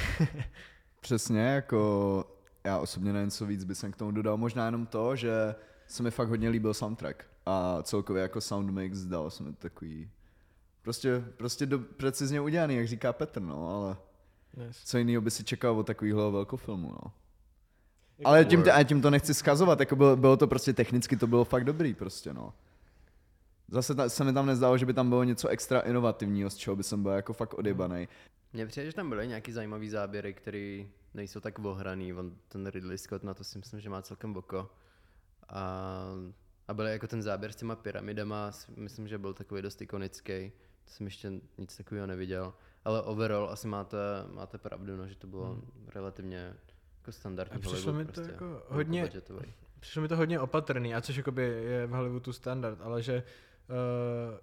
Přesně, 1.00 1.40
jako 1.40 2.24
já 2.64 2.78
osobně 2.78 3.12
nevím, 3.12 3.30
co 3.30 3.46
víc 3.46 3.64
by 3.64 3.74
jsem 3.74 3.92
k 3.92 3.96
tomu 3.96 4.10
dodal, 4.10 4.36
možná 4.36 4.66
jenom 4.66 4.86
to, 4.86 5.16
že 5.16 5.54
se 5.90 6.02
mi 6.02 6.10
fakt 6.10 6.28
hodně 6.28 6.48
líbil 6.48 6.74
soundtrack 6.74 7.24
a 7.46 7.82
celkově 7.82 8.22
jako 8.22 8.40
sound 8.40 8.70
mix 8.70 8.98
dal 8.98 9.30
se 9.30 9.42
mi 9.42 9.52
takový 9.52 10.10
prostě, 10.82 11.24
prostě 11.36 11.66
do, 11.66 11.78
precizně 11.78 12.40
udělaný, 12.40 12.76
jak 12.76 12.88
říká 12.88 13.12
Petr, 13.12 13.42
no, 13.42 13.68
ale 13.68 13.96
Yes. 14.66 14.82
co 14.84 14.98
jiného 14.98 15.22
by 15.22 15.30
si 15.30 15.44
čekal 15.44 15.78
od 15.78 15.86
takového 15.86 16.32
velkofilmu, 16.32 16.88
no. 16.90 17.12
Ale 18.24 18.44
tím, 18.44 18.62
to, 18.62 18.74
a 18.74 18.82
tím 18.82 19.02
to 19.02 19.10
nechci 19.10 19.34
skazovat, 19.34 19.80
jako 19.80 19.96
bylo, 19.96 20.16
bylo 20.16 20.36
to 20.36 20.46
prostě 20.46 20.72
technicky, 20.72 21.16
to 21.16 21.26
bylo 21.26 21.44
fakt 21.44 21.64
dobrý 21.64 21.94
prostě, 21.94 22.34
no. 22.34 22.54
Zase 23.68 23.94
ta, 23.94 24.08
se 24.08 24.24
mi 24.24 24.32
tam 24.32 24.46
nezdálo, 24.46 24.78
že 24.78 24.86
by 24.86 24.94
tam 24.94 25.08
bylo 25.08 25.24
něco 25.24 25.48
extra 25.48 25.80
inovativního, 25.80 26.50
z 26.50 26.56
čeho 26.56 26.76
by 26.76 26.82
jsem 26.82 27.02
byl 27.02 27.12
jako 27.12 27.32
fakt 27.32 27.54
odjebaný. 27.54 28.08
Mně 28.52 28.66
přijde, 28.66 28.86
že 28.86 28.92
tam 28.96 29.08
byly 29.08 29.28
nějaký 29.28 29.52
zajímavý 29.52 29.88
záběry, 29.90 30.34
které 30.34 30.84
nejsou 31.14 31.40
tak 31.40 31.58
ohraný. 31.58 32.14
On, 32.14 32.32
ten 32.48 32.66
Ridley 32.66 32.98
Scott 32.98 33.24
na 33.24 33.34
to 33.34 33.44
si 33.44 33.58
myslím, 33.58 33.80
že 33.80 33.90
má 33.90 34.02
celkem 34.02 34.36
oko. 34.36 34.70
A, 35.50 36.04
a 36.68 36.74
byl 36.74 36.86
jako 36.86 37.06
ten 37.06 37.22
záběr 37.22 37.52
s 37.52 37.56
těma 37.56 37.76
pyramidama, 37.76 38.50
myslím, 38.76 39.08
že 39.08 39.18
byl 39.18 39.34
takový 39.34 39.62
dost 39.62 39.82
ikonický. 39.82 40.52
To 40.84 40.90
jsem 40.90 41.06
ještě 41.06 41.32
nic 41.58 41.76
takového 41.76 42.06
neviděl. 42.06 42.54
Ale 42.84 43.02
overall 43.02 43.50
asi 43.50 43.68
máte, 43.68 43.96
máte 44.32 44.58
pravdu, 44.58 44.96
no, 44.96 45.08
že 45.08 45.14
to 45.16 45.26
bylo 45.26 45.52
hmm. 45.52 45.70
relativně 45.94 46.54
jako 46.98 47.12
standardní 47.12 47.56
A 47.56 47.58
přišlo 47.58 47.92
Hollywood 47.92 47.96
mi 47.96 48.04
to 48.04 48.12
prostě, 48.12 48.32
jako 48.32 48.62
hodně- 48.68 49.00
velkobudgetový. 49.00 49.54
Přišlo 49.80 50.02
mi 50.02 50.08
to 50.08 50.16
hodně 50.16 50.40
opatrný, 50.40 50.94
a 50.94 51.00
což 51.00 51.16
jakoby 51.16 51.42
je 51.42 51.86
v 51.86 51.90
Hollywoodu 51.90 52.32
standard, 52.32 52.80
ale 52.80 53.02
že, 53.02 53.22
uh, 53.68 54.38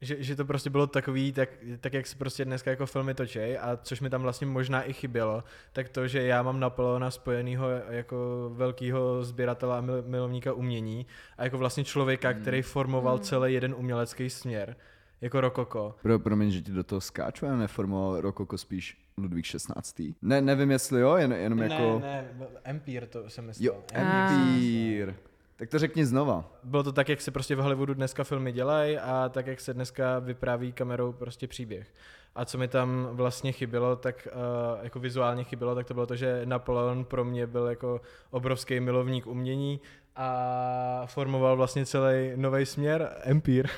že, 0.00 0.22
že 0.22 0.36
to 0.36 0.44
prostě 0.44 0.70
bylo 0.70 0.86
takový, 0.86 1.32
tak, 1.32 1.48
tak 1.80 1.92
jak 1.94 2.06
se 2.06 2.16
prostě 2.16 2.44
dneska 2.44 2.70
jako 2.70 2.86
filmy 2.86 3.14
točej 3.14 3.58
a 3.58 3.78
což 3.82 4.00
mi 4.00 4.10
tam 4.10 4.22
vlastně 4.22 4.46
možná 4.46 4.82
i 4.82 4.92
chybělo, 4.92 5.44
tak 5.72 5.88
to, 5.88 6.08
že 6.08 6.22
já 6.22 6.42
mám 6.42 6.60
Napoleona 6.60 7.10
spojenýho 7.10 7.68
jako 7.88 8.50
velkýho 8.54 9.24
sběratele 9.24 9.78
a 9.78 9.80
mil, 9.80 10.02
milovníka 10.06 10.52
umění 10.52 11.06
a 11.38 11.44
jako 11.44 11.58
vlastně 11.58 11.84
člověka, 11.84 12.28
Hmm. 12.28 12.40
který 12.40 12.62
formoval 12.62 13.18
celý 13.18 13.54
jeden 13.54 13.74
umělecký 13.78 14.30
směr, 14.30 14.76
jako 15.20 15.40
rokoko. 15.40 15.94
Pro, 16.02 16.18
promiň, 16.18 16.50
že 16.50 16.60
ti 16.60 16.72
do 16.72 16.84
toho 16.84 17.00
skáču, 17.00 17.46
ale 17.46 17.56
neformoval 17.56 18.20
Rokoko 18.20 18.58
spíš 18.58 18.98
Ludvík 19.18 19.44
16. 19.44 20.02
Ne, 20.22 20.40
nevím, 20.40 20.70
jestli 20.70 21.00
jo, 21.00 21.16
jen, 21.16 21.32
jenom 21.32 21.58
jako... 21.58 21.98
Ne, 22.02 22.28
ne, 22.38 22.46
Empire 22.64 23.06
to 23.06 23.30
jsem 23.30 23.46
myslel. 23.46 23.66
Jo, 23.66 23.82
Empire. 23.92 25.14
Tak 25.56 25.68
to 25.70 25.78
řekni 25.78 26.06
znova. 26.06 26.44
Bylo 26.64 26.82
to 26.82 26.92
tak, 26.92 27.08
jak 27.08 27.20
se 27.20 27.30
prostě 27.30 27.56
v 27.56 27.58
Hollywoodu 27.58 27.94
dneska 27.94 28.24
filmy 28.24 28.52
dělají 28.52 28.98
a 28.98 29.28
tak, 29.28 29.46
jak 29.46 29.60
se 29.60 29.74
dneska 29.74 30.18
vypráví 30.18 30.72
kamerou 30.72 31.12
prostě 31.12 31.46
příběh. 31.46 31.94
A 32.34 32.44
co 32.44 32.58
mi 32.58 32.68
tam 32.68 33.08
vlastně 33.12 33.52
chybělo, 33.52 33.96
tak 33.96 34.28
uh, 34.32 34.84
jako 34.84 35.00
vizuálně 35.00 35.44
chybělo, 35.44 35.74
tak 35.74 35.86
to 35.86 35.94
bylo 35.94 36.06
to, 36.06 36.16
že 36.16 36.42
Napoleon 36.44 37.04
pro 37.04 37.24
mě 37.24 37.46
byl 37.46 37.66
jako 37.66 38.00
obrovský 38.30 38.80
milovník 38.80 39.26
umění 39.26 39.80
a 40.16 41.02
formoval 41.06 41.56
vlastně 41.56 41.86
celý 41.86 42.32
nový 42.36 42.66
směr 42.66 43.16
Empire. 43.22 43.68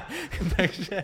Takže 0.56 1.02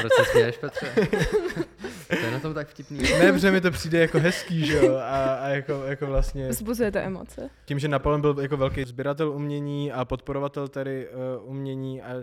Proč 0.00 0.12
se 0.12 0.24
směješ, 0.24 0.58
Petře? 0.58 0.92
to 2.08 2.24
je 2.24 2.30
na 2.30 2.40
tom 2.40 2.54
tak 2.54 2.68
vtipný. 2.68 2.98
ne, 2.98 3.32
protože 3.32 3.50
mi 3.50 3.60
to 3.60 3.70
přijde 3.70 4.00
jako 4.00 4.18
hezký, 4.18 4.66
že 4.66 4.76
jo, 4.76 4.96
a, 4.96 5.34
a 5.34 5.48
jako, 5.48 5.82
jako 5.86 6.06
vlastně 6.06 6.48
Vzbuzuje 6.48 6.92
to 6.92 6.98
emoce. 6.98 7.50
tím, 7.64 7.78
že 7.78 7.88
Napoleon 7.88 8.20
byl 8.20 8.36
jako 8.40 8.56
velký 8.56 8.84
sběratel 8.84 9.30
umění 9.32 9.92
a 9.92 10.04
podporovatel 10.04 10.68
tedy 10.68 11.08
uh, 11.08 11.50
umění 11.50 12.02
a 12.02 12.14
uh, 12.14 12.22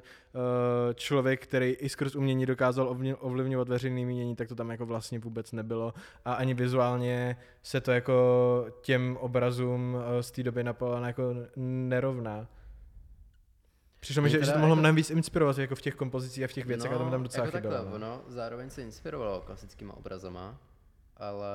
člověk, 0.94 1.44
který 1.44 1.72
i 1.72 1.90
skrz 1.90 2.16
umění 2.16 2.46
dokázal 2.46 2.98
ovlivňovat 3.20 3.70
veřejné 3.70 4.06
mínění, 4.06 4.36
tak 4.36 4.48
to 4.48 4.56
tam 4.56 4.70
jako 4.72 4.86
vlastně 4.86 5.20
vůbec 5.20 5.52
nebylo. 5.52 5.94
A 6.26 6.34
ani 6.34 6.54
vizuálně 6.54 7.38
se 7.64 7.82
to 7.82 7.92
jako 7.92 8.16
těm 8.82 9.18
obrazům 9.20 9.94
uh, 9.94 10.22
z 10.22 10.32
té 10.32 10.44
doby 10.44 10.64
Napoleona 10.64 11.08
jako 11.08 11.36
nerovná. 11.56 12.48
Přišlo 14.06 14.24
mi, 14.24 14.30
že, 14.30 14.46
že 14.46 14.52
to 14.52 14.60
mohlo 14.60 14.68
jako- 14.68 14.80
mnohem 14.80 14.96
víc 14.96 15.10
inspirovat 15.10 15.58
jako 15.58 15.76
v 15.76 15.82
těch 15.82 15.96
kompozicích 15.96 16.44
a 16.44 16.48
v 16.48 16.54
těch 16.54 16.66
věcech 16.66 16.92
a 16.92 16.98
to 16.98 17.06
mi 17.06 17.12
tam 17.12 17.24
docela 17.24 17.46
jako 17.46 17.58
chybělo. 17.58 17.76
takhle, 17.76 18.00
no. 18.00 18.06
ono 18.08 18.22
zároveň 18.28 18.70
se 18.70 18.82
inspirovalo 18.82 19.42
klasickýma 19.42 19.94
obrazama, 19.94 20.58
ale 21.18 21.48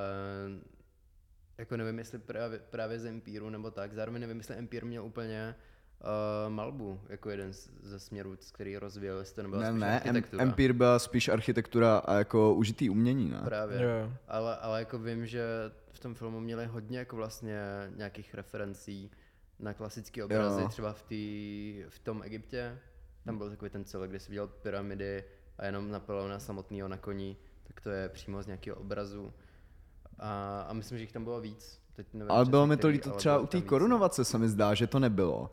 jako 1.58 1.76
nevím, 1.76 1.98
jestli 1.98 2.18
právě, 2.18 2.58
právě 2.58 2.98
z 2.98 3.06
Empíru 3.06 3.50
nebo 3.50 3.70
tak, 3.70 3.92
zároveň 3.92 4.20
nevím, 4.20 4.36
jestli 4.36 4.54
Empír 4.54 4.84
měl 4.84 5.04
úplně 5.04 5.54
uh, 6.00 6.52
malbu 6.52 7.00
jako 7.08 7.30
jeden 7.30 7.52
z, 7.52 7.70
ze 7.82 7.98
směrů, 7.98 8.36
z 8.40 8.52
který 8.52 8.76
rozvíjel, 8.76 9.18
jestli 9.18 9.34
to 9.34 9.42
nebyla 9.42 9.62
Ne, 9.62 9.68
spíš 9.70 9.80
ne, 9.80 9.94
architektura. 9.94 10.42
Empire 10.42 10.72
byla 10.72 10.98
spíš 10.98 11.28
architektura 11.28 11.98
a 11.98 12.14
jako 12.14 12.54
užitý 12.54 12.90
umění, 12.90 13.30
ne? 13.30 13.40
Právě. 13.44 13.82
Jo. 13.82 14.12
Ale, 14.28 14.56
ale 14.56 14.78
jako 14.78 14.98
vím, 14.98 15.26
že 15.26 15.44
v 15.92 15.98
tom 15.98 16.14
filmu 16.14 16.40
měli 16.40 16.66
hodně 16.66 16.98
jako 16.98 17.16
vlastně 17.16 17.60
nějakých 17.96 18.34
referencí 18.34 19.10
na 19.60 19.74
klasické 19.74 20.24
obrazy, 20.24 20.62
Jo. 20.62 20.68
třeba 20.68 20.92
v, 20.92 21.02
tý, 21.02 21.84
v 21.88 21.98
tom 21.98 22.22
Egyptě, 22.22 22.78
tam 23.24 23.38
byl 23.38 23.50
takový 23.50 23.70
ten 23.70 23.84
celek, 23.84 24.10
kde 24.10 24.20
si 24.20 24.28
viděl 24.30 24.46
pyramidy 24.46 25.24
a 25.58 25.66
jenom 25.66 25.90
Napoleona 25.90 26.38
samotného 26.38 26.88
na 26.88 26.96
koni, 26.96 27.36
tak 27.64 27.80
to 27.80 27.90
je 27.90 28.08
přímo 28.08 28.42
z 28.42 28.46
nějakého 28.46 28.76
obrazu. 28.76 29.32
A, 30.18 30.60
a 30.68 30.72
myslím, 30.72 30.98
že 30.98 31.04
jich 31.04 31.12
tam 31.12 31.24
bylo 31.24 31.40
víc. 31.40 31.80
Teď 31.92 32.06
nevím 32.12 32.30
Ale 32.30 32.44
bylo 32.44 32.66
mi 32.66 32.76
to 32.76 32.88
líto 32.88 33.10
třeba 33.10 33.38
u 33.38 33.46
té 33.46 33.56
no. 33.56 33.62
korunovace 33.62 34.24
se 34.24 34.38
mi 34.38 34.48
zdá, 34.48 34.74
že 34.74 34.86
to 34.86 34.98
nebylo. 34.98 35.50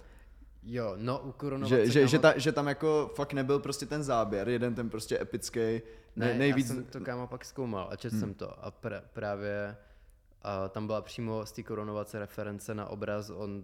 Jo, 0.63 0.93
no 0.98 1.20
u 1.20 1.32
korunovace. 1.32 1.86
Že, 1.86 1.91
že, 1.91 2.08
že, 2.08 2.20
ta, 2.20 2.38
že 2.38 2.52
tam 2.52 2.67
jako 2.67 3.12
fakt 3.15 3.34
nebyl 3.34 3.60
prostě 3.60 3.86
ten 3.86 4.04
záběr, 4.04 4.50
jeden 4.50 4.76
ten 4.76 4.89
prostě 4.89 5.22
epický, 5.22 5.82
ne, 6.15 6.34
nejvíc... 6.34 6.70
já 6.70 6.76
jsem 6.76 6.84
to 6.84 7.00
kámo 7.00 7.28
pak 7.28 7.46
zkoumal 7.46 7.88
a 7.91 7.96
četl 7.96 8.15
hmm. 8.15 8.20
jsem 8.20 8.34
to 8.34 8.65
a 8.65 8.72
pr- 8.72 9.02
právě 9.13 9.78
a 10.48 10.70
tam 10.70 10.88
byla 10.88 11.02
přímo 11.02 11.46
z 11.46 11.52
té 11.52 11.64
korunovace 11.64 12.19
reference 12.19 12.76
na 12.76 12.86
obraz 12.86 13.30
od 13.30 13.48
uh, 13.48 13.62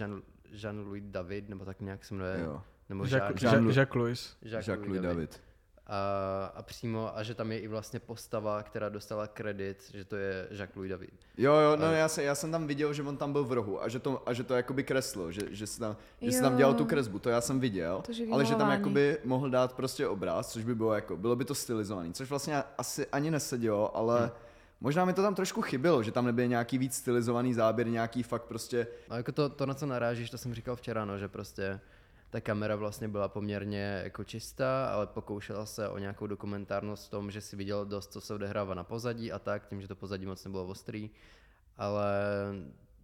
Jean, 0.00 0.22
Jean-Louis 0.52 1.02
David, 1.10 1.48
nebo 1.48 1.64
tak 1.64 1.80
nějak 1.80 2.04
se 2.04 2.14
jmenuje, 2.14 2.40
Jo. 2.44 2.62
nebo 2.88 3.04
Jacques, 3.04 3.42
Jean, 3.42 3.54
Jean- 3.54 3.66
Jacques, 3.66 3.76
Jacques 3.76 3.94
Louis. 3.96 4.36
Jacques-Louis 4.42 5.00
David. 5.00 5.40
A, 5.90 6.52
a 6.54 6.62
přímo, 6.62 7.18
a 7.18 7.22
že 7.22 7.34
tam 7.34 7.52
je 7.52 7.58
i 7.60 7.68
vlastně 7.68 8.00
postava, 8.00 8.62
která 8.62 8.88
dostala 8.88 9.26
kredit, 9.26 9.90
že 9.94 10.04
to 10.04 10.16
je 10.16 10.48
Jacques-Louis 10.50 10.88
David. 10.88 11.10
Jo, 11.36 11.54
jo, 11.54 11.76
no 11.76 11.92
já, 11.92 12.08
se, 12.08 12.22
já 12.22 12.34
jsem 12.34 12.50
tam 12.50 12.66
viděl, 12.66 12.92
že 12.92 13.02
on 13.02 13.16
tam 13.16 13.32
byl 13.32 13.44
v 13.44 13.52
rohu 13.52 13.82
a 13.82 13.88
že 13.88 13.98
to, 13.98 14.22
a 14.26 14.32
že 14.32 14.44
to 14.44 14.54
jakoby 14.54 14.84
kreslo, 14.84 15.32
že, 15.32 15.40
že, 15.50 15.66
si 15.66 15.80
tam, 15.80 15.96
že 16.20 16.32
si 16.32 16.40
tam 16.40 16.56
dělal 16.56 16.74
tu 16.74 16.84
kresbu, 16.84 17.18
to 17.18 17.30
já 17.30 17.40
jsem 17.40 17.60
viděl, 17.60 18.02
To, 18.06 18.12
že 18.12 18.24
ale 18.32 18.44
že 18.44 18.54
tam 18.54 18.70
jakoby 18.70 19.18
mohl 19.24 19.50
dát 19.50 19.72
prostě 19.72 20.08
obraz, 20.08 20.52
což 20.52 20.64
by 20.64 20.74
bylo 20.74 20.94
jako, 20.94 21.16
bylo 21.16 21.36
by 21.36 21.44
to 21.44 21.54
stylizovaný, 21.54 22.12
což 22.12 22.30
vlastně 22.30 22.62
asi 22.78 23.06
ani 23.06 23.30
nesedělo, 23.30 23.96
ale 23.96 24.30
Možná 24.80 25.04
mi 25.04 25.12
to 25.12 25.22
tam 25.22 25.34
trošku 25.34 25.62
chybělo, 25.62 26.02
že 26.02 26.12
tam 26.12 26.26
nebyl 26.26 26.46
nějaký 26.46 26.78
víc 26.78 26.96
stylizovaný 26.96 27.54
záběr, 27.54 27.88
nějaký 27.88 28.22
fakt 28.22 28.44
prostě, 28.44 28.86
No 29.10 29.16
jako 29.16 29.32
to, 29.32 29.48
to, 29.48 29.66
na 29.66 29.74
co 29.74 29.86
narážíš, 29.86 30.30
to 30.30 30.38
jsem 30.38 30.54
říkal 30.54 30.76
včera, 30.76 31.04
no, 31.04 31.18
že 31.18 31.28
prostě 31.28 31.80
ta 32.30 32.40
kamera 32.40 32.76
vlastně 32.76 33.08
byla 33.08 33.28
poměrně 33.28 34.00
jako 34.04 34.24
čistá, 34.24 34.86
ale 34.86 35.06
pokoušela 35.06 35.66
se 35.66 35.88
o 35.88 35.98
nějakou 35.98 36.26
dokumentárnost 36.26 37.06
v 37.06 37.10
tom, 37.10 37.30
že 37.30 37.40
si 37.40 37.56
viděl 37.56 37.86
dost, 37.86 38.12
co 38.12 38.20
se 38.20 38.34
odehrává 38.34 38.74
na 38.74 38.84
pozadí 38.84 39.32
a 39.32 39.38
tak, 39.38 39.66
tím, 39.68 39.80
že 39.80 39.88
to 39.88 39.96
pozadí 39.96 40.26
moc 40.26 40.44
nebylo 40.44 40.66
ostrý, 40.66 41.10
ale 41.76 42.12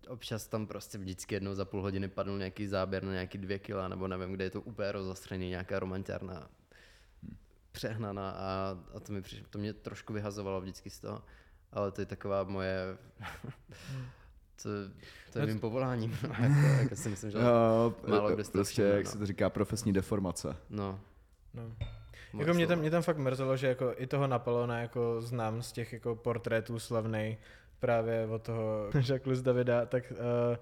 občas 0.08 0.46
tam 0.46 0.66
prostě 0.66 0.98
vždycky 0.98 1.34
jednou 1.34 1.54
za 1.54 1.64
půl 1.64 1.82
hodiny 1.82 2.08
padl 2.08 2.38
nějaký 2.38 2.66
záběr 2.66 3.02
na 3.04 3.12
nějaký 3.12 3.38
dvě 3.38 3.58
kila, 3.58 3.88
nebo 3.88 4.08
nevím, 4.08 4.32
kde 4.32 4.44
je 4.44 4.50
to 4.50 4.60
úplně 4.60 4.92
rozostřený, 4.92 5.48
nějaká 5.48 5.78
romantiárna 5.78 6.48
přehnaná 7.72 8.30
a, 8.30 8.78
a 8.94 9.00
to, 9.00 9.12
mi 9.12 9.22
přišlo, 9.22 9.46
to 9.50 9.58
mě 9.58 9.72
trošku 9.72 10.12
vyhazovalo 10.12 10.60
vždycky 10.60 10.90
z 10.90 11.00
toho, 11.00 11.22
ale 11.74 11.90
to 11.90 12.00
je 12.00 12.06
taková 12.06 12.44
moje, 12.44 12.96
to, 14.62 14.68
to 15.32 15.38
je 15.38 15.46
mým 15.46 15.60
povoláním, 15.60 16.10
jako, 16.40 16.82
jako 16.82 16.96
si 16.96 17.08
myslím, 17.08 17.30
že 17.30 17.38
no, 17.38 17.94
málo 18.06 18.28
kdo 18.28 18.36
prostě, 18.36 18.62
všimne, 18.62 18.90
jak 18.90 19.04
no. 19.04 19.10
se 19.10 19.18
to 19.18 19.26
říká, 19.26 19.50
profesní 19.50 19.92
deformace. 19.92 20.56
no, 20.70 21.00
No. 21.54 22.40
Jako 22.40 22.54
mě 22.54 22.66
tam, 22.66 22.78
mě 22.78 22.90
tam 22.90 23.02
fakt 23.02 23.18
mrzelo, 23.18 23.56
že 23.56 23.66
jako 23.66 23.94
i 23.96 24.06
toho 24.06 24.26
Napoleona 24.26 24.80
jako 24.80 25.20
znám 25.20 25.62
z 25.62 25.72
těch 25.72 25.92
jako 25.92 26.16
portrétů 26.16 26.78
slavnej 26.78 27.36
právě 27.80 28.26
od 28.26 28.42
toho 28.42 28.90
Jacques 29.08 29.42
Davida, 29.42 29.86
tak 29.86 30.12
uh, 30.12 30.56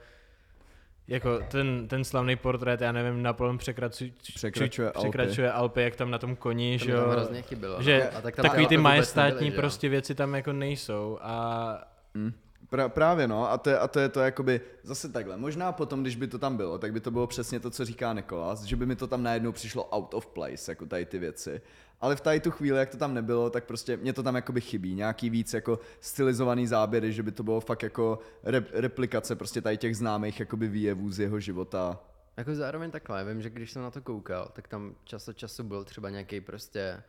jako 1.08 1.38
ten, 1.38 1.88
ten 1.88 2.04
slavný 2.04 2.36
portrét, 2.36 2.80
já 2.80 2.92
nevím, 2.92 3.22
Napoleon 3.22 3.58
překračuje, 3.58 4.10
Překračuje 4.34 4.88
Alpy. 4.92 4.98
překračuje 5.08 5.52
Alpy, 5.52 5.82
jak 5.82 5.96
tam 5.96 6.10
na 6.10 6.18
tom 6.18 6.36
koni, 6.36 6.78
to 6.78 6.84
že 6.84 6.90
jo, 6.90 7.08
hrozně 7.10 7.42
chybělo. 7.42 7.82
že 7.82 8.08
no. 8.12 8.18
a 8.18 8.20
tak 8.20 8.36
tam 8.36 8.42
takový 8.42 8.66
ty 8.66 8.76
majestátní 8.76 9.30
nebyly, 9.34 9.50
že 9.50 9.54
jo. 9.56 9.60
prostě 9.60 9.88
věci 9.88 10.14
tam 10.14 10.34
jako 10.34 10.52
nejsou 10.52 11.18
a 11.22 11.84
Mm. 12.14 12.32
Pra, 12.72 12.88
právě 12.88 13.28
no, 13.28 13.50
a 13.50 13.58
to, 13.58 13.70
je, 13.70 13.78
a 13.78 13.88
to 13.88 14.00
je 14.00 14.08
to 14.08 14.20
jakoby 14.20 14.60
zase 14.82 15.08
takhle. 15.08 15.36
Možná 15.36 15.72
potom, 15.72 16.02
když 16.02 16.16
by 16.16 16.26
to 16.26 16.38
tam 16.38 16.56
bylo, 16.56 16.78
tak 16.78 16.92
by 16.92 17.00
to 17.00 17.10
bylo 17.10 17.26
přesně 17.26 17.60
to, 17.60 17.70
co 17.70 17.84
říká 17.84 18.12
Nikolas, 18.12 18.62
že 18.62 18.76
by 18.76 18.86
mi 18.86 18.96
to 18.96 19.06
tam 19.06 19.22
najednou 19.22 19.52
přišlo 19.52 19.88
out 19.88 20.14
of 20.14 20.26
place, 20.26 20.72
jako 20.72 20.86
tady 20.86 21.06
ty 21.06 21.18
věci. 21.18 21.60
Ale 22.00 22.16
v 22.16 22.20
tady 22.20 22.40
tu 22.40 22.50
chvíli, 22.50 22.78
jak 22.78 22.90
to 22.90 22.96
tam 22.96 23.14
nebylo, 23.14 23.50
tak 23.50 23.64
prostě 23.64 23.96
mě 23.96 24.12
to 24.12 24.22
tam 24.22 24.34
jakoby 24.34 24.60
chybí. 24.60 24.94
Nějaký 24.94 25.30
víc 25.30 25.54
jako 25.54 25.78
stylizovaný 26.00 26.66
záběry, 26.66 27.12
že 27.12 27.22
by 27.22 27.32
to 27.32 27.42
bylo 27.42 27.60
fakt 27.60 27.82
jako 27.82 28.18
rep, 28.42 28.68
replikace 28.72 29.36
prostě 29.36 29.60
tady 29.60 29.76
těch 29.76 29.96
známých 29.96 30.40
jakoby 30.40 30.68
výjevů 30.68 31.10
z 31.10 31.18
jeho 31.18 31.40
života. 31.40 32.00
Jako 32.36 32.54
zároveň 32.54 32.90
takhle, 32.90 33.24
vím, 33.24 33.42
že 33.42 33.50
když 33.50 33.70
jsem 33.70 33.82
na 33.82 33.90
to 33.90 34.00
koukal, 34.00 34.50
tak 34.52 34.68
tam 34.68 34.94
čas 35.04 35.28
od 35.28 35.36
času 35.36 35.64
byl 35.64 35.84
třeba 35.84 36.10
nějaký 36.10 36.40
prostě 36.40 37.02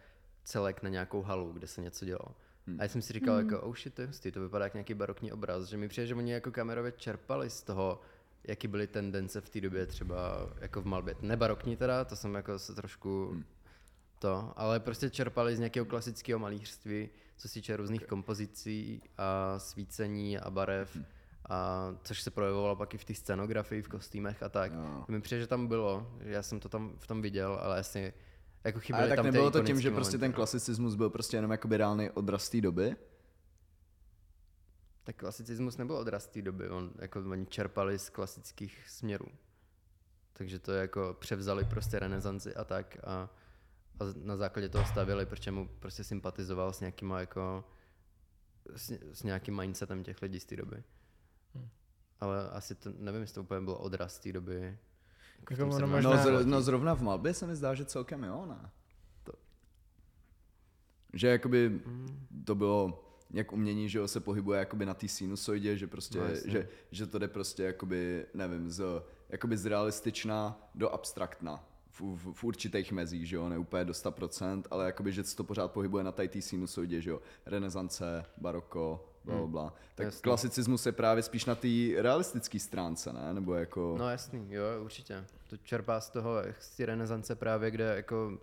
celek 0.43 0.83
na 0.83 0.89
nějakou 0.89 1.21
halu, 1.21 1.51
kde 1.53 1.67
se 1.67 1.81
něco 1.81 2.05
dělo. 2.05 2.25
Hmm. 2.67 2.79
A 2.79 2.83
já 2.83 2.89
jsem 2.89 3.01
si 3.01 3.13
říkal, 3.13 3.37
jako, 3.37 3.61
oh 3.61 3.75
shit, 3.75 3.93
to 3.93 4.01
je 4.01 4.07
hustý, 4.07 4.31
to 4.31 4.41
vypadá 4.41 4.65
jak 4.65 4.73
nějaký 4.73 4.93
barokní 4.93 5.31
obraz, 5.31 5.65
že 5.65 5.77
mi 5.77 5.87
přijde, 5.87 6.07
že 6.07 6.15
oni 6.15 6.31
jako 6.31 6.51
kamerově 6.51 6.91
čerpali 6.91 7.49
z 7.49 7.63
toho, 7.63 8.01
jaký 8.43 8.67
byly 8.67 8.87
tendence 8.87 9.41
v 9.41 9.49
té 9.49 9.61
době 9.61 9.85
třeba 9.85 10.49
jako 10.61 10.81
v 10.81 10.85
malbě. 10.85 11.15
Nebarokní 11.21 11.77
teda, 11.77 12.05
to 12.05 12.15
jsem 12.15 12.35
jako 12.35 12.59
se 12.59 12.75
trošku 12.75 13.29
hmm. 13.31 13.43
to, 14.19 14.53
ale 14.55 14.79
prostě 14.79 15.09
čerpali 15.09 15.55
z 15.55 15.59
nějakého 15.59 15.85
klasického 15.85 16.39
malířství, 16.39 17.09
co 17.37 17.47
se 17.47 17.53
týče 17.53 17.77
různých 17.77 18.05
kompozicí 18.05 19.01
a 19.17 19.59
svícení 19.59 20.39
a 20.39 20.49
barev. 20.49 20.95
Hmm. 20.95 21.05
A 21.49 21.89
což 22.03 22.21
se 22.21 22.31
projevovalo 22.31 22.75
pak 22.75 22.93
i 22.93 22.97
v 22.97 23.05
té 23.05 23.13
scenografii, 23.13 23.81
v 23.81 23.87
kostýmech 23.87 24.43
a 24.43 24.49
tak. 24.49 24.71
Jo. 24.73 25.05
Mi 25.07 25.21
přijde, 25.21 25.41
že 25.41 25.47
tam 25.47 25.67
bylo, 25.67 26.17
že 26.21 26.31
já 26.31 26.43
jsem 26.43 26.59
to 26.59 26.69
tam 26.69 26.93
v 26.99 27.07
tom 27.07 27.21
viděl, 27.21 27.59
ale 27.61 27.79
asi 27.79 28.13
jako 28.63 28.79
chyběly 28.79 29.07
Ale 29.07 29.15
tak 29.15 29.25
nebylo 29.25 29.51
to 29.51 29.63
tím, 29.63 29.81
že 29.81 29.91
prostě 29.91 30.17
ten 30.17 30.31
no. 30.31 30.35
klasicismus 30.35 30.95
byl 30.95 31.09
prostě 31.09 31.37
jenom 31.37 31.51
jakoby 31.51 31.77
reálný 31.77 32.09
odraz 32.09 32.49
té 32.49 32.61
doby? 32.61 32.95
Tak 35.03 35.15
klasicismus 35.15 35.77
nebyl 35.77 35.95
odraz 35.95 36.27
té 36.27 36.41
doby, 36.41 36.69
on, 36.69 36.91
jako 36.99 37.19
oni 37.19 37.45
čerpali 37.45 37.99
z 37.99 38.09
klasických 38.09 38.89
směrů. 38.89 39.25
Takže 40.33 40.59
to 40.59 40.71
jako 40.71 41.15
převzali 41.19 41.65
prostě 41.65 41.99
renesanci 41.99 42.55
a 42.55 42.63
tak 42.63 42.97
a, 43.03 43.29
a 43.99 44.03
na 44.15 44.37
základě 44.37 44.69
toho 44.69 44.85
stavili, 44.85 45.25
protože 45.25 45.51
mu 45.51 45.67
prostě 45.67 46.03
sympatizoval 46.03 46.73
s 46.73 46.79
nějakýma 46.79 47.19
jako 47.19 47.63
s, 48.75 48.91
s 49.11 49.23
nějakým 49.23 49.55
mindsetem 49.55 50.03
těch 50.03 50.21
lidí 50.21 50.39
z 50.39 50.45
té 50.45 50.55
doby. 50.55 50.83
Hmm. 51.55 51.69
Ale 52.19 52.49
asi 52.49 52.75
to, 52.75 52.91
nevím, 52.97 53.21
jestli 53.21 53.35
to 53.35 53.41
úplně 53.41 53.61
byl 53.61 53.77
odraz 53.79 54.19
té 54.19 54.33
doby. 54.33 54.77
Jako 55.51 55.55
tom 55.61 55.69
ono 55.69 55.79
17. 55.79 56.03
No, 56.03 56.09
Možná- 56.09 56.25
zr- 56.25 56.45
no 56.45 56.61
zrovna 56.61 56.93
v 56.95 57.01
malbě 57.01 57.33
se 57.33 57.47
mi 57.47 57.55
zdá, 57.55 57.73
že 57.75 57.85
celkem 57.85 58.23
jo, 58.23 58.45
ne? 58.45 58.69
To- 59.23 59.33
Že 61.13 61.27
jakoby 61.27 61.69
Mm. 61.69 62.27
to 62.45 62.55
bylo 62.55 62.99
jak 63.31 63.53
umění, 63.53 63.89
že 63.89 63.99
jo, 63.99 64.07
se 64.07 64.19
pohybuje 64.19 64.59
jakoby 64.59 64.85
na 64.85 64.93
té 64.93 65.07
sinusoidě, 65.07 65.77
že 65.77 65.87
prostě, 65.87 66.19
No, 66.19 66.25
jasně. 66.25 66.51
že, 66.51 66.69
že 66.91 67.07
to 67.07 67.19
jde 67.19 67.27
prostě 67.27 67.63
jakoby, 67.63 68.25
nevím, 68.33 68.69
z, 68.71 68.83
jakoby 69.29 69.57
z 69.57 69.65
realistična 69.65 70.69
do 70.75 70.89
abstraktna 70.89 71.63
v, 71.89 72.01
v, 72.01 72.33
v 72.33 72.43
určitých 72.43 72.91
mezích, 72.91 73.27
že 73.29 73.35
jo, 73.35 73.49
ne 73.49 73.57
úplně 73.57 73.85
do 73.85 73.93
100%, 73.93 74.63
ale 74.71 74.85
jakoby, 74.85 75.11
že 75.11 75.23
se 75.23 75.35
to 75.35 75.43
pořád 75.43 75.71
pohybuje 75.71 76.03
na 76.03 76.11
té 76.11 76.41
sinusoidě, 76.41 77.01
že 77.01 77.09
jo, 77.09 77.21
renesance, 77.45 78.25
baroko, 78.37 79.09
bla, 79.25 79.35
bla, 79.35 79.47
bla. 79.47 79.73
Tak 79.95 80.05
Jasně. 80.05 80.21
klasicismus 80.21 80.85
je 80.85 80.91
právě 80.91 81.23
spíš 81.23 81.45
na 81.45 81.55
té 81.55 81.67
realistické 81.97 82.59
stránce, 82.59 83.13
ne? 83.13 83.33
Nebo 83.33 83.53
jako... 83.53 83.95
No 83.97 84.09
jasný, 84.09 84.47
jo, 84.49 84.63
určitě. 84.81 85.25
To 85.49 85.57
čerpá 85.57 86.01
z 86.01 86.09
toho, 86.09 86.35
z 86.59 86.75
té 86.75 86.85
renesance 86.85 87.35
právě, 87.35 87.71
kde 87.71 87.95
jako, 87.95 88.37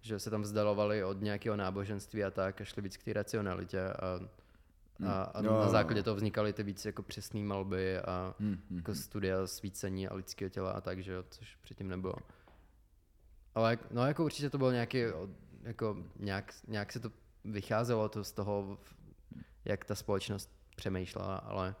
že 0.00 0.18
se 0.18 0.30
tam 0.30 0.42
vzdalovali 0.42 1.04
od 1.04 1.20
nějakého 1.20 1.56
náboženství 1.56 2.24
a 2.24 2.30
tak 2.30 2.60
a 2.60 2.64
šli 2.64 2.82
víc 2.82 2.96
k 2.96 3.04
té 3.04 3.12
racionalitě 3.12 3.80
a, 3.80 4.20
a, 5.06 5.22
a 5.22 5.38
Hmm. 5.38 5.46
Jo, 5.46 5.60
na 5.60 5.68
základě 5.68 6.00
jo. 6.00 6.04
toho 6.04 6.16
vznikaly 6.16 6.52
ty 6.52 6.62
víc 6.62 6.84
jako 6.84 7.02
přesné 7.02 7.40
malby 7.40 7.98
a 7.98 8.34
Hmm, 8.38 8.58
hmm, 8.70 8.78
jako 8.78 8.94
studia 8.94 9.46
svícení 9.46 10.08
a 10.08 10.14
lidského 10.14 10.48
těla 10.48 10.70
a 10.72 10.80
tak, 10.80 11.02
že 11.02 11.12
jo, 11.12 11.24
což 11.30 11.56
předtím 11.62 11.88
nebylo. 11.88 12.14
Ale 13.54 13.78
no 13.90 14.06
jako 14.06 14.24
určitě 14.24 14.50
to 14.50 14.58
bylo 14.58 14.72
nějaký, 14.72 14.98
jako 15.62 15.96
nějak, 16.16 16.54
nějak 16.68 16.92
se 16.92 17.00
to 17.00 17.10
vycházelo 17.44 18.08
to 18.08 18.24
z 18.24 18.32
toho, 18.32 18.78
jak 19.64 19.84
ta 19.84 19.94
společnost 19.94 20.50
přemýšlela, 20.76 21.36
ale 21.36 21.74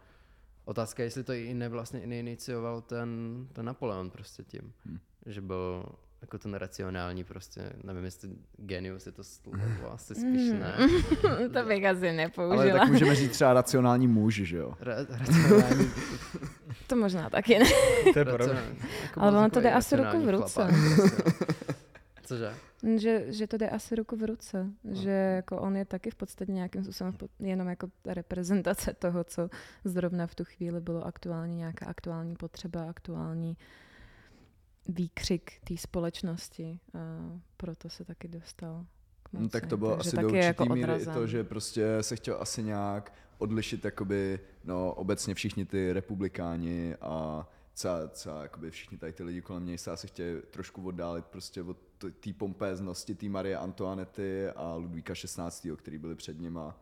otázka 0.64 1.02
je, 1.02 1.06
jestli 1.06 1.24
to 1.24 1.32
i 1.32 1.54
ne 1.54 1.68
vlastně 1.68 2.06
neinicioval 2.06 2.80
ten, 2.80 3.10
ten 3.52 3.66
Napoleon 3.66 4.10
prostě 4.10 4.42
tím, 4.42 4.72
Hmm. 4.86 4.98
že 5.26 5.40
byl 5.40 5.84
jako 6.22 6.38
ten 6.38 6.54
racionální 6.54 7.24
prostě, 7.24 7.72
nevím 7.84 8.04
jestli 8.04 8.28
genius 8.56 9.06
je 9.06 9.12
to 9.12 9.24
slovo, 9.24 9.58
asi 9.92 10.14
spíš 10.14 10.50
ne. 10.52 10.74
to 11.52 11.64
bych 11.68 11.84
asi 11.86 12.12
nepoužila. 12.12 12.62
ale 12.62 12.72
tak 12.72 12.88
můžeme 12.88 13.14
říct 13.14 13.32
třeba 13.32 13.52
racionální 13.52 14.06
muž, 14.08 14.34
že 14.34 14.56
jo? 14.56 14.74
Ra- 14.80 15.06
racionální, 15.08 15.90
To 16.86 16.96
možná 16.96 17.30
taky 17.30 17.58
ne. 17.58 17.64
to 18.12 18.18
je. 18.18 18.24
Jako 19.02 19.20
Ale 19.20 19.38
ono 19.38 19.50
to 19.50 19.60
jde 19.60 19.72
asi 19.72 19.96
ruku 19.96 20.24
v 20.26 20.30
ruce. 20.30 20.68
prostě. 20.68 21.32
Cože? 22.24 22.54
Že, 22.96 23.32
že 23.32 23.46
to 23.46 23.56
jde 23.56 23.70
asi 23.70 23.94
ruku 23.94 24.16
v 24.16 24.22
ruce. 24.22 24.70
Že 24.92 25.10
jako 25.10 25.60
on 25.60 25.76
je 25.76 25.84
taky 25.84 26.10
v 26.10 26.14
podstatě 26.14 26.52
nějakým 26.52 26.84
způsobem 26.84 27.16
jenom 27.40 27.68
jako 27.68 27.88
reprezentace 28.06 28.94
toho, 28.98 29.24
co 29.24 29.50
zrovna 29.84 30.26
v 30.26 30.34
tu 30.34 30.44
chvíli 30.44 30.80
bylo 30.80 31.06
aktuální, 31.06 31.56
nějaká 31.56 31.86
aktuální 31.86 32.36
potřeba, 32.36 32.90
aktuální 32.90 33.56
výkřik 34.88 35.52
té 35.64 35.76
společnosti. 35.76 36.80
A 36.94 36.98
proto 37.56 37.88
se 37.88 38.04
taky 38.04 38.28
dostal 38.28 38.86
k 39.22 39.32
moci. 39.32 39.42
No, 39.42 39.48
tak 39.48 39.66
to 39.66 39.76
bylo 39.76 39.96
Takže 39.96 40.08
asi 40.08 40.16
do 40.16 40.20
je 40.20 40.26
určitý 40.26 40.46
jako 40.46 40.64
míry 40.64 40.80
i 40.80 40.94
odrazem. 40.94 41.14
to, 41.14 41.26
že 41.26 41.44
prostě 41.44 41.86
se 42.00 42.16
chtěl 42.16 42.36
asi 42.40 42.62
nějak 42.62 43.12
odlišit 43.38 43.84
jakoby, 43.84 44.40
no 44.64 44.92
obecně 44.92 45.34
všichni 45.34 45.64
ty 45.64 45.92
republikáni 45.92 46.96
a 47.00 47.48
celá, 47.74 48.08
celá 48.08 48.42
jakoby 48.42 48.70
všichni 48.70 48.98
tady 48.98 49.12
ty 49.12 49.22
lidi 49.22 49.42
kolem 49.42 49.66
něj 49.66 49.78
se 49.78 49.90
asi 49.90 50.06
chtěli 50.06 50.42
trošku 50.42 50.82
oddálit 50.86 51.24
prostě 51.24 51.62
od 51.62 51.89
té 52.20 52.32
pompéznosti, 52.32 53.14
té 53.14 53.28
Marie 53.28 53.56
Antoinety 53.58 54.48
a 54.50 54.74
Ludvíka 54.74 55.14
16., 55.14 55.68
který 55.76 55.98
byli 55.98 56.14
před 56.14 56.40
nima. 56.40 56.76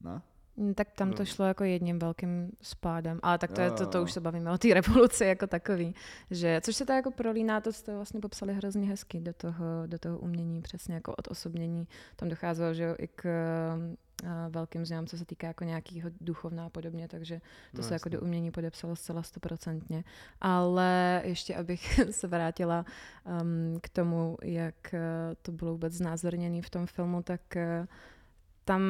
Ne? 0.00 0.22
Mm, 0.56 0.74
Tak 0.74 0.92
tam 0.92 1.12
to 1.12 1.18
No. 1.22 1.26
šlo 1.26 1.44
jako 1.44 1.64
jedním 1.64 1.98
velkým 1.98 2.52
spádem. 2.62 3.20
Ale 3.22 3.38
tak 3.38 3.52
to, 3.52 3.60
je, 3.60 3.70
to, 3.70 3.86
to 3.86 4.02
už 4.02 4.12
se 4.12 4.20
bavíme 4.20 4.50
o 4.52 4.58
té 4.58 4.68
revoluci 4.74 5.24
jako 5.24 5.46
takový. 5.46 5.94
Že, 6.30 6.60
což 6.64 6.76
se 6.76 6.86
to 6.86 6.92
jako 6.92 7.10
prolíná, 7.10 7.60
to 7.60 7.72
jste 7.72 7.94
vlastně 7.94 8.20
popsali 8.20 8.54
hrozně 8.54 8.88
hezky 8.88 9.20
do 9.20 9.32
toho, 9.32 9.64
do 9.86 9.98
toho 9.98 10.18
umění, 10.18 10.62
přesně 10.62 10.94
jako 10.94 11.14
od 11.14 11.28
osobnění. 11.28 11.88
Tam 12.16 12.28
docházelo 12.28 12.74
že 12.74 12.82
jo, 12.84 12.94
i 12.98 13.08
k 13.08 13.24
velkým 14.48 14.84
změnám, 14.84 15.06
co 15.06 15.18
se 15.18 15.24
týká 15.24 15.46
jako 15.46 15.64
nějakého 15.64 16.10
duchovná 16.20 16.66
a 16.66 16.70
podobně, 16.70 17.08
takže 17.08 17.40
to 17.72 17.82
No, 17.82 17.88
se 17.88 17.94
jako 17.94 18.08
do 18.08 18.20
umění 18.20 18.50
podepsalo 18.50 18.96
zcela 18.96 19.22
stoprocentně. 19.22 20.04
Ale 20.40 21.22
ještě 21.24 21.56
abych 21.56 22.00
se 22.10 22.26
vrátila 22.26 22.84
um, 23.24 23.80
k 23.80 23.88
tomu, 23.88 24.36
jak 24.42 24.94
eh, 24.94 25.00
to 25.42 25.52
bylo 25.52 25.72
vůbec 25.72 25.92
znázorněné 25.92 26.62
v 26.62 26.70
tom 26.70 26.86
filmu, 26.86 27.22
tak 27.22 27.56
eh, 27.56 27.86
tam 28.64 28.82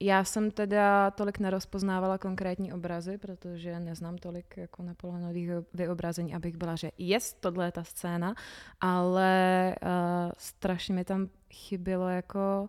já 0.00 0.24
jsem 0.24 0.50
teda 0.50 1.10
tolik 1.10 1.38
nerozpoznávala 1.38 2.18
konkrétní 2.18 2.72
obrazy, 2.72 3.18
protože 3.18 3.80
neznám 3.80 4.18
tolik 4.18 4.56
jako 4.56 4.82
Napoleonových 4.82 5.50
vyobrazení, 5.74 6.34
abych 6.34 6.56
byla, 6.56 6.76
že 6.76 6.90
jest, 6.98 7.40
tohle 7.40 7.64
je 7.64 7.72
ta 7.72 7.84
scéna, 7.84 8.34
ale 8.80 9.74
uh, 9.82 10.32
strašně 10.38 10.94
mi 10.94 11.04
tam 11.04 11.28
chybělo 11.50 12.08
jako 12.08 12.68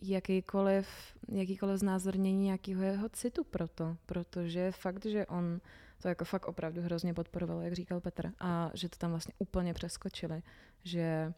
jakýkoliv, 0.00 0.88
jakýkoliv 1.28 1.78
znázornění 1.78 2.44
nějakého 2.44 2.82
jeho 2.82 3.08
citu 3.08 3.44
pro 3.44 3.68
to, 3.68 3.96
protože 4.06 4.72
fakt, 4.72 5.06
že 5.06 5.26
on 5.26 5.60
to 6.02 6.08
jako 6.08 6.24
fakt 6.24 6.46
opravdu 6.46 6.82
hrozně 6.82 7.14
podporoval, 7.14 7.62
jak 7.62 7.72
říkal 7.72 8.00
Petr, 8.00 8.32
a 8.40 8.70
že 8.74 8.88
to 8.88 8.96
tam 8.98 9.10
vlastně 9.10 9.34
úplně 9.38 9.74
přeskočili, 9.74 10.42
že 10.82 11.32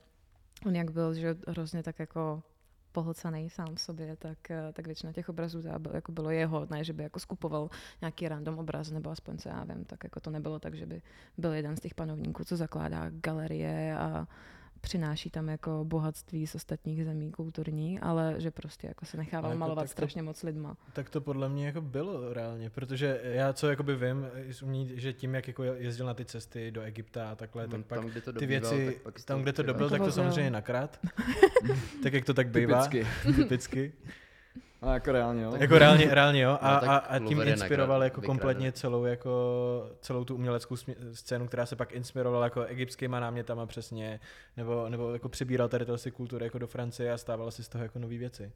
on 0.66 0.76
jak 0.76 0.90
byl, 0.90 1.14
že 1.14 1.36
hrozně 1.48 1.82
tak 1.82 1.98
jako 1.98 2.42
pohlcený 2.92 3.50
sám 3.50 3.74
v 3.74 3.80
sobě, 3.80 4.16
tak, 4.16 4.38
tak 4.72 4.86
většina 4.86 5.12
těch 5.12 5.28
obrazů 5.28 5.62
byl, 5.78 5.94
jako 5.94 6.12
bylo 6.12 6.30
jeho, 6.30 6.66
ne, 6.70 6.84
že 6.84 6.92
by 6.92 7.02
jako 7.02 7.20
skupoval 7.20 7.70
nějaký 8.00 8.28
random 8.28 8.58
obraz, 8.58 8.90
nebo 8.90 9.10
aspoň 9.10 9.38
co 9.38 9.48
já 9.48 9.64
vím, 9.64 9.84
tak 9.84 10.04
jako 10.04 10.20
to 10.20 10.30
nebylo 10.30 10.58
tak, 10.58 10.74
že 10.74 10.86
by 10.86 11.02
byl 11.38 11.52
jeden 11.52 11.76
z 11.76 11.80
těch 11.80 11.94
panovníků, 11.94 12.44
co 12.44 12.56
zakládá 12.56 13.10
galerie 13.10 13.98
a 13.98 14.28
přináší 14.86 15.30
tam 15.30 15.48
jako 15.48 15.84
bohatství 15.84 16.46
z 16.46 16.54
ostatních 16.54 17.04
zemí 17.04 17.30
kulturní, 17.32 18.00
ale 18.00 18.34
že 18.38 18.50
prostě 18.50 18.86
jako 18.86 19.06
se 19.06 19.16
nechával 19.16 19.50
jako 19.50 19.58
malovat 19.58 19.82
tak 19.84 19.88
to- 19.88 19.92
strašně 19.92 20.22
moc 20.22 20.42
lidma. 20.42 20.76
Tak 20.92 21.10
to 21.10 21.20
podle 21.20 21.48
mě 21.48 21.66
jako 21.66 21.80
bylo 21.80 22.32
reálně, 22.34 22.70
protože 22.70 23.20
já 23.22 23.52
co 23.52 23.68
jakoby 23.70 23.96
vím, 23.96 24.26
že 24.94 25.12
tím, 25.12 25.34
jak 25.34 25.48
jako 25.48 25.62
jezdil 25.64 26.06
na 26.06 26.14
ty 26.14 26.24
cesty 26.24 26.70
do 26.70 26.82
Egypta 26.82 27.30
a 27.30 27.34
takhle, 27.34 27.68
tak 27.68 27.78
No, 27.78 27.84
pak 27.84 27.98
tam, 28.00 28.08
kde 28.10 28.20
to 28.20 28.32
ty 28.32 28.46
dobýval, 28.46 28.74
věci, 28.76 28.92
tak 28.94 29.02
pak 29.02 29.24
tam, 29.24 29.42
kde 29.42 29.52
to 29.52 29.62
dobil, 29.62 29.90
tak 29.90 29.98
to 30.00 30.04
Vozil. 30.04 30.22
samozřejmě 30.24 30.50
nakrát. 30.50 30.98
tak 32.02 32.12
jak 32.12 32.24
to 32.24 32.34
tak 32.34 32.48
bývá. 32.48 32.86
Typicky. 32.86 33.32
Typicky. 33.36 33.92
A 34.82 34.94
jako 34.94 35.12
reálně, 35.12 35.42
jo. 35.42 35.56
Jako 35.58 35.78
reálně, 35.78 36.14
reálně 36.14 36.42
jo. 36.42 36.58
A, 36.60 36.80
No, 36.84 36.90
a, 36.90 36.96
a 36.96 37.18
tím 37.18 37.40
inspiroval 37.42 38.04
jako 38.04 38.22
kompletně 38.22 38.72
celou, 38.72 39.04
jako, 39.04 39.30
celou 40.00 40.24
tu 40.24 40.34
uměleckou 40.34 40.74
smě- 40.74 40.94
scénu, 41.12 41.46
která 41.46 41.66
se 41.66 41.76
pak 41.76 41.92
inspirovala 41.92 42.46
jako 42.46 42.64
egyptskýma 42.64 43.20
námětama 43.20 43.66
přesně, 43.66 44.20
nebo, 44.56 44.88
nebo 44.88 45.12
jako 45.12 45.28
přibíral 45.28 45.68
tady 45.68 45.86
si 45.96 46.10
kultury 46.10 46.44
jako 46.46 46.58
do 46.58 46.66
Francie 46.66 47.12
a 47.12 47.18
stával 47.18 47.50
si 47.50 47.64
z 47.64 47.68
toho 47.68 47.84
jako 47.84 47.98
nové 47.98 48.18
věci. 48.18 48.52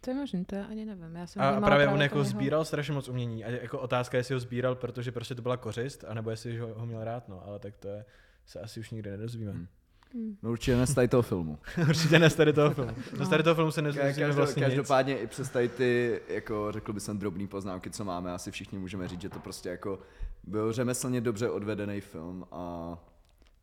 To 0.00 0.10
je 0.10 0.14
možné, 0.16 0.44
to 0.44 0.54
já 0.54 0.64
ani 0.64 0.84
nevím. 0.84 1.16
Já 1.16 1.26
jsem 1.26 1.42
A, 1.42 1.48
a 1.48 1.50
vnímala 1.50 1.66
právě 1.70 1.86
on 1.86 1.92
ten 1.94 2.02
jako 2.02 2.18
jeho- 2.18 2.24
sbíral 2.24 2.64
strašně 2.64 2.94
moc 2.94 3.08
umění. 3.08 3.44
A 3.44 3.50
jako 3.50 3.78
otázka, 3.78 4.16
jestli 4.16 4.34
ho 4.34 4.40
sbíral, 4.40 4.74
protože 4.74 5.12
prostě 5.12 5.34
to 5.34 5.42
byla 5.42 5.56
kořist, 5.56 6.04
anebo 6.08 6.30
jestli 6.30 6.58
ho, 6.58 6.74
ho 6.74 6.86
měl 6.86 7.04
rád, 7.04 7.28
no. 7.28 7.42
Ale 7.46 7.58
tak 7.58 7.76
to 7.76 7.88
je, 7.88 8.04
se 8.46 8.60
asi 8.60 8.80
už 8.80 8.90
nikdy 8.90 9.10
nedozvíme. 9.10 9.52
Hmm. 9.52 9.66
Hmm. 10.14 10.36
No 10.42 10.50
určitě 10.50 10.76
ne 10.76 10.86
z 10.86 10.94
tady 10.94 11.08
toho 11.08 11.22
filmu. 11.22 11.58
Určitě 11.88 12.18
ne 12.18 12.30
z 12.30 12.34
tady 12.34 12.52
toho 12.52 12.70
filmu. 12.74 12.90
No. 13.18 13.24
Z 13.26 13.28
tady 13.28 13.42
toho 13.42 13.54
filmu 13.54 13.70
se 13.70 13.80
Ka- 13.80 13.84
nedozvíme 13.84 14.14
Každou, 14.14 14.36
vlastně 14.36 14.60
nic. 14.60 14.68
každopádně 14.68 15.18
i 15.18 15.26
přes 15.26 15.48
tady 15.50 15.68
ty, 15.68 16.20
jako 16.28 16.72
řekl 16.72 16.92
bych 16.92 17.02
jsem, 17.02 17.18
drobný 17.18 17.46
poznámky, 17.46 17.90
co 17.90 18.04
máme, 18.04 18.32
asi 18.32 18.50
všichni 18.50 18.78
můžeme 18.78 19.08
říct, 19.08 19.20
že 19.20 19.28
to 19.28 19.38
prostě 19.38 19.68
jako 19.68 19.98
byl 20.44 20.72
řemeslně 20.72 21.20
dobře 21.20 21.50
odvedený 21.50 22.00
film 22.00 22.46
a 22.52 22.98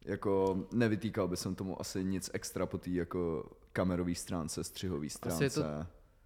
jako 0.06 0.64
nevytýkal 0.72 1.28
by 1.28 1.38
jsem 1.38 1.56
tomu 1.56 1.82
asi 1.82 2.04
nic 2.04 2.30
extra 2.34 2.66
po 2.66 2.78
té 2.78 2.90
jako 2.90 3.46
kamerové 3.74 4.16
stránce, 4.16 4.64
střihové 4.64 5.10
stránce. 5.10 5.44
je 5.44 5.50
to 5.50 5.64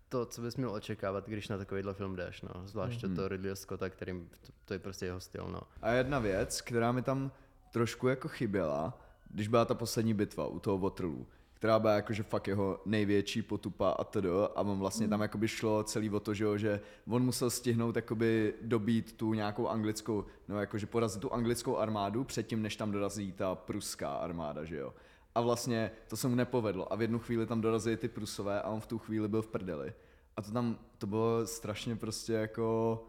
To, 0.09 0.25
co 0.25 0.41
bys 0.41 0.55
měl 0.57 0.71
očekávat, 0.71 1.27
když 1.27 1.47
na 1.47 1.57
takovýhle 1.57 1.93
film 1.93 2.15
jdeš, 2.15 2.41
no. 2.41 2.49
Zvláště 2.67 3.07
Mhm. 3.07 3.15
to 3.15 3.27
Ridley 3.27 3.55
Scotta, 3.55 3.89
kterým 3.89 4.29
to, 4.41 4.51
to 4.65 4.73
je 4.73 4.79
prostě 4.79 5.05
jeho 5.05 5.19
styl, 5.19 5.47
no. 5.51 5.61
A 5.81 5.91
jedna 5.91 6.19
věc, 6.19 6.61
která 6.61 6.91
mi 6.91 7.01
tam 7.01 7.31
trošku 7.71 8.07
jako 8.07 8.27
chyběla, 8.27 8.99
když 9.33 9.47
byla 9.47 9.65
ta 9.65 9.73
poslední 9.73 10.13
bitva 10.13 10.47
u 10.47 10.59
toho 10.59 10.77
Waterloo, 10.77 11.25
která 11.53 11.79
byla 11.79 11.93
jakože 11.93 12.23
fakt 12.23 12.47
jeho 12.47 12.79
největší 12.85 13.41
potupa 13.41 13.89
a 13.89 14.03
td. 14.03 14.25
A 14.55 14.61
on 14.61 14.79
vlastně 14.79 15.07
tam 15.07 15.21
jakoby 15.21 15.47
šlo 15.47 15.83
celý 15.83 16.09
o 16.09 16.19
to, 16.19 16.33
že, 16.33 16.43
jo, 16.43 16.57
že 16.57 16.81
on 17.07 17.23
musel 17.25 17.49
stihnout 17.49 17.95
jakoby 17.95 18.53
dobít 18.61 19.13
tu 19.17 19.33
nějakou 19.33 19.67
anglickou, 19.67 20.25
no 20.47 20.59
jakože 20.59 20.85
porazit 20.85 21.21
tu 21.21 21.33
anglickou 21.33 21.77
armádu 21.77 22.23
předtím, 22.23 22.61
než 22.61 22.75
tam 22.75 22.91
dorazí 22.91 23.31
ta 23.31 23.55
pruská 23.55 24.13
armáda, 24.13 24.63
že 24.63 24.77
jo. 24.77 24.93
A 25.35 25.41
vlastně 25.41 25.91
to 26.07 26.17
se 26.17 26.27
mu 26.27 26.35
nepovedlo 26.35 26.93
a 26.93 26.95
v 26.95 27.01
jednu 27.01 27.19
chvíli 27.19 27.45
tam 27.45 27.61
dorazili 27.61 27.97
ty 27.97 28.07
prusové 28.07 28.61
a 28.61 28.69
on 28.69 28.79
v 28.79 28.87
tu 28.87 28.97
chvíli 28.97 29.27
byl 29.27 29.41
v 29.41 29.47
prdeli. 29.47 29.93
A 30.37 30.41
to 30.41 30.51
tam, 30.51 30.77
to 30.97 31.07
bylo 31.07 31.47
strašně 31.47 31.95
prostě 31.95 32.33
jako, 32.33 33.03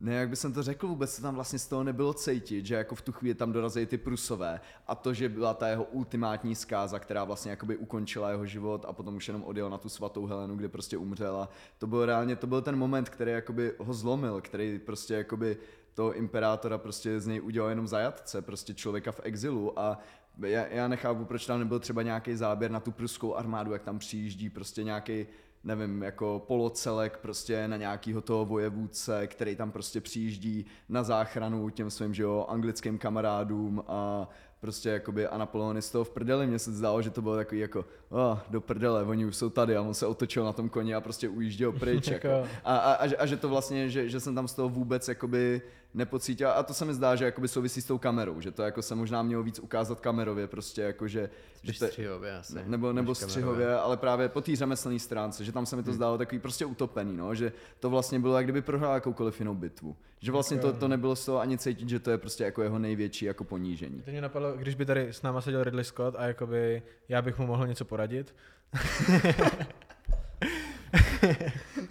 ne, 0.00 0.14
jak 0.14 0.28
by 0.28 0.36
jsem 0.36 0.52
to 0.52 0.62
řekl, 0.62 0.88
vůbec 0.88 1.16
to 1.16 1.22
tam 1.22 1.34
vlastně 1.34 1.58
z 1.58 1.66
toho 1.66 1.84
nebylo 1.84 2.14
cítit, 2.14 2.66
že 2.66 2.74
jako 2.74 2.94
v 2.94 3.02
tu 3.02 3.12
chvíli 3.12 3.34
tam 3.34 3.52
dorazili 3.52 3.86
ty 3.86 3.98
prusové 3.98 4.60
a 4.86 4.94
to, 4.94 5.14
že 5.14 5.28
byla 5.28 5.54
ta 5.54 5.68
jeho 5.68 5.84
ultimátní 5.84 6.54
zkáza, 6.54 6.98
která 6.98 7.24
vlastně 7.24 7.50
jakoby 7.50 7.76
ukončila 7.76 8.30
jeho 8.30 8.46
život 8.46 8.84
a 8.88 8.92
potom 8.92 9.16
už 9.16 9.28
jenom 9.28 9.44
odjel 9.44 9.70
na 9.70 9.78
tu 9.78 9.88
svatou 9.88 10.26
Helenu, 10.26 10.56
kde 10.56 10.68
prostě 10.68 10.96
umřela. 10.96 11.48
To 11.78 11.86
byl 11.86 12.06
reálně, 12.06 12.36
to 12.36 12.46
byl 12.46 12.62
ten 12.62 12.76
moment, 12.76 13.08
který 13.08 13.32
jakoby 13.32 13.72
ho 13.78 13.94
zlomil, 13.94 14.40
který 14.40 14.78
prostě 14.78 15.14
jakoby 15.14 15.56
toho 15.94 16.12
imperátora 16.12 16.78
prostě 16.78 17.20
z 17.20 17.26
něj 17.26 17.40
udělal 17.40 17.70
jenom 17.70 17.86
zajatce, 17.86 18.42
prostě 18.42 18.74
člověka 18.74 19.12
v 19.12 19.20
exilu 19.22 19.78
a 19.78 19.98
já, 20.38 20.66
já 20.66 20.88
nechápu, 20.88 21.24
proč 21.24 21.46
tam 21.46 21.58
nebyl 21.58 21.80
třeba 21.80 22.02
nějaký 22.02 22.36
záběr 22.36 22.70
na 22.70 22.80
tu 22.80 22.92
pruskou 22.92 23.34
armádu, 23.34 23.72
jak 23.72 23.82
tam 23.82 23.98
přijíždí 23.98 24.50
prostě 24.50 24.84
nějaký 24.84 25.26
nevím, 25.66 26.02
jako 26.02 26.44
polocelek 26.46 27.18
prostě 27.18 27.68
na 27.68 27.76
nějakýho 27.76 28.20
toho 28.20 28.44
vojevůdce, 28.44 29.26
který 29.26 29.56
tam 29.56 29.72
prostě 29.72 30.00
přijíždí 30.00 30.66
na 30.88 31.02
záchranu 31.02 31.70
těm 31.70 31.90
svým, 31.90 32.14
že 32.14 32.22
jo, 32.22 32.46
anglickým 32.48 32.98
kamarádům 32.98 33.82
a 33.88 34.28
prostě 34.60 34.88
jakoby 34.88 35.26
a 35.26 35.38
Napoleon 35.38 35.76
je 35.76 35.82
z 35.82 35.90
toho 35.90 36.04
v 36.04 36.10
prdeli, 36.10 36.46
mně 36.46 36.58
se 36.58 36.72
zdálo, 36.72 37.02
že 37.02 37.10
to 37.10 37.22
bylo 37.22 37.36
takový 37.36 37.60
jako, 37.60 37.84
oh, 38.10 38.38
do 38.50 38.60
prdele, 38.60 39.02
oni 39.02 39.24
už 39.24 39.36
jsou 39.36 39.50
tady 39.50 39.76
a 39.76 39.82
on 39.82 39.94
se 39.94 40.06
otočil 40.06 40.44
na 40.44 40.52
tom 40.52 40.68
koni 40.68 40.94
a 40.94 41.00
prostě 41.00 41.28
ujížděl 41.28 41.72
pryč. 41.72 42.08
jako. 42.10 42.26
Jako- 42.26 42.48
a, 42.64 42.76
a, 42.76 42.92
a, 42.92 43.06
že, 43.06 43.16
a, 43.16 43.26
že 43.26 43.36
to 43.36 43.48
vlastně, 43.48 43.90
že, 43.90 44.08
že 44.08 44.20
jsem 44.20 44.34
tam 44.34 44.48
z 44.48 44.54
toho 44.54 44.68
vůbec 44.68 45.08
jakoby 45.08 45.62
nepocítil 45.94 46.50
a 46.50 46.62
to 46.62 46.74
se 46.74 46.84
mi 46.84 46.94
zdá, 46.94 47.16
že 47.16 47.24
jakoby 47.24 47.48
souvisí 47.48 47.82
s 47.82 47.84
tou 47.84 47.98
kamerou, 47.98 48.40
že 48.40 48.50
to 48.50 48.62
jako 48.62 48.82
se 48.82 48.94
možná 48.94 49.22
mělo 49.22 49.42
víc 49.42 49.58
ukázat 49.58 50.00
kamerově 50.00 50.46
prostě 50.46 50.82
jako, 50.82 51.08
že, 51.08 51.30
že 51.62 51.78
to, 51.78 51.86
střihově 51.86 52.36
asi. 52.36 52.54
nebo, 52.66 52.92
nebo 52.92 53.10
než 53.10 53.18
kamerově. 53.18 53.30
střihově, 53.30 53.74
ale 53.78 53.96
právě 53.96 54.28
po 54.28 54.40
té 54.40 54.56
řemeslné 54.56 54.98
stránce, 54.98 55.44
že 55.44 55.52
tam 55.52 55.66
se 55.66 55.76
mi 55.76 55.82
to 55.82 55.92
zdálo 55.92 56.18
takový 56.18 56.38
prostě 56.38 56.66
utopený, 56.66 57.16
no, 57.16 57.34
že 57.34 57.52
to 57.80 57.90
vlastně 57.90 58.18
bylo, 58.18 58.36
jak 58.36 58.46
kdyby 58.46 58.62
prohrál 58.62 58.94
jakoukoliv 58.94 59.40
jinou 59.40 59.54
bitvu. 59.54 59.96
Že 60.20 60.32
vlastně 60.32 60.58
to, 60.58 60.72
to 60.72 60.88
nebylo 60.88 61.16
z 61.16 61.24
toho 61.24 61.40
ani 61.40 61.58
cítit, 61.58 61.88
že 61.88 61.98
to 62.00 62.10
je 62.10 62.18
prostě 62.18 62.44
jako 62.44 62.62
jeho 62.62 62.78
největší 62.78 63.24
jako 63.24 63.44
ponížení. 63.44 64.02
Teď 64.02 64.12
mě 64.12 64.20
napadlo, 64.20 64.52
když 64.52 64.74
by 64.74 64.86
tady 64.86 65.08
s 65.08 65.22
náma 65.22 65.40
seděl 65.40 65.64
Ridley 65.64 65.84
Scott 65.84 66.14
a 66.18 66.26
jakoby 66.26 66.82
já 67.08 67.22
bych 67.22 67.38
mu 67.38 67.46
mohl 67.46 67.66
něco 67.66 67.84
poradit, 67.96 68.34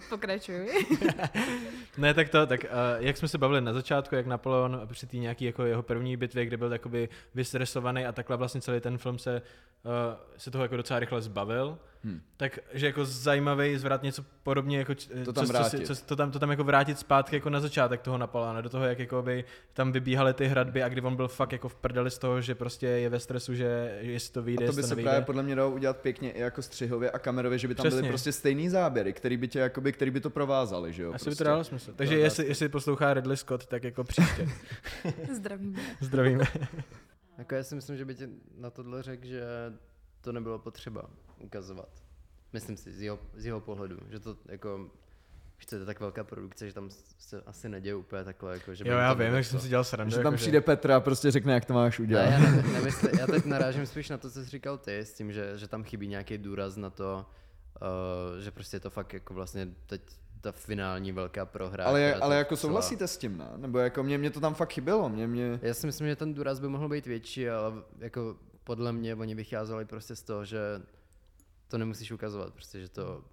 Pokračuj. 0.08 0.68
Ne, 1.98 2.14
tak 2.14 2.28
to, 2.28 2.46
tak 2.46 2.64
uh, 2.64 2.70
jak 2.98 3.16
jsme 3.16 3.28
se 3.28 3.38
bavili 3.38 3.60
na 3.60 3.72
začátku, 3.72 4.14
jak 4.14 4.26
Napoleon 4.26 4.80
při 4.92 5.06
té 5.06 5.16
nějaký 5.16 5.44
jako 5.44 5.64
jeho 5.64 5.82
první 5.82 6.16
bitvě, 6.16 6.46
kde 6.46 6.56
byl 6.56 6.70
takoby 6.70 7.08
vystresovaný 7.34 8.06
a 8.06 8.12
takhle 8.12 8.36
vlastně 8.36 8.60
celý 8.60 8.80
ten 8.80 8.98
film 8.98 9.18
se, 9.18 9.42
uh, 9.84 9.90
se 10.36 10.50
toho 10.50 10.64
jako 10.64 10.76
docela 10.76 11.00
rychle 11.00 11.22
zbavil, 11.22 11.78
Hm. 12.04 12.20
tak 12.36 12.58
že 12.72 12.86
jako 12.86 13.04
zajímavý 13.04 13.76
zvrat 13.76 14.02
něco 14.02 14.24
podobně 14.42 14.78
jako 14.78 14.94
To 15.24 15.32
tam 15.32 15.46
co, 15.46 15.52
vrátit. 15.52 15.86
Co, 15.86 15.96
co, 15.96 16.04
to, 16.04 16.16
tam, 16.16 16.30
to 16.30 16.38
tam 16.38 16.50
jako 16.50 16.64
vrátit 16.64 16.98
zpátky 16.98 17.36
jako 17.36 17.50
na 17.50 17.60
začátek 17.60 18.02
toho 18.02 18.18
Napoleona, 18.18 18.60
do 18.60 18.68
toho, 18.68 18.84
jak 18.84 18.98
jako 18.98 19.22
by 19.22 19.44
tam 19.72 19.92
vybíhaly 19.92 20.34
ty 20.34 20.46
hradby 20.46 20.82
a 20.82 20.88
kdy 20.88 21.00
on 21.00 21.16
byl 21.16 21.28
fakt 21.28 21.52
jako 21.52 21.68
v 21.68 21.74
prdeli 21.74 22.10
z 22.10 22.18
toho, 22.18 22.40
že 22.40 22.54
prostě 22.54 22.86
je 22.86 23.08
ve 23.08 23.20
stresu, 23.20 23.54
že 23.54 23.98
jestli 24.00 24.32
to 24.32 24.42
vyjde, 24.42 24.64
A 24.64 24.70
to 24.70 24.76
by 24.76 24.82
se 24.82 24.88
nevyjde. 24.88 25.10
právě 25.10 25.24
podle 25.24 25.42
mě 25.42 25.54
dalo 25.54 25.70
udělat 25.70 25.96
pěkně 25.96 26.30
i 26.32 26.40
jako 26.40 26.62
střihově 26.62 27.10
a 27.10 27.18
kamerově, 27.18 27.58
že 27.58 27.68
by 27.68 27.74
tam 27.74 27.84
Přesně. 27.84 28.00
byly 28.00 28.08
prostě 28.08 28.32
stejný 28.32 28.68
záběry, 28.68 29.12
který 29.12 29.36
by 29.36 29.48
tě 29.48 29.58
jakoby, 29.58 29.92
který 29.92 30.10
by 30.10 30.20
to 30.20 30.30
provázali, 30.30 30.92
že 30.92 31.02
jo? 31.02 31.12
Asi 31.14 31.24
prostě. 31.24 31.30
by 31.30 31.36
to 31.36 31.44
dalo 31.44 31.64
smysl. 31.64 31.92
Takže 31.96 32.18
jestli, 32.18 32.46
jestli 32.46 32.68
poslouchá 32.68 33.14
Ridley 33.14 33.36
Scott, 33.36 33.66
tak 33.66 33.84
jako 33.84 34.04
příště. 34.04 34.48
Zdravíme. 35.32 35.80
Zdravíme. 36.00 36.44
Jako 37.38 37.54
já 37.54 37.62
si 37.62 37.74
myslím, 37.74 37.96
že 37.96 38.04
by 38.04 38.14
ti 38.14 38.28
na 38.58 38.70
tohle 38.70 39.02
řekl, 39.02 39.26
že 39.26 39.42
to 40.20 40.32
nebylo 40.32 40.58
potřeba 40.58 41.02
ukazovat. 41.38 41.88
Myslím 42.52 42.76
si, 42.76 42.92
z 42.92 43.00
jeho, 43.02 43.18
z 43.34 43.46
jeho 43.46 43.60
pohledu, 43.60 43.96
že 44.10 44.20
to 44.20 44.36
jako, 44.48 44.90
že 45.58 45.66
to 45.66 45.74
je 45.76 45.84
tak 45.84 46.00
velká 46.00 46.24
produkce, 46.24 46.66
že 46.68 46.74
tam 46.74 46.90
se 47.18 47.42
asi 47.46 47.68
neděje 47.68 47.94
úplně 47.94 48.24
takhle, 48.24 48.52
jako, 48.54 48.74
že 48.74 48.84
Jo, 48.88 48.96
já 48.96 49.12
vím, 49.12 49.22
jak 49.22 49.30
vyrostlo. 49.32 49.50
jsem 49.50 49.60
si 49.60 49.68
dělal 49.68 49.84
srandu. 49.84 50.10
Že 50.10 50.16
tam 50.22 50.24
jako, 50.32 50.36
přijde 50.36 50.60
Petra 50.60 50.96
a 50.96 51.00
prostě 51.00 51.30
řekne, 51.30 51.54
jak 51.54 51.64
to 51.64 51.74
máš 51.74 51.98
Ne, 51.98 52.02
udělat. 52.04 52.22
já, 52.30 52.38
ne, 52.38 52.62
nemysl, 52.72 53.08
já 53.20 53.26
teď 53.26 53.44
narážím 53.44 53.86
spíš 53.86 54.08
na 54.08 54.18
to, 54.18 54.30
co 54.30 54.44
jsi 54.44 54.50
říkal 54.50 54.78
ty, 54.78 54.98
s 54.98 55.14
tím, 55.14 55.32
že, 55.32 55.58
že 55.58 55.68
tam 55.68 55.84
chybí 55.84 56.06
nějaký 56.08 56.38
důraz 56.38 56.76
na 56.76 56.90
to, 56.90 57.26
uh, 58.36 58.40
že 58.42 58.50
prostě 58.50 58.76
je 58.76 58.80
to 58.80 58.90
fakt 58.90 59.12
jako 59.12 59.34
vlastně 59.34 59.68
teď 59.86 60.02
ta 60.40 60.52
finální 60.52 61.12
velká 61.12 61.46
prohra. 61.46 61.84
ale, 61.84 62.14
ale 62.14 62.36
jako 62.36 62.56
celá- 62.56 62.60
souhlasíte 62.60 63.08
s 63.08 63.16
tím, 63.18 63.36
ne? 63.38 63.48
Nebo 63.56 63.78
jako 63.78 64.02
mě, 64.02 64.18
mě 64.18 64.30
to 64.30 64.40
tam 64.40 64.54
fakt 64.54 64.72
chybělo, 64.72 65.08
mě, 65.08 65.26
mě... 65.26 65.58
Já 65.62 65.74
si 65.74 65.86
myslím, 65.86 66.06
že 66.08 66.16
ten 66.16 66.34
důraz 66.34 66.60
by 66.60 66.68
mohl 66.68 66.88
být 66.88 67.06
větší, 67.06 67.48
ale 67.48 67.72
jako 67.98 68.36
podle 68.64 68.92
mě 68.92 69.14
oni 69.14 69.34
vycházeli 69.34 69.84
prostě 69.84 70.16
z 70.16 70.22
toho, 70.22 70.44
že 70.44 70.58
to 71.68 71.78
nemusíš 71.78 72.12
ukazovat, 72.12 72.54
prostě, 72.54 72.80
že 72.80 72.88
to 72.88 73.24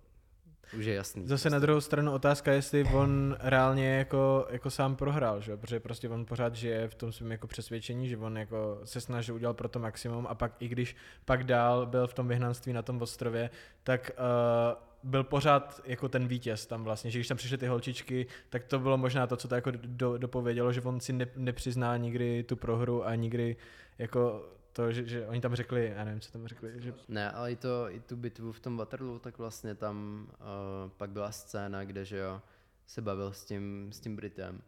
už 0.77 0.85
je 0.85 0.93
jasný. 0.93 1.27
Zase 1.27 1.49
na 1.49 1.55
prostě. 1.55 1.61
druhou 1.61 1.81
stranu 1.81 2.11
otázka, 2.11 2.51
jestli 2.51 2.83
on 2.83 3.37
reálně 3.39 3.95
jako, 3.95 4.47
jako 4.49 4.69
sám 4.69 4.95
prohrál, 4.95 5.41
že? 5.41 5.57
protože 5.57 5.79
prostě 5.79 6.09
on 6.09 6.25
pořád 6.25 6.55
žije 6.55 6.87
v 6.87 6.95
tom 6.95 7.11
svém 7.11 7.31
jako 7.31 7.47
přesvědčení, 7.47 8.09
že 8.09 8.17
on 8.17 8.37
jako 8.37 8.81
se 8.83 9.01
snažil 9.01 9.35
udělat 9.35 9.57
pro 9.57 9.67
to 9.67 9.79
maximum 9.79 10.27
a 10.27 10.35
pak 10.35 10.55
i 10.59 10.67
když 10.67 10.95
pak 11.25 11.43
dál 11.43 11.85
byl 11.85 12.07
v 12.07 12.13
tom 12.13 12.27
vyhnanství 12.27 12.73
na 12.73 12.81
tom 12.81 13.01
ostrově, 13.01 13.49
tak 13.83 14.11
uh, 14.17 15.11
byl 15.11 15.23
pořád 15.23 15.81
jako 15.85 16.09
ten 16.09 16.27
vítěz 16.27 16.65
tam 16.65 16.83
vlastně, 16.83 17.11
že 17.11 17.19
když 17.19 17.27
tam 17.27 17.37
přišly 17.37 17.57
ty 17.57 17.67
holčičky, 17.67 18.27
tak 18.49 18.63
to 18.63 18.79
bylo 18.79 18.97
možná 18.97 19.27
to, 19.27 19.37
co 19.37 19.47
to 19.47 19.55
jako 19.55 19.71
do, 19.71 20.17
dopovědělo, 20.17 20.73
že 20.73 20.81
on 20.81 20.99
si 20.99 21.13
ne, 21.13 21.27
nepřizná 21.35 21.97
nikdy 21.97 22.43
tu 22.43 22.55
prohru 22.55 23.07
a 23.07 23.15
nikdy 23.15 23.55
jako 23.97 24.45
to, 24.73 24.91
že, 24.91 25.07
že 25.07 25.27
oni 25.27 25.41
tam 25.41 25.55
řekli, 25.55 25.93
já 25.95 26.03
nevím, 26.03 26.21
co 26.21 26.31
tam 26.31 26.47
řekli, 26.47 26.71
že 26.75 26.93
Ne, 27.07 27.31
ale 27.31 27.51
i, 27.51 27.55
to, 27.55 27.89
i 27.89 27.99
tu 27.99 28.15
bitvu 28.15 28.51
v 28.51 28.59
tom 28.59 28.77
Waterloo, 28.77 29.19
tak 29.19 29.37
vlastně 29.37 29.75
tam 29.75 30.27
uh, 30.29 30.91
pak 30.97 31.09
byla 31.09 31.31
scéna, 31.31 31.85
kde 31.85 32.05
že 32.05 32.17
jo, 32.17 32.41
se 32.87 33.01
bavil 33.01 33.33
s 33.33 33.45
tím, 33.45 33.89
s 33.91 33.99
tím 33.99 34.15
Britem. 34.15 34.61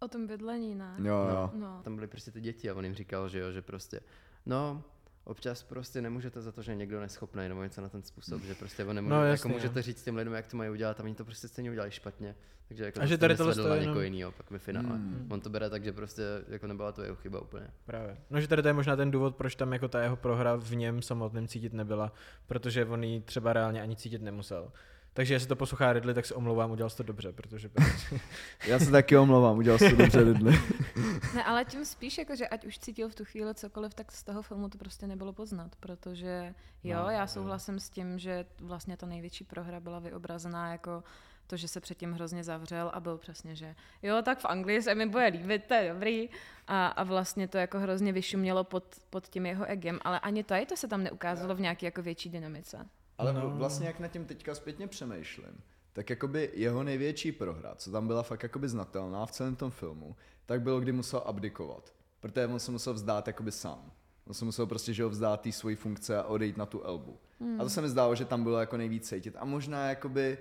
O 0.00 0.08
tom 0.08 0.26
bydlení, 0.26 0.74
ne? 0.74 0.94
Jo, 0.98 1.28
jo. 1.30 1.50
No. 1.54 1.80
Tam 1.84 1.94
byly 1.94 2.06
prostě 2.06 2.30
ty 2.30 2.40
děti 2.40 2.70
a 2.70 2.74
on 2.74 2.84
jim 2.84 2.94
říkal, 2.94 3.28
že 3.28 3.38
jo, 3.38 3.52
že 3.52 3.62
prostě, 3.62 4.00
no, 4.46 4.84
občas 5.28 5.62
prostě 5.62 6.00
nemůžete 6.02 6.40
za 6.42 6.52
to, 6.52 6.62
že 6.62 6.72
je 6.72 6.76
někdo 6.76 7.00
neschopný 7.00 7.48
nebo 7.48 7.62
něco 7.62 7.80
na 7.80 7.88
ten 7.88 8.02
způsob, 8.02 8.42
že 8.42 8.54
prostě 8.54 8.84
on 8.84 8.96
nemůže, 8.96 9.14
No, 9.14 9.20
no, 9.20 9.26
jasně, 9.26 9.32
jako 9.32 9.48
můžete 9.48 9.78
jo. 9.78 9.82
říct 9.82 10.02
těm 10.04 10.16
lidem, 10.16 10.32
jak 10.32 10.46
to 10.46 10.56
mají 10.56 10.70
udělat 10.70 11.00
a 11.00 11.02
oni 11.04 11.14
to 11.14 11.24
prostě 11.24 11.48
stejně 11.48 11.70
udělali 11.70 11.90
špatně. 11.90 12.34
Takže 12.68 12.84
jako 12.84 13.00
A 13.00 13.06
že 13.06 13.18
tady 13.18 13.36
tohle 13.36 13.54
to 13.54 13.62
to 13.62 13.68
na 13.68 13.74
je 13.74 13.80
někoho 13.80 14.00
jenom- 14.00 14.04
jinýho, 14.04 14.32
pak 14.32 14.50
ve 14.50 14.58
finále. 14.58 14.88
Hmm. 14.88 15.26
On 15.30 15.40
to 15.40 15.50
bere 15.50 15.70
tak, 15.70 15.84
že 15.84 15.92
prostě 15.92 16.22
jako 16.48 16.66
nebyla 16.66 16.92
to 16.92 17.02
jeho 17.02 17.16
chyba 17.16 17.40
úplně. 17.40 17.66
Právě. 17.86 18.16
No, 18.30 18.40
že 18.40 18.48
tady 18.48 18.62
to 18.62 18.68
je 18.68 18.72
možná 18.74 18.96
ten 18.96 19.10
důvod, 19.10 19.36
proč 19.36 19.54
tam 19.54 19.72
jako 19.72 19.88
ta 19.88 20.02
jeho 20.02 20.16
prohra 20.16 20.56
v 20.56 20.74
něm 20.74 21.02
samotném 21.02 21.48
cítit 21.48 21.72
nebyla, 21.72 22.12
protože 22.46 22.84
on 22.84 23.04
ji 23.04 23.20
třeba 23.20 23.52
reálně 23.52 23.82
ani 23.82 23.96
cítit 23.96 24.22
nemusel. 24.22 24.72
Takže 25.18 25.34
jestli 25.34 25.48
to 25.48 25.56
poslouchá 25.56 25.92
Ridley, 25.92 26.14
tak 26.14 26.26
se 26.26 26.34
omlouvám, 26.34 26.70
udělal 26.70 26.90
jsi 26.90 26.96
to 26.96 27.02
dobře, 27.02 27.32
protože 27.32 27.68
prostě... 27.68 28.20
Já 28.68 28.78
se 28.78 28.90
taky 28.90 29.16
omlouvám, 29.16 29.58
udělal 29.58 29.78
jsi 29.78 29.90
to 29.90 29.96
dobře, 29.96 30.24
Ridley. 30.24 30.58
Ne, 31.34 31.44
ale 31.44 31.64
tím 31.64 31.84
spíš, 31.84 32.18
jako, 32.18 32.36
že 32.36 32.48
ať 32.48 32.66
už 32.66 32.78
cítil 32.78 33.08
v 33.08 33.14
tu 33.14 33.24
chvíli 33.24 33.54
cokoliv, 33.54 33.94
tak 33.94 34.12
z 34.12 34.22
toho 34.22 34.42
filmu 34.42 34.68
to 34.68 34.78
prostě 34.78 35.06
nebylo 35.06 35.32
poznat, 35.32 35.76
protože 35.80 36.54
jo, 36.84 36.98
No, 37.02 37.10
já 37.10 37.20
jo. 37.20 37.26
souhlasím 37.26 37.80
s 37.80 37.90
tím, 37.90 38.18
že 38.18 38.46
vlastně 38.60 38.96
ta 38.96 39.06
největší 39.06 39.44
prohra 39.44 39.80
byla 39.80 39.98
vyobrazená 39.98 40.72
jako 40.72 41.04
to, 41.46 41.56
že 41.56 41.68
se 41.68 41.80
předtím 41.80 42.12
hrozně 42.12 42.44
zavřel 42.44 42.90
a 42.94 43.00
byl 43.00 43.18
přesně, 43.18 43.54
že 43.54 43.74
jo, 44.02 44.22
tak 44.22 44.38
v 44.38 44.44
Anglii 44.44 44.82
se 44.82 44.94
mi 44.94 45.06
bude 45.06 45.26
líbit, 45.26 45.64
to 45.64 45.74
je 45.74 45.92
dobrý. 45.92 46.28
A, 46.66 46.86
a 46.86 47.04
vlastně 47.04 47.48
to 47.48 47.58
jako 47.58 47.78
hrozně 47.78 48.12
vyšumělo 48.12 48.64
pod, 48.64 48.84
pod 49.10 49.28
tím 49.28 49.46
jeho 49.46 49.64
egem, 49.64 49.98
ale 50.02 50.20
ani 50.20 50.44
tady 50.44 50.66
to 50.66 50.76
se 50.76 50.88
tam 50.88 51.02
neukázalo 51.02 51.54
v 51.54 51.60
nějaké 51.60 51.86
jako 51.86 52.02
větší 52.02 52.30
dynamice. 52.30 52.86
Ale 53.18 53.32
No. 53.32 53.50
vlastně 53.50 53.86
jak 53.86 54.00
nad 54.00 54.08
tím 54.08 54.24
teďka 54.24 54.54
zpětně 54.54 54.86
přemýšlím, 54.86 55.60
tak 55.92 56.10
jakoby 56.10 56.50
jeho 56.54 56.82
největší 56.82 57.32
prohra, 57.32 57.74
co 57.74 57.90
tam 57.90 58.06
byla 58.06 58.22
fakt 58.22 58.42
jakoby 58.42 58.68
znatelná 58.68 59.26
v 59.26 59.30
celém 59.32 59.56
tom 59.56 59.70
filmu, 59.70 60.16
tak 60.46 60.62
bylo, 60.62 60.80
kdy 60.80 60.92
musel 60.92 61.22
abdikovat. 61.26 61.92
Protože 62.20 62.46
on 62.46 62.60
se 62.60 62.70
musel 62.70 62.94
vzdát 62.94 63.26
jakoby 63.26 63.52
sám. 63.52 63.92
On 64.26 64.34
se 64.34 64.44
musel 64.44 64.66
prostě, 64.66 64.92
že 64.92 65.02
ho 65.04 65.10
vzdát 65.10 65.40
té 65.40 65.52
svojí 65.52 65.76
funkce 65.76 66.18
a 66.18 66.22
odejít 66.22 66.56
na 66.56 66.66
tu 66.66 66.82
elbu. 66.82 67.18
Hmm. 67.40 67.60
A 67.60 67.64
to 67.64 67.70
se 67.70 67.82
mi 67.82 67.88
zdálo, 67.88 68.14
že 68.14 68.24
tam 68.24 68.42
bylo 68.42 68.60
jako 68.60 68.76
nejvíc 68.76 69.08
cítit. 69.08 69.36
A 69.38 69.44
možná 69.44 69.88
jakoby 69.88 70.38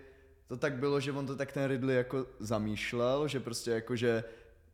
to 0.47 0.57
tak 0.57 0.73
bylo, 0.73 0.99
že 0.99 1.11
on 1.11 1.25
to 1.27 1.35
tak 1.35 1.51
ten 1.51 1.65
Ridley 1.65 1.95
jako 1.95 2.25
zamýšlel, 2.39 3.27
že 3.27 3.39
prostě 3.39 3.71
jako, 3.71 3.95
že 3.95 4.23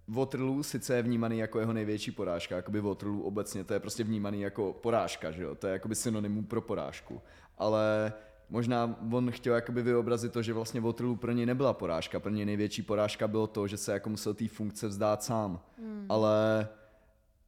Waterloo 0.07 0.63
sice 0.63 0.95
je 0.95 1.01
vnímaný 1.01 1.37
jako 1.39 1.59
jeho 1.59 1.73
největší 1.73 2.11
porážka, 2.11 2.55
jakoby 2.55 2.81
Waterloo 2.81 3.21
obecně, 3.21 3.63
to 3.63 3.73
je 3.73 3.79
prostě 3.79 4.03
vnímaný 4.03 4.41
jako 4.41 4.73
porážka, 4.73 5.31
že 5.31 5.43
jo, 5.43 5.55
to 5.55 5.67
je 5.67 5.73
jakoby 5.73 5.95
synonymum 5.95 6.45
pro 6.45 6.61
porážku, 6.61 7.21
ale 7.57 8.13
možná 8.49 8.95
on 9.11 9.31
chtěl 9.31 9.55
jakoby 9.55 9.81
vyobrazit 9.81 10.31
to, 10.31 10.41
že 10.41 10.53
vlastně 10.53 10.81
Waterloo 10.81 11.15
pro 11.15 11.31
něj 11.31 11.45
nebyla 11.45 11.73
porážka, 11.73 12.19
pro 12.19 12.31
něj 12.31 12.45
největší 12.45 12.81
porážka 12.81 13.27
bylo 13.27 13.47
to, 13.47 13.67
že 13.67 13.77
se 13.77 13.91
jako 13.91 14.09
musel 14.09 14.33
té 14.33 14.47
funkce 14.47 14.87
vzdát 14.87 15.23
sám, 15.23 15.59
hmm. 15.77 16.05
ale 16.09 16.67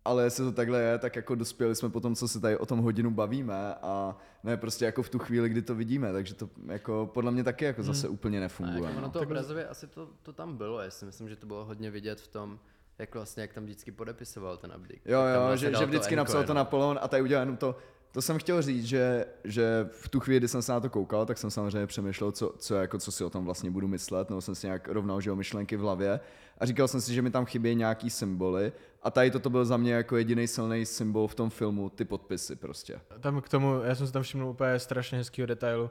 ale 0.05 0.23
jestli 0.23 0.43
to 0.43 0.51
takhle 0.51 0.81
je, 0.81 0.97
tak 0.97 1.15
jako 1.15 1.35
dospěli 1.35 1.75
jsme 1.75 1.89
po 1.89 1.99
tom, 1.99 2.15
co 2.15 2.27
se 2.27 2.39
tady 2.39 2.57
o 2.57 2.65
tom 2.65 2.79
hodinu 2.79 3.11
bavíme 3.11 3.75
a 3.75 4.17
ne 4.43 4.57
prostě 4.57 4.85
jako 4.85 5.03
v 5.03 5.09
tu 5.09 5.19
chvíli, 5.19 5.49
kdy 5.49 5.61
to 5.61 5.75
vidíme, 5.75 6.13
takže 6.13 6.33
to 6.33 6.49
jako 6.65 7.09
podle 7.13 7.31
mě 7.31 7.43
taky 7.43 7.65
jako 7.65 7.83
zase 7.83 8.07
úplně 8.07 8.37
A 8.37 8.41
nefunguje. 8.41 8.83
jako 8.83 8.97
ono 8.97 9.01
no. 9.01 9.09
to 9.09 9.21
obrazově 9.21 9.67
asi 9.67 9.87
to, 9.87 10.09
to 10.23 10.33
tam 10.33 10.57
bylo, 10.57 10.81
já 10.81 10.91
si 10.91 11.05
myslím, 11.05 11.29
že 11.29 11.35
to 11.35 11.47
bylo 11.47 11.65
hodně 11.65 11.91
vidět 11.91 12.21
v 12.21 12.27
tom, 12.27 12.59
jak 12.99 13.15
vlastně, 13.15 13.41
jak 13.41 13.53
tam 13.53 13.63
vždycky 13.63 13.91
podepisoval 13.91 14.57
ten 14.57 14.71
abdik. 14.71 15.01
Jo, 15.05 15.19
jo, 15.21 15.41
vlastně 15.47 15.67
že, 15.67 15.73
že 15.73 15.79
to 15.79 15.87
vždycky 15.87 16.13
enko 16.13 16.17
napsal 16.17 16.43
to. 16.43 16.53
Napoleon 16.53 16.99
a 17.01 17.07
tady 17.07 17.23
udělal 17.23 17.41
jenom 17.41 17.57
to. 17.57 17.75
To 18.15 18.21
jsem 18.21 18.37
chtěl 18.37 18.61
říct, 18.61 18.85
že, 18.85 19.25
že 19.43 19.89
v 19.91 20.09
tu 20.09 20.19
chvíli, 20.19 20.39
kdy 20.39 20.47
jsem 20.47 20.61
se 20.61 20.71
na 20.71 20.79
to 20.79 20.89
koukal, 20.89 21.25
tak 21.25 21.37
jsem 21.37 21.51
samozřejmě 21.51 21.87
přemýšlel, 21.87 22.31
co, 22.31 22.53
co, 22.57 22.75
jako, 22.75 22.99
co 22.99 23.11
si 23.11 23.23
o 23.23 23.29
tom 23.29 23.45
vlastně 23.45 23.71
budu 23.71 23.87
myslet, 23.87 24.29
nebo 24.29 24.41
jsem 24.41 24.55
si 24.55 24.67
nějak 24.67 24.87
rovnal 24.87 25.21
že 25.21 25.29
jo, 25.29 25.35
myšlenky 25.35 25.77
v 25.77 25.79
hlavě. 25.79 26.19
A 26.57 26.65
říkal 26.65 26.87
jsem 26.87 27.01
si, 27.01 27.13
že 27.13 27.21
mi 27.21 27.31
tam 27.31 27.45
chybí 27.45 27.75
nějaký 27.75 28.09
symboly 28.09 28.71
a 29.05 29.11
tady 29.11 29.31
toto 29.31 29.49
byl 29.49 29.65
za 29.65 29.77
mě 29.77 29.93
jako 29.93 30.17
jediný 30.17 30.47
silný 30.47 30.85
symbol 30.85 31.27
v 31.27 31.35
tom 31.35 31.49
filmu, 31.49 31.89
ty 31.89 32.05
podpisy 32.05 32.55
prostě. 32.55 32.99
Tam 33.19 33.41
k 33.41 33.49
tomu, 33.49 33.81
já 33.83 33.95
jsem 33.95 34.07
si 34.07 34.13
tam 34.13 34.23
všiml 34.23 34.45
úplně 34.45 34.79
strašně 34.79 35.17
hezkého 35.17 35.45
detailu, 35.45 35.83
uh, 35.83 35.89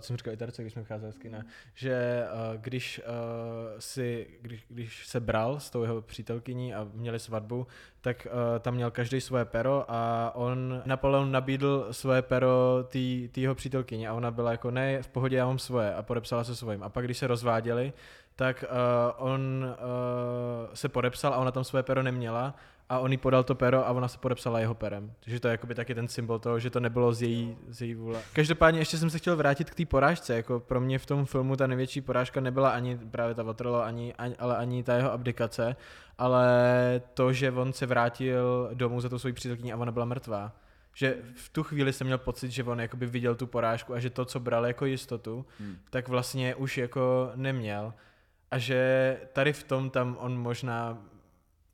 co 0.00 0.06
jsem 0.06 0.16
říkal 0.16 0.34
i 0.34 0.36
Terce, 0.36 0.62
když 0.62 0.72
jsme 0.72 0.82
vycházeli 0.82 1.12
z 1.12 1.18
kina, 1.18 1.42
že 1.74 2.24
uh, 2.32 2.60
když, 2.60 3.00
uh, 3.06 3.78
si, 3.78 4.26
když, 4.40 4.64
když 4.68 5.06
se 5.06 5.20
bral 5.20 5.60
s 5.60 5.70
tou 5.70 5.82
jeho 5.82 6.02
přítelkyní 6.02 6.74
a 6.74 6.88
měli 6.94 7.18
svatbu, 7.18 7.66
tak 8.00 8.26
uh, 8.26 8.58
tam 8.60 8.74
měl 8.74 8.90
každý 8.90 9.20
svoje 9.20 9.44
pero 9.44 9.84
a 9.88 10.32
on, 10.34 10.82
Napoleon 10.86 11.32
nabídl 11.32 11.88
svoje 11.90 12.22
pero 12.22 12.84
té 13.32 13.40
jeho 13.40 13.54
přítelkyni 13.54 14.08
a 14.08 14.14
ona 14.14 14.30
byla 14.30 14.50
jako 14.50 14.70
ne, 14.70 15.02
v 15.02 15.08
pohodě 15.08 15.36
já 15.36 15.46
mám 15.46 15.58
svoje 15.58 15.94
a 15.94 16.02
podepsala 16.02 16.44
se 16.44 16.56
svým. 16.56 16.82
A 16.82 16.88
pak 16.88 17.04
když 17.04 17.18
se 17.18 17.26
rozváděli, 17.26 17.92
tak 18.38 18.64
uh, 18.70 19.26
on 19.26 19.40
uh, 19.64 20.74
se 20.74 20.88
podepsal 20.88 21.34
a 21.34 21.36
ona 21.36 21.50
tam 21.50 21.64
svoje 21.64 21.82
pero 21.82 22.02
neměla 22.02 22.54
a 22.88 22.98
on 22.98 23.12
jí 23.12 23.18
podal 23.18 23.44
to 23.44 23.54
pero 23.54 23.86
a 23.86 23.90
ona 23.90 24.08
se 24.08 24.18
podepsala 24.18 24.60
jeho 24.60 24.74
perem. 24.74 25.12
Takže 25.20 25.40
to 25.40 25.48
je 25.48 25.52
jakoby 25.52 25.74
taky 25.74 25.94
ten 25.94 26.08
symbol 26.08 26.38
toho, 26.38 26.58
že 26.58 26.70
to 26.70 26.80
nebylo 26.80 27.12
z 27.12 27.22
její, 27.22 27.56
z 27.68 27.82
její 27.82 27.94
vůle. 27.94 28.20
Každopádně 28.32 28.80
ještě 28.80 28.98
jsem 28.98 29.10
se 29.10 29.18
chtěl 29.18 29.36
vrátit 29.36 29.70
k 29.70 29.74
té 29.74 29.86
porážce. 29.86 30.36
Jako 30.36 30.60
pro 30.60 30.80
mě 30.80 30.98
v 30.98 31.06
tom 31.06 31.24
filmu 31.26 31.56
ta 31.56 31.66
největší 31.66 32.00
porážka 32.00 32.40
nebyla 32.40 32.70
ani 32.70 32.98
právě 33.10 33.34
ta 33.34 33.42
Waterloo, 33.42 33.82
ani, 33.82 34.14
ani, 34.14 34.36
ale 34.36 34.56
ani 34.56 34.82
ta 34.82 34.94
jeho 34.94 35.12
abdikace, 35.12 35.76
ale 36.18 36.46
to, 37.14 37.32
že 37.32 37.52
on 37.52 37.72
se 37.72 37.86
vrátil 37.86 38.70
domů 38.74 39.00
za 39.00 39.08
tou 39.08 39.18
svojí 39.18 39.32
přítelkyní 39.32 39.72
a 39.72 39.76
ona 39.76 39.92
byla 39.92 40.04
mrtvá. 40.04 40.52
Že 40.94 41.16
v 41.34 41.48
tu 41.48 41.62
chvíli 41.62 41.92
jsem 41.92 42.06
měl 42.06 42.18
pocit, 42.18 42.50
že 42.50 42.64
on 42.64 42.80
jakoby 42.80 43.06
viděl 43.06 43.34
tu 43.34 43.46
porážku 43.46 43.94
a 43.94 43.98
že 43.98 44.10
to, 44.10 44.24
co 44.24 44.40
bral 44.40 44.66
jako 44.66 44.84
jistotu, 44.86 45.46
Hmm. 45.60 45.76
tak 45.90 46.08
vlastně 46.08 46.54
už 46.54 46.78
jako 46.78 47.32
neměl. 47.34 47.92
A 48.50 48.58
že 48.58 49.20
tady 49.32 49.52
v 49.52 49.62
tom 49.62 49.90
tam 49.90 50.16
on 50.20 50.38
možná 50.38 51.04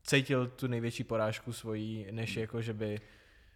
cítil 0.03 0.47
tu 0.47 0.67
největší 0.67 1.05
porážku 1.05 1.53
svojí, 1.53 2.07
než 2.11 2.37
jako, 2.37 2.63
že 2.63 2.73
by... 2.73 3.01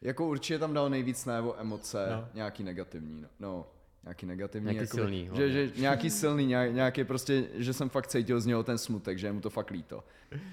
Jako 0.02 0.26
určitě 0.26 0.58
tam 0.58 0.74
dal 0.74 0.90
nejvíc 0.90 1.24
najevo 1.24 1.60
emoce, 1.60 2.08
No. 2.10 2.28
nějaký 2.34 2.64
negativní, 2.64 3.20
no. 3.22 3.28
no 3.40 3.66
nějaký 4.04 4.26
negativní. 4.26 4.64
Nějaký 4.64 4.80
jakoby, 4.80 5.00
silný, 5.02 5.30
Že, 5.34 5.50
že, 5.50 5.80
nějaký 5.80 6.10
silný, 6.20 6.46
nějak, 6.46 6.72
nějaký 6.74 7.04
prostě, 7.04 7.48
že 7.54 7.72
jsem 7.72 7.88
fakt 7.88 8.06
cítil 8.06 8.40
z 8.40 8.46
něho 8.46 8.62
ten 8.62 8.78
smutek, 8.78 9.18
že 9.18 9.26
je 9.26 9.32
mu 9.32 9.40
to 9.40 9.50
fakt 9.50 9.70
líto. 9.70 10.04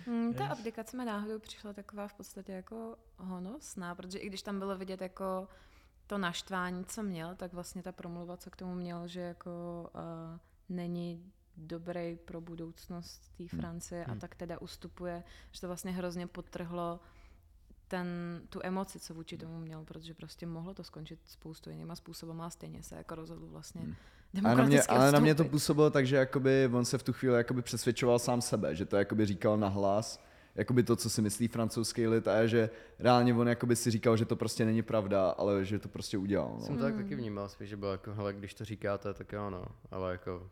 Hmm, 0.05 0.33
ta 0.33 0.43
Yes. 0.43 0.51
abdikace 0.51 0.97
mi 0.97 1.05
náhodou 1.05 1.39
přišla 1.39 1.73
taková 1.73 2.07
v 2.07 2.13
podstatě 2.13 2.51
jako 2.51 2.95
honosná, 3.17 3.95
protože 3.95 4.19
i 4.19 4.27
když 4.27 4.41
tam 4.41 4.59
bylo 4.59 4.77
vidět 4.77 5.01
jako 5.01 5.47
to 6.07 6.17
naštvání, 6.17 6.85
co 6.85 7.03
měl, 7.03 7.35
tak 7.35 7.53
vlastně 7.53 7.83
ta 7.83 7.91
promluva, 7.91 8.37
co 8.37 8.49
k 8.49 8.55
tomu 8.55 8.75
měl, 8.75 9.07
že 9.07 9.19
jako 9.19 9.49
uh, 9.95 10.01
není 10.69 11.31
dobrý 11.57 12.17
pro 12.25 12.41
budoucnost 12.41 13.31
té 13.37 13.47
Francie 13.47 14.03
Hmm. 14.07 14.17
a 14.17 14.19
tak 14.19 14.35
teda 14.35 14.61
ustupuje, 14.61 15.23
že 15.51 15.61
to 15.61 15.67
vlastně 15.67 15.91
hrozně 15.91 16.27
podtrhlo 16.27 16.99
ten, 17.87 18.07
tu 18.49 18.59
emoci, 18.63 18.99
co 18.99 19.13
vůči 19.13 19.37
tomu 19.37 19.59
měl, 19.59 19.83
protože 19.83 20.13
prostě 20.13 20.45
mohlo 20.47 20.73
to 20.73 20.83
skončit 20.83 21.19
spoustu 21.25 21.69
jinýma 21.69 21.95
způsobama 21.95 22.45
a 22.45 22.49
stejně 22.49 22.83
se 22.83 22.95
jako 22.95 23.15
rozhodl 23.15 23.47
vlastně 23.47 23.81
Hmm. 23.81 23.95
hmm. 24.33 24.45
Ale 24.45 24.55
na, 24.55 24.63
mě, 24.63 24.81
ale 24.83 25.11
na 25.11 25.19
mě 25.19 25.35
to 25.35 25.43
působilo 25.45 25.89
tak, 25.89 26.05
že 26.07 26.15
jakoby 26.15 26.69
on 26.73 26.85
se 26.85 26.97
v 26.97 27.03
tu 27.03 27.13
chvíli 27.13 27.37
jakoby 27.37 27.61
přesvědčoval 27.61 28.19
sám 28.19 28.41
sebe, 28.41 28.75
že 28.75 28.85
to 28.85 28.95
jakoby 28.97 29.25
říkal 29.25 29.57
nahlas, 29.57 30.23
jakoby 30.55 30.83
to, 30.83 30.95
co 30.95 31.09
si 31.09 31.21
myslí 31.21 31.47
francouzský 31.47 32.07
lid 32.07 32.27
a 32.27 32.47
že 32.47 32.69
reálně 32.99 33.33
on 33.33 33.47
jakoby 33.47 33.75
si 33.75 33.91
říkal, 33.91 34.17
že 34.17 34.25
to 34.25 34.35
prostě 34.35 34.65
není 34.65 34.81
pravda, 34.81 35.29
ale 35.29 35.65
že 35.65 35.79
to 35.79 35.89
prostě 35.89 36.17
udělal. 36.17 36.59
Jsem 36.61 36.73
No. 36.75 36.79
to 36.79 36.85
tak 36.85 36.95
taky 36.95 37.15
vnímal 37.15 37.49
spíš, 37.49 37.69
že 37.69 37.77
bylo 37.77 37.91
jako, 37.91 38.13
hele, 38.13 38.33
když 38.33 38.53
to 38.53 38.65
říkáte, 38.65 39.13
tak 39.13 39.31
jo, 39.31 39.49
no, 39.49 39.65
ale 39.91 40.11
jako, 40.11 40.49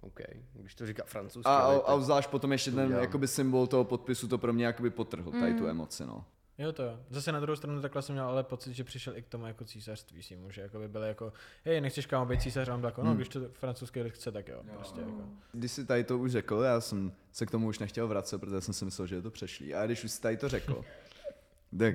OK, 0.00 0.20
když 0.52 0.74
to 0.74 0.86
říká 0.86 1.02
francouzský 1.06 1.50
A, 1.50 1.56
a, 1.56 1.78
a 1.92 2.00
zvlášť 2.00 2.30
potom 2.30 2.52
ještě 2.52 2.70
ten 2.70 2.92
jakoby 2.92 3.28
symbol 3.28 3.66
toho 3.66 3.84
podpisu 3.84 4.28
to 4.28 4.38
pro 4.38 4.52
mě 4.52 4.64
jakoby 4.66 4.90
potrhl, 4.90 5.30
tady 5.30 5.54
tu 5.54 5.64
Mm. 5.64 5.70
emoci, 5.70 6.06
no. 6.06 6.24
Jo 6.58 6.72
to 6.72 6.82
jo. 6.82 6.98
Zase 7.10 7.32
na 7.32 7.40
druhou 7.40 7.56
stranu 7.56 7.80
takhle 7.82 8.02
jsem 8.02 8.12
měl 8.14 8.24
ale 8.24 8.42
pocit, 8.44 8.74
že 8.74 8.84
přišel 8.84 9.16
i 9.16 9.22
k 9.22 9.28
tomu 9.28 9.46
jako 9.46 9.64
císařství 9.64 10.22
svýmu, 10.22 10.50
že 10.50 10.60
jako 10.60 10.78
by 10.78 10.88
byl 10.88 11.02
jako, 11.02 11.32
hej, 11.64 11.80
nechceš 11.80 12.06
kámo 12.06 12.26
být 12.26 12.42
císař, 12.42 12.68
a 12.68 12.74
on 12.74 12.80
byl 12.80 12.88
jako, 12.88 13.02
no, 13.02 13.06
Hmm. 13.10 13.16
když 13.16 13.28
to 13.28 13.40
francouzský 13.52 14.00
lid 14.02 14.12
chce, 14.14 14.32
tak 14.32 14.48
jo, 14.48 14.62
prostě 14.74 15.00
jako. 15.00 15.22
Když 15.52 15.72
si 15.72 15.86
tady 15.86 16.04
to 16.04 16.18
už 16.18 16.32
řekl, 16.32 16.56
já 16.56 16.80
jsem 16.80 17.12
se 17.32 17.46
k 17.46 17.50
tomu 17.50 17.68
už 17.68 17.78
nechtěl 17.78 18.08
vracet, 18.08 18.38
protože 18.38 18.60
jsem 18.60 18.74
si 18.74 18.84
myslel, 18.84 19.06
že 19.06 19.14
je 19.14 19.22
to 19.22 19.30
přešlý. 19.30 19.74
A 19.74 19.86
když 19.86 20.04
už 20.04 20.10
si 20.10 20.20
tady 20.20 20.36
to 20.36 20.48
řekl, 20.48 20.84
tak 21.78 21.94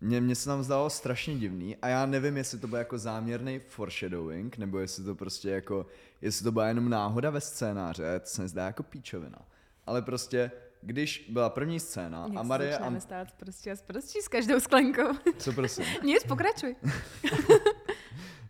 mě, 0.00 0.20
mě 0.20 0.34
se 0.34 0.44
tam 0.44 0.62
zdálo 0.62 0.90
strašně 0.90 1.38
divný 1.38 1.76
a 1.76 1.88
já 1.88 2.06
nevím, 2.06 2.36
jestli 2.36 2.58
to 2.58 2.66
byl 2.66 2.78
jako 2.78 2.98
záměrný 2.98 3.58
foreshadowing, 3.58 4.58
nebo 4.58 4.78
jestli 4.78 5.04
to 5.04 5.14
prostě 5.14 5.50
jako, 5.50 5.86
jestli 6.22 6.44
to 6.44 6.52
byla 6.52 6.68
jenom 6.68 6.88
náhoda 6.88 7.30
ve 7.30 7.40
scénáře, 7.40 8.20
to 8.20 8.26
se 8.26 8.42
mi 8.42 8.48
zdá 8.48 8.66
jako 8.66 8.82
píčovina. 8.82 9.38
Ale 9.86 10.02
prostě, 10.02 10.50
když 10.82 11.26
byla 11.32 11.50
první 11.50 11.80
scéna 11.80 12.26
Jak 12.28 12.36
a 12.36 12.42
Marie 12.42 12.72
začneme 12.72 12.96
a... 12.96 13.00
stát 13.00 13.32
prostí 13.32 13.70
a 13.70 13.76
prostí 13.86 14.20
s 14.20 14.28
každou 14.28 14.60
sklenkou. 14.60 15.08
Co 15.38 15.52
prosím? 15.52 15.84
Nic, 16.04 16.24
pokračuj. 16.24 16.76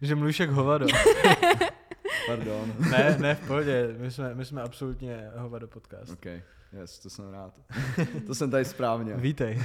Že 0.02 0.14
mluvíš 0.14 0.40
jak 0.40 0.50
hovado. 0.50 0.86
Pardon. 2.26 2.74
ne, 2.90 3.16
ne, 3.20 3.34
v 3.34 3.46
pohodě, 3.46 3.94
my 3.98 4.10
jsme, 4.10 4.34
my 4.34 4.44
jsme 4.44 4.62
absolutně 4.62 5.30
hovado 5.36 5.68
podcast. 5.68 6.12
OK, 6.12 6.26
yes, 6.80 6.98
to 6.98 7.10
jsem 7.10 7.30
rád. 7.30 7.60
to 8.26 8.34
jsem 8.34 8.50
tady 8.50 8.64
správně. 8.64 9.14
Vítej. 9.14 9.62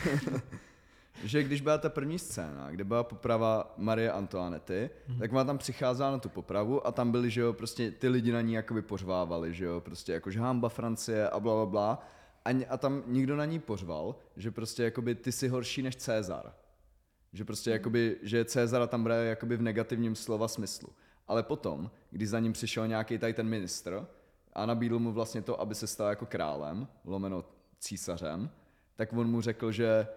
Že 1.24 1.44
když 1.44 1.62
byla 1.62 1.78
ta 1.78 1.90
první 1.90 2.20
scéna, 2.20 2.72
kde 2.72 2.84
byla 2.84 3.04
poprava 3.04 3.74
Marie 3.78 4.12
Antoinety, 4.12 4.90
mm-hmm. 5.10 5.20
tak 5.20 5.34
ona 5.34 5.44
tam 5.44 5.58
přicházela 5.58 6.12
na 6.12 6.18
tu 6.18 6.30
popravu 6.30 6.88
a 6.88 6.92
tam 6.92 7.12
byli, 7.12 7.30
že 7.30 7.42
jo, 7.42 7.54
prostě 7.54 7.92
ty 7.92 8.08
lidi 8.08 8.32
na 8.32 8.42
ní 8.42 8.54
jakoby 8.54 8.82
pořvávali, 8.82 9.54
že 9.54 9.66
jo, 9.66 9.82
prostě 9.82 10.14
jako 10.14 10.32
že 10.32 10.40
hamba 10.40 10.70
Francie 10.70 11.30
a 11.30 11.40
bla, 11.40 11.54
bla, 11.54 11.66
bla. 11.66 12.08
A, 12.46 12.66
a 12.70 12.78
tam 12.78 13.04
nikdo 13.08 13.36
na 13.36 13.46
ní 13.46 13.60
pořval, 13.60 14.16
že 14.38 14.52
prostě 14.52 14.84
jakoby 14.84 15.16
ty 15.16 15.32
jsi 15.32 15.48
horší 15.48 15.82
než 15.82 15.96
Cezar. 15.96 16.54
Že 17.34 17.46
prostě 17.46 17.72
jakoby, 17.72 18.18
že 18.22 18.46
Cezara 18.46 18.88
tam 18.88 19.04
bere 19.04 19.26
jakoby 19.26 19.58
v 19.58 19.62
negativním 19.62 20.16
slova 20.16 20.48
smyslu. 20.48 20.90
Ale 21.28 21.44
potom, 21.44 21.92
když 22.12 22.30
za 22.30 22.40
ním 22.40 22.54
přišel 22.54 22.88
nějaký 22.88 23.18
tady 23.18 23.34
ten 23.34 23.48
ministr 23.48 24.08
a 24.54 24.66
nabídl 24.66 25.00
mu 25.00 25.12
vlastně 25.12 25.42
to, 25.42 25.62
aby 25.62 25.76
se 25.76 25.88
stal 25.88 26.10
jako 26.10 26.26
králem, 26.26 26.88
lomeno 27.06 27.46
císařem, 27.80 28.50
tak 28.96 29.14
on 29.14 29.30
mu 29.30 29.42
řekl, 29.42 29.72
že 29.72 30.08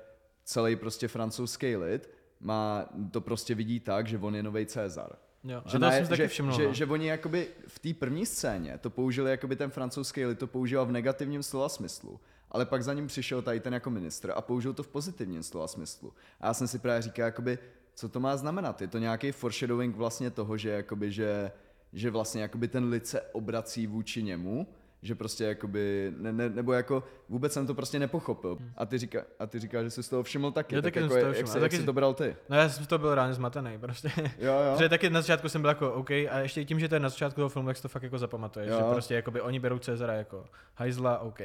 celý 0.44 0.76
prostě 0.76 1.08
francouzský 1.08 1.76
lid 1.76 2.10
má, 2.40 2.88
to 3.10 3.20
prostě 3.20 3.54
vidí 3.54 3.80
tak, 3.80 4.06
že 4.06 4.18
on 4.18 4.36
je 4.36 4.42
nový 4.42 4.66
Cezar. 4.66 5.16
Jo, 5.44 5.62
Že, 5.66 5.72
to 5.72 5.78
ne, 5.78 5.98
jsem 5.98 6.06
taky 6.08 6.22
že, 6.22 6.28
všiml. 6.28 6.52
že, 6.52 6.66
no. 6.66 6.74
že 6.74 6.86
oni 6.86 7.06
jakoby 7.06 7.48
v 7.66 7.78
té 7.78 7.94
první 7.94 8.26
scéně 8.26 8.78
to 8.78 8.90
použili, 8.90 9.30
jakoby 9.30 9.56
ten 9.56 9.70
francouzský 9.70 10.24
lid 10.24 10.38
to 10.38 10.46
používal 10.46 10.86
v 10.86 10.92
negativním 10.92 11.42
slova 11.42 11.68
smyslu, 11.68 12.20
ale 12.50 12.66
pak 12.66 12.82
za 12.82 12.94
ním 12.94 13.06
přišel 13.06 13.42
tady 13.42 13.60
ten 13.60 13.74
jako 13.74 13.90
ministr 13.90 14.32
a 14.34 14.40
použil 14.40 14.72
to 14.74 14.82
v 14.82 14.88
pozitivním 14.88 15.42
slova 15.42 15.68
smyslu. 15.68 16.12
A 16.40 16.46
já 16.46 16.54
jsem 16.54 16.68
si 16.68 16.78
právě 16.78 17.02
říkal, 17.02 17.24
jakoby, 17.24 17.58
co 17.94 18.08
to 18.08 18.20
má 18.20 18.36
znamenat? 18.36 18.80
Je 18.80 18.88
to 18.88 18.98
nějaký 18.98 19.32
foreshadowing 19.32 19.96
vlastně 19.96 20.30
toho, 20.30 20.56
že, 20.56 20.70
jakoby, 20.70 21.12
že, 21.12 21.52
že 21.92 22.10
vlastně 22.10 22.42
jakoby 22.42 22.68
ten 22.68 22.88
lid 22.88 23.06
se 23.06 23.20
obrací 23.20 23.86
vůči 23.86 24.22
němu, 24.22 24.66
že 25.04 25.14
prostě 25.14 25.44
jakoby, 25.44 26.12
ne, 26.16 26.32
ne, 26.32 26.48
nebo 26.48 26.72
jako 26.72 27.04
vůbec 27.28 27.52
jsem 27.52 27.66
to 27.66 27.74
prostě 27.74 27.98
nepochopil. 27.98 28.58
A 28.76 28.86
ty, 28.86 28.98
říká, 28.98 29.22
a 29.38 29.46
ty 29.46 29.58
říkáš, 29.58 29.84
že 29.84 29.90
jsi 29.90 30.02
z 30.02 30.08
toho 30.08 30.22
všiml 30.22 30.52
taky. 30.52 30.74
Jo, 30.74 30.82
tak 30.82 30.94
taky 30.94 31.08
jsem 31.08 31.16
jako, 31.16 31.26
jak, 31.26 31.34
všiml. 31.34 31.48
jsi, 31.48 31.58
jak 31.58 31.72
jsi 31.72 31.82
to 31.82 31.92
bral 31.92 32.14
ty? 32.14 32.36
No 32.48 32.56
já 32.56 32.68
jsem 32.68 32.86
toho 32.86 32.98
byl 32.98 33.14
reálně 33.14 33.34
zmatený 33.34 33.78
prostě. 33.78 34.10
Jo, 34.18 34.52
jo. 34.52 34.72
Protože 34.72 34.88
taky 34.88 35.10
na 35.10 35.20
začátku 35.20 35.48
jsem 35.48 35.60
byl 35.60 35.68
jako 35.68 35.92
OK 35.92 36.10
a 36.10 36.38
ještě 36.38 36.64
tím, 36.64 36.80
že 36.80 36.88
to 36.88 36.94
je 36.94 37.00
na 37.00 37.08
začátku 37.08 37.36
toho 37.40 37.48
filmu, 37.48 37.68
tak 37.68 37.76
si 37.76 37.82
to 37.82 37.88
fakt 37.88 38.02
jako 38.02 38.18
zapamatuješ, 38.18 38.70
Jo. 38.70 38.76
že 38.78 38.84
prostě 38.92 39.14
jakoby 39.14 39.40
oni 39.40 39.60
berou 39.60 39.78
Cezara 39.78 40.12
jako 40.12 40.44
hajzla, 40.74 41.18
OK. 41.18 41.40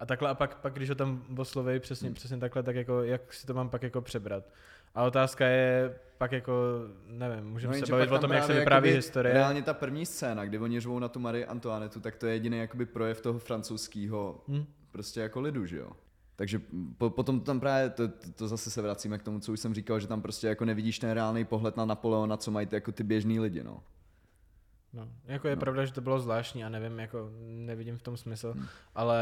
A 0.00 0.06
takhle 0.06 0.28
a 0.30 0.34
pak, 0.34 0.54
pak 0.54 0.74
když 0.74 0.88
ho 0.88 0.94
tam 0.94 1.22
osloví 1.38 1.80
přesně, 1.80 2.08
Hmm. 2.08 2.14
přesně 2.14 2.36
takhle, 2.38 2.62
tak 2.62 2.76
jako 2.76 3.02
jak 3.02 3.32
si 3.32 3.46
to 3.46 3.54
mám 3.54 3.68
pak 3.70 3.82
jako 3.82 4.00
přebrat. 4.00 4.44
A 4.94 5.02
otázka 5.04 5.46
je 5.46 5.94
pak 6.18 6.32
jako, 6.32 6.52
nevím, 7.06 7.44
můžeme 7.50 7.80
No 7.80 7.86
se 7.86 7.92
bavit 7.92 8.12
o 8.12 8.18
tom, 8.18 8.32
jak 8.32 8.44
se 8.44 8.52
vypráví 8.54 8.90
historie. 8.90 9.34
Reálně 9.34 9.62
ta 9.62 9.74
první 9.74 10.06
scéna, 10.06 10.44
kdy 10.44 10.58
oni 10.58 10.80
řvou 10.80 10.98
na 10.98 11.08
tu 11.08 11.20
Marie 11.20 11.46
Antoinetu, 11.46 12.00
tak 12.00 12.16
to 12.16 12.26
je 12.26 12.32
jediný 12.32 12.58
jakoby 12.58 12.86
projev 12.86 13.20
toho 13.20 13.38
francouzského 13.38 14.40
Hm. 14.48 14.64
prostě 14.90 15.20
jako 15.20 15.40
lidu, 15.40 15.66
že 15.66 15.76
jo. 15.78 15.90
Takže 16.36 16.60
po, 16.98 17.10
potom 17.10 17.40
tam 17.40 17.60
právě, 17.60 17.90
to, 17.90 18.08
to, 18.34 18.48
zase 18.48 18.70
se 18.70 18.82
vracíme 18.82 19.18
k 19.18 19.22
tomu, 19.22 19.40
co 19.40 19.52
už 19.52 19.60
jsem 19.60 19.74
říkal, 19.74 20.00
že 20.00 20.06
tam 20.06 20.22
prostě 20.22 20.46
jako 20.46 20.64
nevidíš 20.64 20.98
ten 20.98 21.10
reálný 21.10 21.44
pohled 21.44 21.76
na 21.76 21.84
Napoleona, 21.84 22.36
co 22.36 22.50
mají 22.50 22.66
ty, 22.66 22.74
jako 22.76 22.92
ty 22.92 23.02
běžní 23.04 23.40
lidi, 23.40 23.64
no. 23.64 23.82
No, 24.94 25.08
jako 25.24 25.48
je 25.48 25.56
No. 25.56 25.60
pravda, 25.60 25.84
že 25.84 25.92
to 25.92 26.00
bylo 26.00 26.20
zvláštní 26.20 26.64
a 26.64 26.68
nevím, 26.68 26.98
jako 26.98 27.30
nevidím 27.46 27.96
v 27.98 28.02
tom 28.02 28.16
smysl, 28.16 28.52
Hmm. 28.52 28.66
ale 28.94 29.20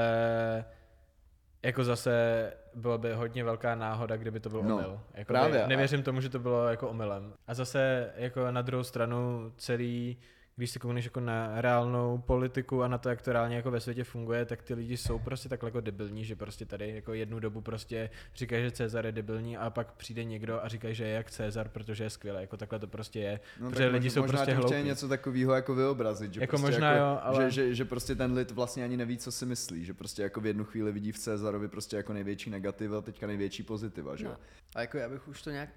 jako 1.63 1.85
zase 1.85 2.53
bylo 2.75 2.99
by 2.99 3.13
hodně 3.15 3.45
velká 3.45 3.75
náhoda, 3.75 4.17
kdyby 4.17 4.41
to 4.41 4.49
byl 4.51 4.63
No, 4.63 4.75
omyl. 4.77 5.01
Jako 5.15 5.29
právě. 5.29 5.67
Nevěřím 5.67 6.03
tomu, 6.03 6.21
že 6.21 6.29
to 6.29 6.39
bylo 6.39 6.69
jako 6.69 6.89
omylem. 6.89 7.33
A 7.47 7.55
zase 7.55 8.11
jako 8.17 8.51
na 8.51 8.63
druhou 8.63 8.85
stranu 8.85 9.53
celý, 9.57 10.17
když 10.57 10.71
si 10.71 10.79
koukneš 10.79 11.05
jako 11.05 11.21
na 11.21 11.61
reálnou 11.61 12.19
politiku 12.19 12.83
a 12.83 12.89
na 12.89 12.99
to, 12.99 13.09
jak 13.09 13.23
to 13.23 13.33
reálně 13.33 13.57
jako 13.57 13.71
ve 13.71 13.81
světě 13.81 14.05
funguje, 14.05 14.45
tak 14.45 14.63
ty 14.63 14.75
lidi 14.75 14.97
jsou 14.97 15.19
prostě 15.19 15.49
takhle 15.49 15.69
jako 15.69 15.81
debilní, 15.81 16.25
že 16.25 16.37
prostě 16.37 16.67
tady 16.67 16.95
jako 16.95 17.15
jednu 17.15 17.41
dobu 17.41 17.61
prostě 17.61 18.11
říkají, 18.35 18.65
že 18.65 18.71
Cezar 18.71 19.07
je 19.07 19.13
debilní 19.13 19.57
a 19.57 19.71
pak 19.71 19.93
přijde 19.93 20.25
někdo 20.25 20.65
a 20.65 20.69
říkají, 20.69 20.95
že 20.95 21.05
je 21.05 21.11
jak 21.11 21.31
Cezar, 21.31 21.69
protože 21.69 22.05
je 22.05 22.11
skvělý. 22.11 22.41
Jako 22.41 22.57
takhle 22.57 22.79
to 22.79 22.87
prostě 22.87 23.21
je. 23.21 23.41
no 23.61 23.71
protože 23.71 23.87
lidi 23.87 24.09
mož- 24.09 24.13
jsou 24.13 24.21
možná 24.21 24.37
prostě 24.39 24.55
hloupí. 24.55 24.83
něco 24.83 25.09
takového 25.09 25.55
jako 25.55 25.75
vyobrazit, 25.75 26.35
že 26.35 26.41
Jako 26.41 26.51
prostě 26.51 26.67
možná 26.71 26.93
jako, 26.93 27.05
jo, 27.05 27.19
ale- 27.23 27.45
že, 27.45 27.51
že, 27.51 27.75
že, 27.75 27.85
prostě 27.85 28.15
ten 28.15 28.33
lid 28.33 28.51
vlastně 28.51 28.85
ani 28.85 28.97
neví, 28.97 29.19
co 29.19 29.33
si 29.33 29.47
myslí, 29.47 29.85
že 29.85 29.95
prostě 29.95 30.23
jako 30.23 30.41
v 30.41 30.47
jednu 30.47 30.65
chvíli 30.65 30.93
vidí 30.93 31.13
v 31.13 31.19
Cezarovi 31.19 31.69
prostě 31.69 31.97
jako 31.97 32.13
největší 32.13 32.51
negativa, 32.51 33.01
teďka 33.01 33.27
největší 33.27 33.63
pozitiva, 33.63 34.17
že. 34.17 34.25
No. 34.25 34.37
A 34.75 34.81
jako 34.81 34.99
já 34.99 35.09
bych 35.09 35.29
už 35.29 35.43
to 35.43 35.51
nějak 35.51 35.69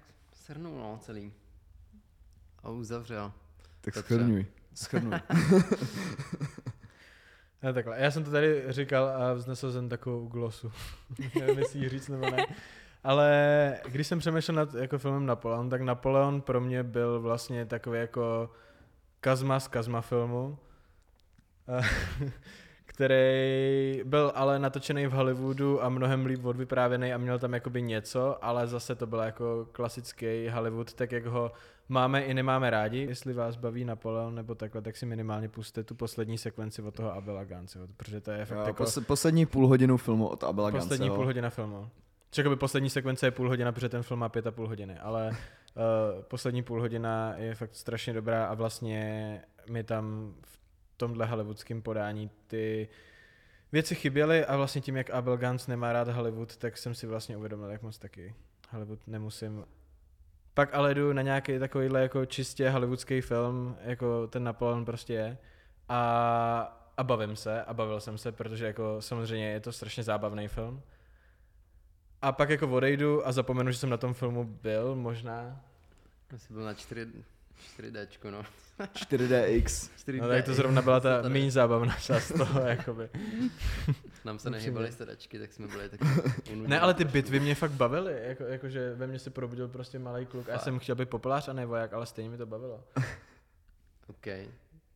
shrnul, 0.46 0.78
no, 0.78 0.98
celý. 1.02 1.32
A 2.62 2.70
uzavřel. 2.70 3.32
Tak 3.80 3.94
Petře. 3.94 4.46
Schrnuj. 4.76 5.14
Ne, 7.62 7.72
takhle. 7.72 7.96
Já 7.98 8.10
jsem 8.10 8.24
to 8.24 8.30
tady 8.30 8.64
říkal 8.68 9.08
a 9.08 9.32
vznesl 9.32 9.72
jsem 9.72 9.88
takovou 9.88 10.26
glosu. 10.26 10.72
Nevím, 11.40 11.58
jestli 11.58 11.78
ji 11.78 11.88
říct 11.88 12.08
nebo 12.08 12.30
ne. 12.30 12.46
Ale 13.04 13.80
když 13.88 14.06
jsem 14.06 14.18
přemýšlel 14.18 14.54
nad 14.54 14.74
jako 14.74 14.98
filmem 14.98 15.26
Napoleon, 15.26 15.70
tak 15.70 15.82
Napoleon 15.82 16.40
pro 16.40 16.60
mě 16.60 16.82
byl 16.82 17.20
vlastně 17.20 17.66
takový 17.66 17.98
jako 17.98 18.50
kazma 19.20 19.60
z 19.60 19.68
kazma 19.68 20.00
filmu, 20.00 20.58
eh, 21.68 21.82
který 22.84 24.02
byl 24.04 24.32
ale 24.34 24.58
natočený 24.58 25.06
v 25.06 25.12
Hollywoodu 25.12 25.84
a 25.84 25.88
mnohem 25.88 26.26
líp 26.26 26.44
odvyprávěný 26.44 27.14
a 27.14 27.18
měl 27.18 27.38
tam 27.38 27.54
jakoby 27.54 27.82
něco, 27.82 28.44
ale 28.44 28.66
zase 28.66 28.94
to 28.94 29.06
byl 29.06 29.18
jako 29.18 29.68
klasický 29.72 30.48
Hollywood, 30.48 30.92
tak 30.92 31.12
jak 31.12 31.26
ho 31.26 31.52
máme 31.88 32.22
i 32.22 32.34
nemáme 32.34 32.70
rádi. 32.70 32.98
Jestli 32.98 33.32
vás 33.32 33.56
baví 33.56 33.84
Napoleon 33.84 34.34
nebo 34.34 34.54
takhle, 34.54 34.82
tak 34.82 34.96
si 34.96 35.06
minimálně 35.06 35.48
puste 35.48 35.84
tu 35.84 35.94
poslední 35.94 36.38
sekvenci 36.38 36.82
od 36.82 36.94
toho 36.94 37.12
Abela 37.12 37.44
Ganceho, 37.44 37.86
protože 37.96 38.20
to 38.20 38.30
je 38.30 38.44
fakt 38.44 38.58
Jo, 38.58 38.64
jako 38.64 38.84
pos, 38.84 38.98
poslední 39.06 39.46
půl 39.46 39.68
hodinu 39.68 39.96
filmu 39.96 40.28
od 40.28 40.44
Abela 40.44 40.70
poslední 40.70 40.98
Ganceho. 40.98 41.16
půl 41.16 41.24
hodina 41.24 41.50
filmu. 41.50 41.88
Čekal 42.30 42.50
by 42.50 42.56
poslední 42.56 42.90
sekvence 42.90 43.26
je 43.26 43.30
půl 43.30 43.48
hodina, 43.48 43.72
protože 43.72 43.88
ten 43.88 44.02
film 44.02 44.20
má 44.20 44.28
pět 44.28 44.46
a 44.46 44.50
půl 44.50 44.68
hodiny, 44.68 44.98
ale 44.98 45.28
uh, 45.30 46.22
poslední 46.28 46.62
půl 46.62 46.80
hodina 46.80 47.34
je 47.36 47.54
fakt 47.54 47.74
strašně 47.74 48.12
dobrá 48.12 48.46
a 48.46 48.54
vlastně 48.54 49.42
mi 49.70 49.84
tam 49.84 50.34
v 50.46 50.58
tomhle 50.96 51.26
hollywoodském 51.26 51.82
podání 51.82 52.30
ty 52.46 52.88
věci 53.72 53.94
chyběly 53.94 54.44
a 54.44 54.56
vlastně 54.56 54.80
tím, 54.80 54.96
jak 54.96 55.10
Abel 55.10 55.36
Gans 55.36 55.66
nemá 55.66 55.92
rád 55.92 56.08
Hollywood, 56.08 56.56
tak 56.56 56.76
jsem 56.78 56.94
si 56.94 57.06
vlastně 57.06 57.36
uvědomil, 57.36 57.70
jak 57.70 57.82
moc 57.82 57.98
taky 57.98 58.34
Hollywood 58.70 59.06
nemusím. 59.06 59.64
Pak 60.56 60.74
ale 60.74 60.94
jdu 60.94 61.12
na 61.12 61.22
nějaký 61.22 61.58
takovýhle 61.58 62.02
jako 62.02 62.26
čistě 62.26 62.70
hollywoodský 62.70 63.20
film, 63.20 63.76
jako 63.80 64.26
ten 64.26 64.44
Napoleon 64.44 64.84
prostě 64.84 65.12
je 65.12 65.38
a, 65.88 66.92
a 66.96 67.04
bavím 67.04 67.36
se 67.36 67.64
a 67.64 67.74
bavil 67.74 68.00
jsem 68.00 68.18
se, 68.18 68.32
protože 68.32 68.66
jako 68.66 68.96
samozřejmě 69.00 69.50
je 69.50 69.60
to 69.60 69.72
strašně 69.72 70.02
zábavný 70.02 70.48
film. 70.48 70.82
A 72.22 72.32
pak 72.32 72.50
jako 72.50 72.68
odejdu 72.68 73.26
a 73.26 73.32
zapomenu, 73.32 73.70
že 73.70 73.78
jsem 73.78 73.90
na 73.90 73.96
tom 73.96 74.14
filmu 74.14 74.44
byl, 74.44 74.94
možná. 74.94 75.60
Asi 76.34 76.52
byl 76.52 76.64
na 76.64 76.74
4, 76.74 77.06
4Dčko, 77.78 78.30
no. 78.30 78.42
4DX. 78.86 79.90
4D. 80.06 80.20
No 80.20 80.28
tak 80.28 80.44
to 80.44 80.54
zrovna 80.54 80.82
byla 80.82 81.00
ta 81.00 81.22
méně 81.28 81.50
zábavná 81.50 81.94
část 81.94 82.32
toho, 82.32 82.60
jakoby. 82.60 83.08
Nám 84.24 84.38
se 84.38 84.50
nehybaly 84.50 84.92
sedačky, 84.92 85.38
tak 85.38 85.52
jsme 85.52 85.68
byli 85.68 85.88
tak 85.88 86.00
unudení. 86.52 86.66
Ne, 86.66 86.80
ale 86.80 86.94
ty 86.94 87.04
bitvy 87.04 87.40
mě 87.40 87.54
fakt 87.54 87.70
bavily, 87.70 88.18
jako, 88.22 88.44
jakože 88.44 88.94
ve 88.94 89.06
mně 89.06 89.18
se 89.18 89.30
probudil 89.30 89.68
prostě 89.68 89.98
malý 89.98 90.26
kluk 90.26 90.48
a 90.48 90.52
já 90.52 90.58
jsem 90.58 90.78
chtěl 90.78 90.94
být 90.94 91.08
populář 91.08 91.48
a 91.48 91.52
ne 91.52 91.66
voják, 91.66 91.92
ale 91.92 92.06
stejně 92.06 92.30
mi 92.30 92.36
to 92.36 92.46
bavilo. 92.46 92.84
OK. 94.06 94.26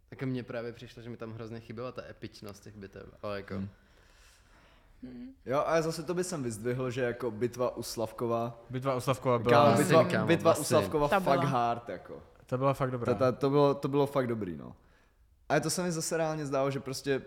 Tak 0.08 0.22
mně 0.22 0.42
právě 0.42 0.72
přišlo, 0.72 1.02
že 1.02 1.10
mi 1.10 1.16
tam 1.16 1.32
hrozně 1.32 1.60
chyběla 1.60 1.92
ta 1.92 2.02
epičnost 2.10 2.62
těch 2.62 2.76
bitev, 2.76 3.02
ale 3.22 3.36
jako... 3.36 3.54
Hmm. 3.54 5.34
Jo, 5.46 5.62
a 5.66 5.82
zase 5.82 6.02
to 6.02 6.14
by 6.14 6.24
jsem 6.24 6.42
vyzdvihl, 6.42 6.90
že 6.90 7.00
jako 7.00 7.30
bitva 7.30 7.76
u 7.76 7.82
Slavkova, 7.82 8.60
Bitva 8.70 8.94
u 8.94 9.00
Slavkova 9.00 9.38
kámo, 9.38 9.48
byla, 9.48 9.70
Basin, 9.70 9.86
bitva, 9.86 10.04
kámo, 10.04 10.26
bitva 10.26 10.50
u 10.50 10.54
basin. 10.54 10.64
Slavkova 10.64 11.08
fakt 11.08 11.44
hard, 11.44 11.88
jako. 11.88 12.22
Ta 12.50 12.56
byla 12.58 12.74
fakt 12.74 12.90
dobrá. 12.90 13.14
Ta, 13.14 13.18
ta, 13.18 13.32
to, 13.32 13.50
bylo, 13.50 13.74
to 13.74 13.88
bylo 13.88 14.06
fakt 14.06 14.26
dobrý, 14.26 14.56
no. 14.56 14.76
Ale 15.48 15.60
to 15.60 15.70
se 15.70 15.82
mi 15.82 15.92
zase 15.92 16.16
reálně 16.16 16.46
zdálo, 16.46 16.70
že 16.70 16.80
prostě, 16.80 17.22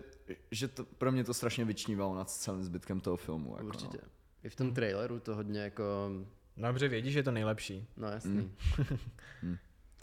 že 0.50 0.68
to, 0.68 0.84
pro 0.84 1.12
mě 1.12 1.24
to 1.24 1.34
strašně 1.34 1.64
vyčnívalo 1.64 2.14
nad 2.14 2.30
celým 2.30 2.64
zbytkem 2.64 3.00
toho 3.00 3.16
filmu. 3.16 3.54
Jako 3.56 3.66
Určitě. 3.66 3.98
No. 4.02 4.08
I 4.42 4.48
v 4.48 4.56
tom 4.56 4.74
traileru 4.74 5.20
to 5.20 5.34
hodně 5.34 5.60
jako... 5.60 6.10
No 6.56 6.68
dobře, 6.68 6.88
vědí, 6.88 7.12
že 7.12 7.18
je 7.18 7.22
to 7.22 7.30
nejlepší. 7.30 7.88
No 7.96 8.08
jasný. 8.08 8.52
Mm. 9.42 9.56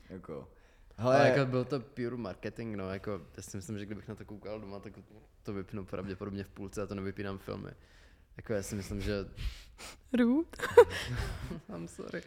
Jako. 0.10 0.50
Ale, 0.98 1.18
Hele, 1.18 1.30
jako 1.30 1.52
byl 1.52 1.66
to 1.66 1.80
pure 1.80 2.18
marketing, 2.18 2.76
no, 2.76 2.94
jako, 2.94 3.22
já 3.38 3.44
si 3.44 3.58
myslím, 3.58 3.80
že 3.80 3.86
kdybych 3.86 4.08
na 4.08 4.16
to 4.16 4.26
koukal 4.26 4.60
doma, 4.60 4.80
tak 4.80 4.94
to 5.44 5.54
vypnu 5.54 5.86
pravděpodobně 5.86 6.44
v 6.44 6.50
půlce 6.50 6.82
a 6.82 6.86
to 6.86 6.96
nevypínám 6.96 7.38
filmy. 7.38 7.72
Jako 8.38 8.54
já 8.54 8.64
si 8.64 8.76
myslím, 8.76 9.02
že, 9.02 9.26
Rude. 10.14 10.50
I'm 11.76 11.88
sorry, 11.88 12.24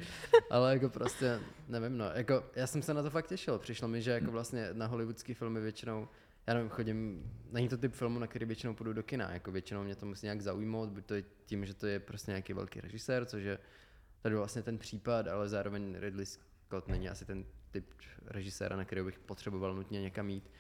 ale 0.51 0.73
jako 0.73 0.89
prostě, 0.89 1.41
nevím 1.69 1.99
no, 1.99 2.05
jako 2.15 2.45
já 2.55 2.67
jsem 2.67 2.83
se 2.83 2.95
na 2.95 3.03
to 3.03 3.11
fakt 3.11 3.29
těšil, 3.29 3.59
přišlo 3.59 3.89
mi, 3.89 4.03
že 4.03 4.11
jako 4.11 4.31
vlastně 4.31 4.69
na 4.73 4.87
hollywoodský 4.87 5.35
filmy 5.35 5.61
většinou, 5.61 6.09
já 6.47 6.55
nevím, 6.55 6.69
chodím, 6.69 7.31
není 7.51 7.69
to 7.69 7.77
typ 7.77 7.95
filmu, 7.95 8.19
na 8.19 8.27
který 8.27 8.47
většinou 8.47 8.75
půjdu 8.75 8.93
do 8.93 9.03
kina, 9.03 9.33
jako 9.33 9.53
většinou 9.53 9.85
mě 9.85 9.97
to 9.97 10.07
musí 10.07 10.27
nějak 10.27 10.41
zaujmout, 10.41 10.89
buď 10.89 11.07
to 11.07 11.15
je 11.15 11.25
tím, 11.47 11.67
že 11.67 11.75
to 11.75 11.87
je 11.87 12.01
prostě 12.01 12.31
nějaký 12.31 12.53
velký 12.53 12.81
režisér, 12.81 13.25
což 13.25 13.43
je 13.43 13.59
tady 14.23 14.35
vlastně 14.35 14.63
ten 14.63 14.79
případ, 14.79 15.29
ale 15.29 15.49
zároveň 15.49 15.97
Ridley 15.99 16.27
Scott 16.27 16.89
není 16.89 17.09
asi 17.09 17.25
ten 17.25 17.45
typ 17.71 17.95
režiséra, 18.27 18.77
na 18.77 18.85
kterého 18.85 19.05
bych 19.05 19.19
potřeboval 19.19 19.75
nutně 19.75 20.01
někam 20.01 20.29
jít. 20.29 20.51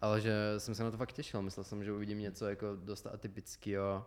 Ale 0.00 0.20
že 0.20 0.34
jsem 0.58 0.74
se 0.74 0.84
na 0.84 0.90
to 0.90 0.96
fakt 0.96 1.12
těšil, 1.12 1.42
myslel 1.42 1.64
jsem, 1.64 1.84
že 1.84 1.92
uvidím 1.92 2.18
něco 2.18 2.48
jako 2.48 2.76
dost 2.76 3.06
atypického 3.06 4.06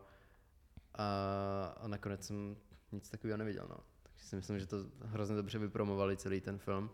a, 0.96 1.76
a 1.82 1.88
nakonec 1.88 2.26
jsem 2.28 2.56
nic 2.92 3.10
takového 3.10 3.38
neviděl, 3.38 3.66
no. 3.70 3.78
si 4.18 4.36
myslím, 4.36 4.60
že 4.60 4.66
to 4.68 4.78
hrozně 5.06 5.36
dobře 5.36 5.60
vypromovali 5.60 6.18
celý 6.18 6.42
ten 6.42 6.58
film. 6.58 6.90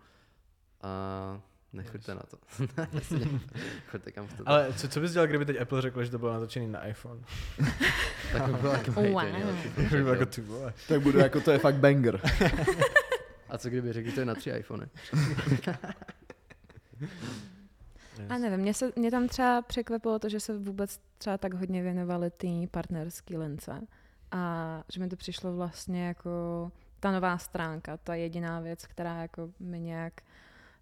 A 0.82 1.42
nechoďte 1.74 2.16
na 2.16 2.22
to. 2.22 2.38
Choďte 3.92 4.12
kam 4.12 4.28
chcete. 4.28 4.44
Ale 4.46 4.74
co, 4.74 4.88
co 4.88 5.00
bys 5.00 5.12
dělal, 5.12 5.28
kdyby 5.28 5.46
teď 5.46 5.62
Apple 5.62 5.82
řekl, 5.82 6.04
že 6.04 6.12
to 6.12 6.20
bylo 6.20 6.34
natočený 6.34 6.68
na 6.68 6.86
iPhone? 6.88 7.20
tak 8.32 8.46
by 8.46 8.54
bylo 8.54 8.74
jako 8.74 8.92
Wow. 8.92 9.06
wow. 9.12 9.24
nejlepší 9.24 9.70
film 9.70 9.90
Bych 9.90 10.04
byl 10.04 10.14
jako 10.14 10.26
ty 10.26 10.42
vole. 10.42 10.74
Tak 10.88 11.02
budu 11.02 11.20
jako, 11.20 11.42
to 11.42 11.52
je 11.52 11.60
fakt 11.60 11.76
banger. 11.76 12.22
A 13.50 13.58
co 13.58 13.70
kdyby 13.70 13.94
řekli, 13.94 14.12
to 14.12 14.20
je 14.20 14.26
na 14.26 14.36
tři 14.36 14.50
iPhony? 14.50 14.88
A 18.30 18.38
nevím, 18.38 18.60
mě, 18.60 18.74
se, 18.74 18.92
mě 18.96 19.12
tam 19.12 19.28
třeba 19.28 19.62
překvapilo 19.62 20.20
to, 20.20 20.30
že 20.30 20.40
se 20.40 20.58
vůbec 20.58 21.00
třeba 21.18 21.38
tak 21.38 21.54
hodně 21.54 21.84
věnovali 21.84 22.32
té 22.32 22.48
partnerské 22.72 23.38
lince. 23.38 23.82
A 24.32 24.84
že 24.94 25.00
mi 25.00 25.08
to 25.08 25.16
přišlo 25.16 25.56
vlastně 25.56 26.08
jako 26.08 26.32
ta 27.00 27.12
nová 27.12 27.38
stránka, 27.38 27.98
ta 27.98 28.16
jediná 28.16 28.60
věc, 28.60 28.86
která 28.86 29.22
jako 29.22 29.50
mi 29.60 29.80
nějak 29.80 30.14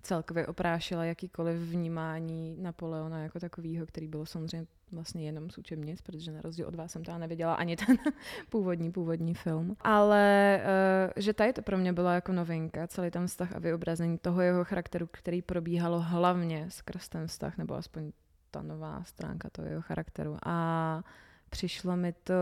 celkově 0.06 0.48
oprášila 0.48 1.06
jakýkoliv 1.06 1.58
vnímání 1.60 2.58
Napoleona 2.60 3.20
jako 3.20 3.40
takového, 3.40 3.86
který 3.86 4.08
bylo 4.08 4.26
samozřejmě 4.26 4.68
vlastně 4.92 5.26
jenom 5.26 5.50
z 5.50 5.58
učebnic, 5.58 6.02
protože 6.02 6.32
na 6.32 6.42
rozdíl 6.42 6.68
od 6.68 6.76
vás 6.76 6.92
jsem 6.92 7.04
teda 7.04 7.18
neviděla 7.18 7.54
ani 7.54 7.76
ten 7.76 7.98
původní, 8.50 8.92
původní 8.92 9.34
film. 9.34 9.76
Ale 9.82 10.60
uh, 10.64 11.14
že 11.16 11.34
tady 11.34 11.54
to 11.54 11.62
pro 11.62 11.78
mě 11.78 11.94
byla 11.94 12.14
jako 12.14 12.32
novinka, 12.32 12.88
celý 12.88 13.12
ten 13.12 13.28
vztah 13.28 13.56
a 13.56 13.60
vyobrazení 13.60 14.18
toho 14.18 14.42
jeho 14.42 14.64
charakteru, 14.64 15.08
který 15.12 15.42
probíhalo 15.42 16.00
hlavně 16.00 16.66
skrz 16.70 17.10
ten 17.10 17.28
vztah, 17.28 17.58
nebo 17.58 17.76
aspoň 17.76 18.12
ta 18.52 18.62
nová 18.62 19.04
stránka 19.04 19.50
toho 19.50 19.68
jeho 19.68 19.82
charakteru. 19.82 20.38
A 20.46 21.04
přišlo 21.50 21.98
mi 21.98 22.14
to 22.14 22.34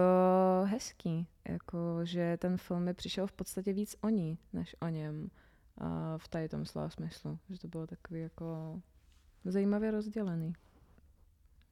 hezký, 0.66 1.28
jako 1.50 2.00
že 2.04 2.38
ten 2.38 2.58
film 2.58 2.84
mi 2.84 2.94
přišel 2.94 3.28
v 3.28 3.32
podstatě 3.32 3.74
víc 3.74 3.96
o 4.02 4.10
ní, 4.10 4.38
než 4.54 4.76
o 4.82 4.88
něm. 4.88 5.30
A 5.78 6.18
v 6.18 6.28
tady 6.28 6.50
tom 6.50 6.66
slova 6.66 6.90
smyslu, 6.90 7.40
že 7.50 7.60
to 7.60 7.68
bylo 7.68 7.88
takový 7.88 8.22
jako 8.22 8.80
zajímavě 9.46 9.92
rozdělený. 9.92 10.54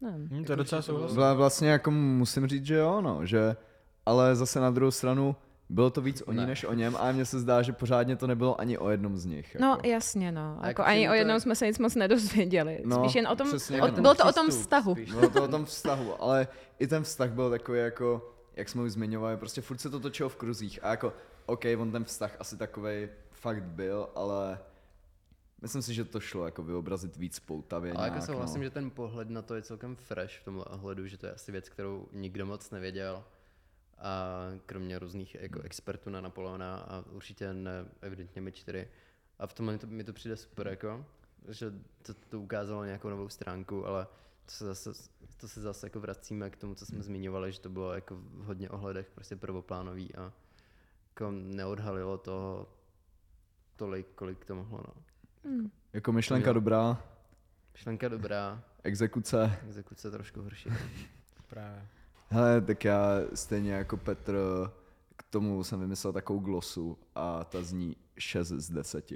Nevím. 0.02 0.28
Hm, 0.32 0.44
to 0.44 0.52
je 0.52 0.56
docela 0.56 0.82
souhlas. 0.82 1.14
Vla, 1.14 1.34
vlastně 1.34 1.70
jako 1.70 1.92
musím 1.92 2.48
říct, 2.48 2.66
že 2.66 2.76
jo, 2.76 3.02
no, 3.02 3.26
že, 3.26 3.56
ale 4.06 4.36
zase 4.36 4.60
na 4.60 4.72
druhou 4.72 4.92
stranu 4.92 5.36
bylo 5.70 5.90
to 5.90 6.02
víc 6.02 6.22
o 6.26 6.32
ní 6.32 6.38
Ne. 6.38 6.46
než 6.46 6.64
o 6.64 6.74
něm 6.74 6.96
a 7.00 7.12
mně 7.12 7.26
se 7.26 7.40
zdá, 7.40 7.62
že 7.62 7.74
pořádně 7.74 8.16
to 8.16 8.28
nebylo 8.28 8.62
ani 8.62 8.78
o 8.78 8.90
jednom 8.90 9.18
z 9.18 9.26
nich. 9.26 9.58
No 9.60 9.68
Jako. 9.70 9.88
jasně, 9.88 10.32
no. 10.32 10.58
A 10.62 10.68
Jako 10.68 10.82
jak 10.82 10.90
ani 10.90 11.10
o 11.10 11.14
jednom 11.14 11.34
je- 11.36 11.40
jsme 11.40 11.56
se 11.56 11.68
nic 11.68 11.80
moc 11.80 11.96
nedozvěděli. 11.96 12.82
No, 12.86 13.00
Spíš 13.04 13.16
jen 13.16 13.28
o 13.28 13.36
tom, 13.36 13.48
přesně, 13.48 13.82
o, 13.82 13.88
no. 13.88 13.94
bylo 13.94 14.16
to 14.16 14.26
o 14.30 14.32
tom 14.34 14.50
vztahu. 14.50 14.96
spíš. 14.96 15.12
Bylo 15.14 15.30
to 15.30 15.44
o 15.44 15.48
tom 15.48 15.66
vztahu, 15.66 16.24
ale 16.24 16.48
i 16.80 16.88
ten 16.88 17.04
vztah 17.04 17.32
byl 17.32 17.50
takový 17.50 17.80
jako, 17.80 18.34
jak 18.56 18.70
jsme 18.70 18.82
už 18.82 18.92
zmiňovali, 18.92 19.38
prostě 19.38 19.62
furt 19.62 19.78
se 19.78 19.90
to 19.90 20.00
točilo 20.00 20.30
v 20.30 20.36
kruzích 20.36 20.80
a 20.84 20.90
jako, 20.90 21.14
OK, 21.46 21.66
on 21.78 21.92
ten 21.92 22.04
vztah 22.04 22.36
asi 22.40 22.58
takový 22.58 23.10
fakt 23.32 23.64
byl, 23.64 24.10
ale 24.16 24.60
myslím 25.62 25.82
si, 25.82 25.94
že 25.94 26.06
to 26.06 26.20
šlo 26.20 26.46
jako 26.46 26.64
vyobrazit 26.64 27.18
víc 27.18 27.40
poutavě 27.40 27.94
Ale 27.94 28.08
jako 28.08 28.22
souhlasím, 28.22 28.62
no. 28.62 28.64
že 28.64 28.70
ten 28.70 28.92
pohled 28.92 29.30
na 29.30 29.42
to 29.42 29.56
je 29.56 29.62
celkem 29.62 29.96
fresh 29.96 30.40
v 30.40 30.44
tomhle 30.44 30.66
ohledu, 30.66 31.08
že 31.08 31.18
to 31.18 31.26
je 31.26 31.34
asi 31.34 31.52
věc, 31.52 31.70
kterou 31.70 32.08
nikdo 32.12 32.46
moc 32.46 32.72
nevěděl. 32.72 33.24
A 33.98 34.36
kromě 34.66 35.00
různých 35.00 35.36
jako 35.36 35.62
expertů 35.62 36.10
na 36.10 36.22
Napoleona 36.22 36.78
a 36.78 37.04
určitě 37.12 37.54
ne, 37.54 37.86
evidentně 38.02 38.42
my 38.42 38.52
čtyři. 38.52 38.88
A 39.40 39.48
v 39.48 39.54
tomhle 39.54 39.74
mi 39.74 39.80
to, 39.80 39.88
mi 39.88 40.04
to 40.04 40.14
přijde 40.14 40.38
super, 40.38 40.68
jako, 40.68 41.06
že 41.48 41.74
to, 42.02 42.14
to 42.14 42.40
ukázalo 42.40 42.86
nějakou 42.86 43.10
novou 43.10 43.30
stránku, 43.30 43.88
ale 43.88 44.08
to 44.46 44.52
se 44.52 44.66
zase, 44.66 44.90
to 45.38 45.48
se 45.48 45.62
zase 45.62 45.86
jako 45.86 46.00
vracíme 46.00 46.50
k 46.50 46.58
tomu, 46.58 46.76
co 46.76 46.86
jsme 46.86 47.04
zmiňovali, 47.04 47.52
že 47.52 47.60
to 47.60 47.70
bylo 47.70 47.94
jako 47.94 48.16
v 48.16 48.44
hodně 48.44 48.70
ohledech 48.70 49.12
prostě 49.12 49.36
prvoplánový 49.36 50.16
a 50.16 50.34
jako 51.12 51.32
neodhalilo 51.32 52.18
to 52.18 52.68
tolik, 53.76 54.08
kolik 54.16 54.46
to 54.46 54.56
mohlo. 54.56 54.84
No. 54.88 54.94
Hmm. 55.44 55.72
Jako 55.94 56.12
myšlenka 56.12 56.48
Jo. 56.48 56.54
dobrá, 56.54 57.04
Myšlenka 57.74 58.08
dobrá, 58.10 58.64
exekuce. 58.84 59.60
exekuce 59.68 60.12
trošku 60.12 60.42
horší. 60.42 60.70
Právě. 61.50 61.88
Hele, 62.30 62.62
tak 62.62 62.84
já 62.86 63.08
stejně 63.34 63.74
jako 63.74 63.98
Petr 63.98 64.36
k 65.16 65.24
tomu 65.30 65.64
jsem 65.64 65.80
vymyslel 65.80 66.14
takovou 66.14 66.40
glosu 66.40 66.98
a 67.16 67.44
ta 67.44 67.62
zní 67.64 67.96
6 68.18 68.48
z 68.48 68.70
10. 68.70 69.12